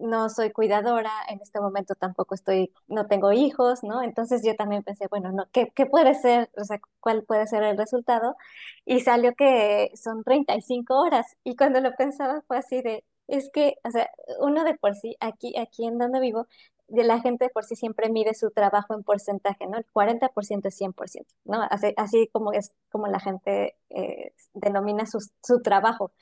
[0.00, 4.02] no soy cuidadora, en este momento tampoco estoy, no tengo hijos, ¿no?
[4.02, 7.62] Entonces yo también pensé, bueno, no, ¿qué, qué puede ser, o sea, cuál puede ser
[7.62, 8.36] el resultado?
[8.84, 11.26] Y salió que son 35 horas.
[11.44, 14.08] Y cuando lo pensaba fue así de, es que, o sea,
[14.40, 16.46] uno de por sí, aquí, aquí en donde vivo,
[16.88, 19.76] de la gente de por sí siempre mide su trabajo en porcentaje, ¿no?
[19.78, 21.62] El 40% es 100%, ¿no?
[21.70, 26.12] Así, así como es como la gente eh, denomina su, su trabajo.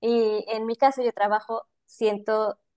[0.00, 2.24] Y en mi caso yo trabajo 100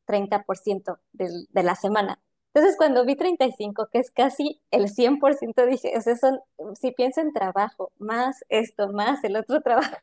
[0.09, 2.19] 30% de, de la semana.
[2.53, 6.39] Entonces, cuando vi 35, que es casi el 100%, dije, o sea, son,
[6.75, 9.97] si pienso en trabajo, más esto, más el otro trabajo,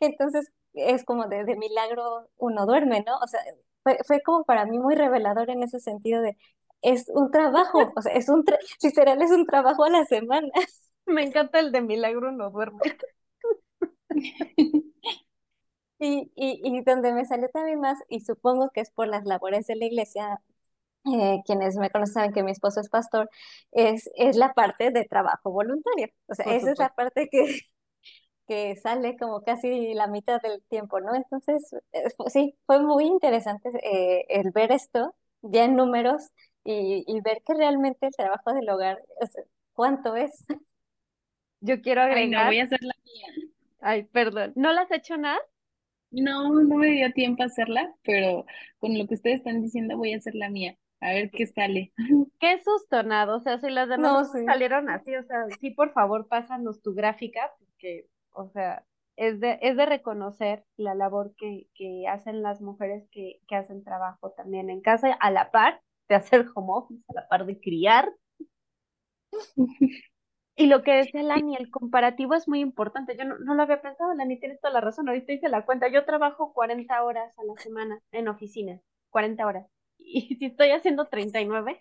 [0.00, 3.18] entonces es como de, de milagro uno duerme, ¿no?
[3.18, 3.40] O sea,
[3.82, 6.36] fue, fue, como para mí muy revelador en ese sentido de,
[6.82, 8.44] es un trabajo, o sea, es un,
[8.82, 10.48] literal es un trabajo a la semana.
[11.06, 12.80] Me encanta el de milagro uno duerme.
[16.00, 19.66] Y, y, y donde me salió también más, y supongo que es por las labores
[19.66, 20.40] de la iglesia,
[21.04, 23.30] eh, quienes me conocen saben que mi esposo es pastor,
[23.72, 26.08] es, es la parte de trabajo voluntario.
[26.26, 27.40] O sea, esa es la parte que,
[28.48, 31.14] que sale como casi la mitad del tiempo, ¿no?
[31.14, 36.30] Entonces, eh, sí, fue muy interesante eh, el ver esto ya en números
[36.64, 38.98] y, y, ver que realmente el trabajo del hogar,
[39.72, 40.46] ¿cuánto es?
[41.60, 42.18] Yo quiero agregar.
[42.22, 43.50] Ay, no, voy a hacer la mía.
[43.80, 44.52] Ay, perdón.
[44.56, 45.40] ¿No las has hecho nada?
[46.10, 48.44] No, no me dio tiempo a hacerla, pero
[48.78, 50.76] con lo que ustedes están diciendo voy a hacer la mía.
[51.00, 51.92] A ver qué sale.
[52.40, 53.34] Qué susto, nada.
[53.34, 57.50] O sea, si las demás salieron así, o sea, sí, por favor, pásanos tu gráfica,
[57.58, 58.84] porque, o sea,
[59.16, 63.82] es de, es de reconocer la labor que, que hacen las mujeres que, que hacen
[63.82, 67.58] trabajo también en casa, a la par de hacer home office, a la par de
[67.60, 68.12] criar.
[70.60, 73.16] Y lo que decía Lani, el comparativo es muy importante.
[73.16, 75.08] Yo no, no, lo había pensado, Lani, tienes toda la razón.
[75.08, 75.88] Ahorita hice la cuenta.
[75.88, 78.78] Yo trabajo 40 horas a la semana en oficina,
[79.08, 79.66] 40 horas.
[79.96, 81.80] Y si estoy haciendo 39.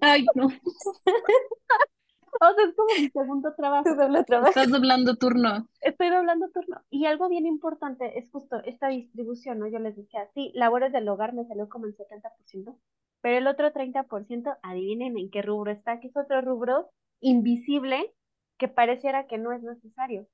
[0.00, 0.46] Ay, no.
[0.46, 0.58] o sea,
[2.66, 3.84] es como mi segundo trabajo.
[4.24, 4.48] trabajo.
[4.48, 5.68] Estás doblando turno.
[5.82, 6.80] Estoy doblando turno.
[6.88, 9.66] Y algo bien importante es justo esta distribución, ¿no?
[9.66, 12.78] Yo les decía, sí, labores del hogar me salió como el 70%,
[13.20, 16.88] pero el otro 30%, adivinen en qué rubro está, que es otro rubro
[17.20, 18.14] invisible
[18.58, 20.26] que pareciera que no es necesario.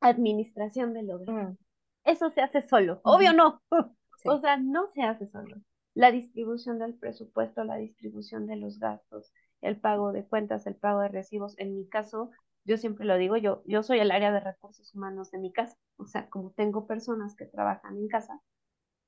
[0.00, 1.50] Administración del hogar.
[1.50, 1.58] Mm.
[2.04, 3.00] Eso se hace solo.
[3.04, 3.62] Obvio no.
[4.24, 5.56] O sea, no se hace solo.
[5.94, 11.00] La distribución del presupuesto, la distribución de los gastos, el pago de cuentas, el pago
[11.00, 11.58] de recibos.
[11.58, 12.30] En mi caso,
[12.64, 15.76] yo siempre lo digo, yo, yo soy el área de recursos humanos de mi casa.
[15.96, 18.40] O sea, como tengo personas que trabajan en casa,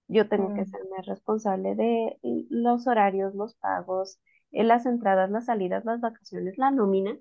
[0.09, 0.67] yo tengo que mm.
[0.67, 2.19] serme responsable de
[2.51, 4.19] los horarios, los pagos,
[4.63, 7.17] las entradas, las salidas, las vacaciones, la nómina,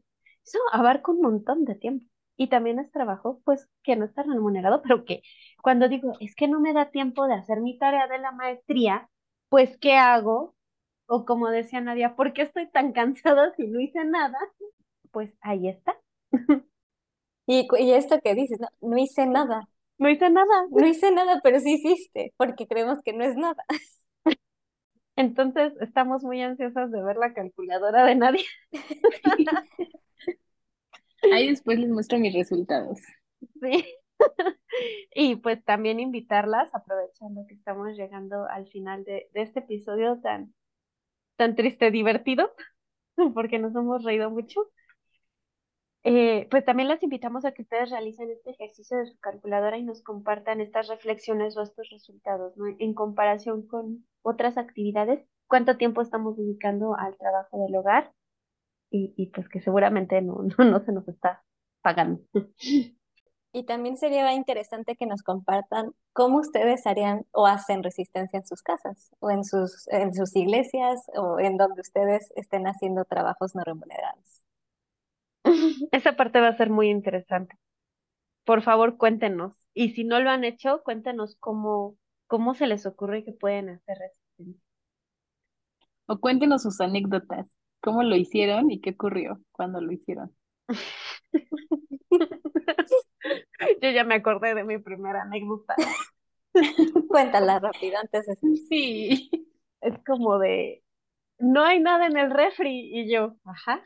[0.46, 2.06] eso abarca un montón de tiempo.
[2.36, 5.22] Y también es trabajo, pues, que no está remunerado, pero que
[5.62, 9.10] cuando digo, es que no me da tiempo de hacer mi tarea de la maestría,
[9.50, 10.56] pues, ¿qué hago?
[11.08, 14.38] O como decía Nadia, ¿por qué estoy tan cansada si no hice nada?
[15.12, 15.98] Pues ahí está.
[17.46, 19.68] Y, y esto que dices, no, no hice nada.
[19.98, 20.68] No hice nada.
[20.72, 23.64] No hice nada, pero sí hiciste, porque creemos que no es nada.
[25.16, 28.46] Entonces, estamos muy ansiosas de ver la calculadora de nadie.
[31.32, 33.00] Ahí después les muestro mis resultados.
[33.62, 33.86] Sí.
[35.14, 40.54] Y pues también invitarlas, aprovechando que estamos llegando al final de, de este episodio tan,
[41.36, 42.52] tan triste, divertido,
[43.36, 44.62] porque nos hemos reído mucho.
[46.06, 49.84] Eh, pues también las invitamos a que ustedes realicen este ejercicio de su calculadora y
[49.84, 52.66] nos compartan estas reflexiones o estos resultados, ¿no?
[52.80, 58.12] En comparación con otras actividades, cuánto tiempo estamos dedicando al trabajo del hogar
[58.90, 61.44] y, y pues que seguramente no, no, no se nos está
[61.82, 62.22] pagando.
[63.56, 68.64] Y también sería interesante que nos compartan cómo ustedes harían o hacen resistencia en sus
[68.64, 73.64] casas, o en sus, en sus iglesias, o en donde ustedes estén haciendo trabajos no
[73.64, 74.44] remunerados.
[75.92, 77.56] Esa parte va a ser muy interesante.
[78.44, 79.54] Por favor, cuéntenos.
[79.76, 81.96] Y si no lo han hecho, cuéntenos cómo,
[82.34, 84.60] cómo se les ocurre que pueden hacer resistencia.
[86.08, 90.36] O cuéntenos sus anécdotas, cómo lo hicieron y qué ocurrió cuando lo hicieron.
[93.84, 95.76] Yo ya me acordé de mi primera anécdota.
[97.08, 98.36] Cuéntala rápido antes de...
[98.68, 99.30] Sí.
[99.82, 100.84] Es como de,
[101.38, 103.00] no hay nada en el refri.
[103.00, 103.80] Y yo, ajá.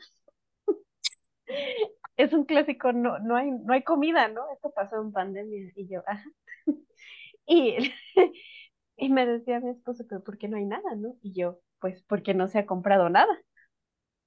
[2.16, 4.50] Es un clásico, no, no hay, no hay comida, ¿no?
[4.54, 5.70] Esto pasó en pandemia.
[5.76, 6.24] Y yo, ajá.
[8.96, 11.16] Y, me decía mi esposo, pero ¿por qué no hay nada, no?
[11.22, 13.32] Y yo, pues porque no se ha comprado nada.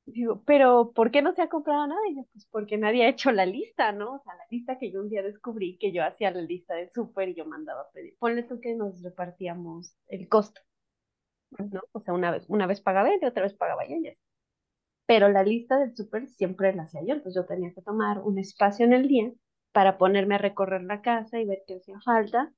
[0.05, 2.01] Digo, pero ¿por qué no se ha comprado nada?
[2.09, 4.15] Y yo, pues porque nadie ha hecho la lista, ¿no?
[4.15, 6.89] O sea, la lista que yo un día descubrí que yo hacía la lista de
[6.93, 8.15] súper y yo mandaba a pedir.
[8.19, 10.61] Ponle tú que nos repartíamos el costo,
[11.59, 11.81] ¿no?
[11.93, 13.95] O sea, una vez, una vez pagaba él y otra vez pagaba yo.
[15.05, 18.39] Pero la lista del súper siempre la hacía yo, entonces yo tenía que tomar un
[18.39, 19.31] espacio en el día
[19.73, 22.51] para ponerme a recorrer la casa y ver qué hacía falta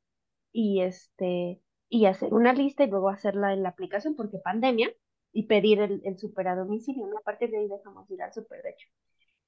[0.54, 4.92] y este y hacer una lista y luego hacerla en la aplicación porque pandemia
[5.34, 7.18] y pedir el, el súper a domicilio, ¿no?
[7.20, 8.88] A partir de ahí dejamos ir al súper, de hecho.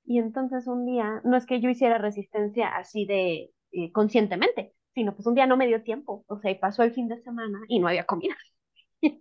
[0.06, 5.16] Y entonces un día, no es que yo hiciera resistencia así de eh, conscientemente, sino
[5.16, 7.60] pues un día no me dio tiempo, o sea, y pasó el fin de semana
[7.68, 8.36] y no había comida.
[9.02, 9.18] y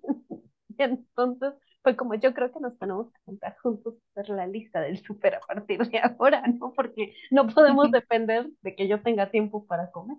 [0.78, 4.80] entonces fue como yo creo que nos tenemos que juntar juntos a hacer la lista
[4.80, 6.72] del súper a partir de ahora, ¿no?
[6.74, 10.18] Porque no podemos depender de que yo tenga tiempo para comer.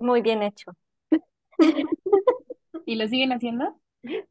[0.00, 0.72] Muy bien hecho.
[2.84, 3.80] ¿Y lo siguen haciendo?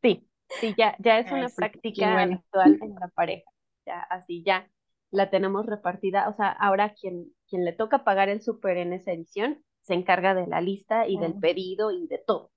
[0.02, 0.26] Sí,
[0.60, 2.22] Sí, ya, ya es una sí, práctica bueno.
[2.24, 3.50] habitual en la pareja.
[3.86, 4.70] Ya, así ya
[5.12, 6.28] la tenemos repartida.
[6.30, 10.36] O sea, ahora quien, quien le toca pagar el súper en esa edición se encarga
[10.36, 12.52] de la lista y del pedido y de todo.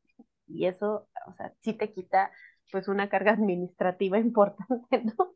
[0.48, 2.30] Y eso, o sea, sí te quita
[2.72, 5.34] pues una carga administrativa importante, ¿no?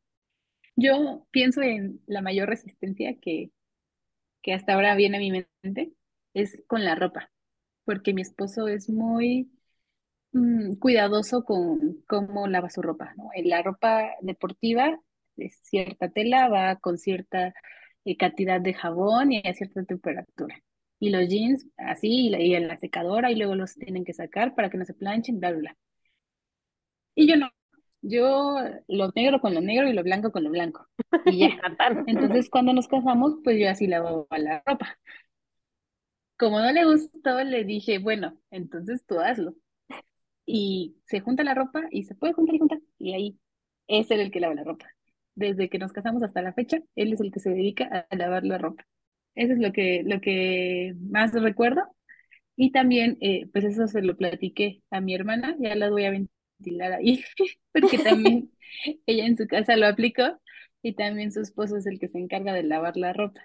[0.77, 3.51] Yo pienso en la mayor resistencia que,
[4.43, 5.95] que hasta ahora viene a mi mente,
[6.35, 7.31] es con la ropa,
[7.87, 9.51] porque mi esposo es muy
[10.33, 13.31] mm, cuidadoso con cómo lava su ropa, ¿no?
[13.35, 14.99] En La ropa deportiva
[15.37, 17.55] de cierta tela va con cierta
[18.05, 20.61] eh, cantidad de jabón y a cierta temperatura.
[21.01, 24.15] Y los jeans así, y, la- y en la secadora, y luego los tienen que
[24.15, 25.77] sacar para que no se planchen, bla, bla, bla.
[27.15, 27.51] Y yo no,
[28.03, 28.57] yo
[28.89, 30.87] lo negro con lo negro y lo blanco con lo blanco.
[31.25, 31.49] Y ya.
[32.07, 34.99] Entonces, cuando nos casamos, pues yo así lavaba la ropa.
[36.39, 39.55] Como no le gustó, le dije, bueno, entonces tú hazlo.
[40.47, 42.81] Y se junta la ropa y se puede juntar y juntar.
[42.99, 43.39] Y ahí
[43.89, 44.87] es él el que lava la ropa.
[45.35, 48.45] Desde que nos casamos hasta la fecha, él es el que se dedica a lavar
[48.45, 48.87] la ropa.
[49.35, 51.83] Eso es lo que, lo que más recuerdo.
[52.57, 56.11] Y también, eh, pues eso se lo platiqué a mi hermana, ya la voy a
[56.11, 57.25] ventilar ahí,
[57.73, 58.51] porque también
[59.07, 60.41] ella en su casa lo aplicó
[60.83, 63.43] y también su esposo es el que se encarga de lavar la ropa.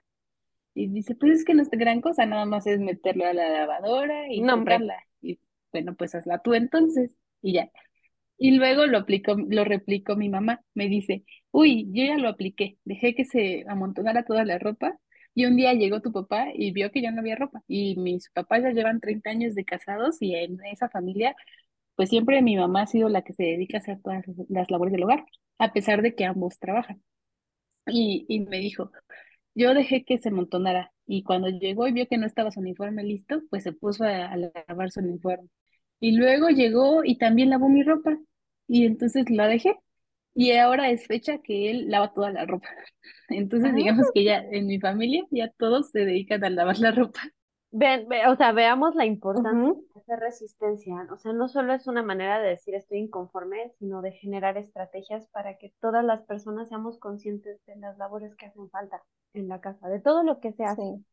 [0.74, 3.50] Y dice, pues es que no es gran cosa, nada más es meterlo a la
[3.50, 4.78] lavadora y No, hombre.
[4.80, 4.96] secarla.
[5.22, 5.40] Y
[5.72, 7.16] bueno, pues hazla tú entonces.
[7.42, 7.72] Y ya.
[8.38, 10.62] Y luego lo aplicó, lo replicó mi mamá.
[10.74, 12.78] Me dice, uy, yo ya lo apliqué.
[12.86, 14.98] Dejé que se amontonara toda la ropa.
[15.34, 17.64] Y un día llegó tu papá y vio que ya no había ropa.
[17.68, 21.36] Y mis papás ya llevan 30 años de casados y en esa familia,
[21.96, 24.94] pues siempre mi mamá ha sido la que se dedica a hacer todas las labores
[24.94, 25.26] del hogar,
[25.60, 27.02] a pesar de que ambos trabajan.
[27.88, 28.92] Y, y me dijo,
[29.56, 33.04] yo dejé que se amontonara y cuando llegó y vio que no estaba su uniforme
[33.04, 35.50] listo, pues se puso a, a lavar su uniforme.
[36.00, 38.18] Y luego llegó y también lavó mi ropa
[38.68, 39.76] y entonces la dejé
[40.36, 42.68] y ahora es fecha que él lava toda la ropa.
[43.30, 43.76] Entonces Ah.
[43.76, 47.22] digamos que ya en mi familia ya todos se dedican a lavar la ropa.
[47.72, 51.08] Ven, ve- o sea, veamos la importancia de hacer resistencia.
[51.12, 55.28] O sea, no solo es una manera de decir estoy inconforme, sino de generar estrategias
[55.30, 59.04] para que todas las personas seamos conscientes de las labores que hacen falta
[59.34, 60.92] en la casa, de todo lo que se hace.
[60.92, 61.06] Sí.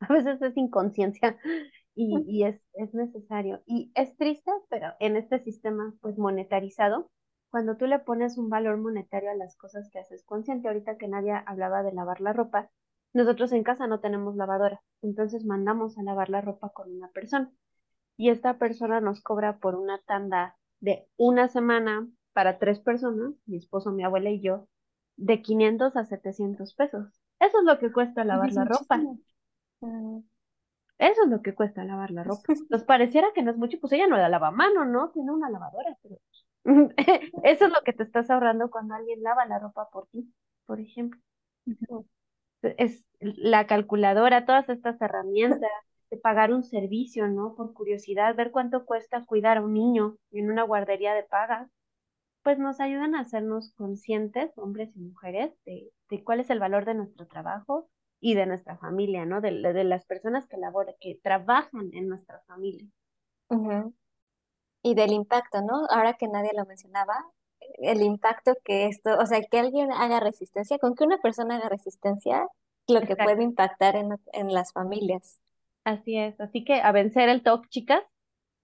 [0.00, 1.38] A veces es inconsciencia
[1.96, 3.62] y, y es, es necesario.
[3.66, 7.10] Y es triste, pero en este sistema pues monetarizado,
[7.50, 11.08] cuando tú le pones un valor monetario a las cosas que haces consciente, ahorita que
[11.08, 12.70] nadie hablaba de lavar la ropa,
[13.16, 17.50] nosotros en casa no tenemos lavadora, entonces mandamos a lavar la ropa con una persona
[18.16, 23.56] y esta persona nos cobra por una tanda de una semana para tres personas, mi
[23.56, 24.68] esposo, mi abuela y yo,
[25.16, 27.20] de 500 a 700 pesos.
[27.40, 29.02] Eso es lo que cuesta lavar la ropa.
[30.98, 32.42] Eso es lo que cuesta lavar la ropa.
[32.70, 35.10] Nos pareciera que no es mucho, pues ella no la lava a mano, ¿no?
[35.10, 36.16] Tiene una lavadora, pero
[37.44, 40.30] eso es lo que te estás ahorrando cuando alguien lava la ropa por ti,
[40.66, 41.20] por ejemplo.
[42.62, 45.70] Es la calculadora, todas estas herramientas,
[46.10, 47.54] de pagar un servicio, ¿no?
[47.54, 51.68] Por curiosidad, ver cuánto cuesta cuidar a un niño en una guardería de paga,
[52.42, 56.84] pues nos ayudan a hacernos conscientes, hombres y mujeres, de, de cuál es el valor
[56.86, 59.40] de nuestro trabajo y de nuestra familia, ¿no?
[59.40, 62.88] De, de las personas que laboran, que trabajan en nuestra familia.
[64.82, 65.86] Y del impacto, ¿no?
[65.90, 67.12] Ahora que nadie lo mencionaba,
[67.78, 71.68] el impacto que esto, o sea, que alguien haga resistencia, con que una persona haga
[71.68, 72.46] resistencia,
[72.88, 73.24] lo que Exacto.
[73.24, 75.40] puede impactar en, en las familias.
[75.84, 78.02] Así es, así que a vencer el TOC, chicas.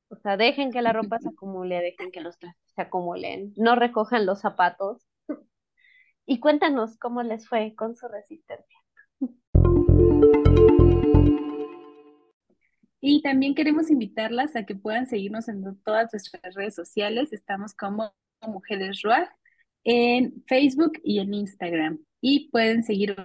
[0.09, 3.75] O sea, dejen que la ropa se acumule, dejen que los trastes se acumulen, no
[3.75, 5.07] recojan los zapatos.
[6.25, 8.79] Y cuéntanos cómo les fue con su resistencia.
[13.01, 17.33] Y también queremos invitarlas a que puedan seguirnos en todas nuestras redes sociales.
[17.33, 18.13] Estamos como
[18.49, 19.29] Mujeres Ruag
[19.85, 21.99] en Facebook y en Instagram.
[22.21, 23.17] Y pueden seguir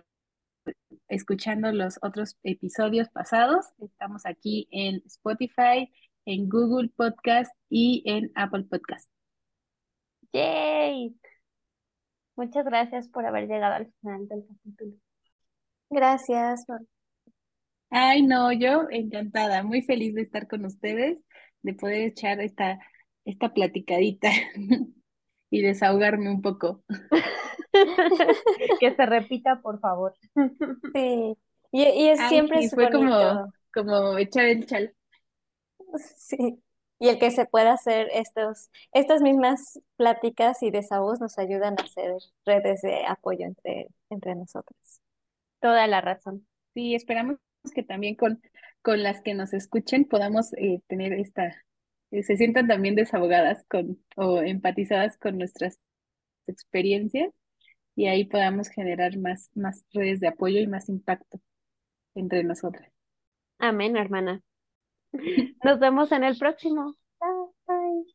[1.07, 3.65] escuchando los otros episodios pasados.
[3.79, 5.91] Estamos aquí en Spotify,
[6.25, 9.09] en Google Podcast y en Apple Podcast.
[10.33, 11.15] ¡Yay!
[12.35, 14.93] Muchas gracias por haber llegado al final del capítulo.
[15.89, 16.65] Gracias.
[16.65, 16.85] por-
[17.89, 21.19] Ay, no, yo encantada, muy feliz de estar con ustedes,
[21.61, 22.79] de poder echar esta,
[23.23, 24.29] esta platicadita
[25.49, 26.83] y desahogarme un poco.
[28.79, 30.15] Que se repita, por favor.
[30.93, 31.37] Sí.
[31.71, 33.53] Y, y es Ay, siempre sí, fue como, bonito.
[33.73, 34.95] como echar el chal.
[36.15, 36.61] Sí.
[36.99, 41.83] Y el que se pueda hacer estos, estas mismas pláticas y desahogos nos ayudan a
[41.83, 42.15] hacer
[42.45, 44.77] redes de apoyo entre, entre nosotros.
[45.59, 46.47] Toda la razón.
[46.73, 47.37] Sí, esperamos
[47.75, 48.41] que también con,
[48.81, 51.53] con las que nos escuchen podamos eh, tener esta,
[52.11, 55.79] se sientan también desahogadas con, o empatizadas con nuestras
[56.47, 57.33] experiencias
[57.95, 61.39] y ahí podamos generar más, más redes de apoyo y más impacto
[62.15, 62.91] entre nosotras.
[63.59, 64.41] Amén, hermana.
[65.63, 66.95] Nos vemos en el próximo.
[67.19, 68.05] Bye.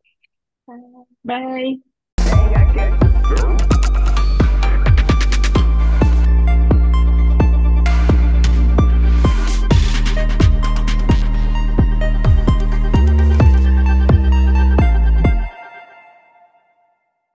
[1.25, 1.83] Bye.
[2.75, 3.72] The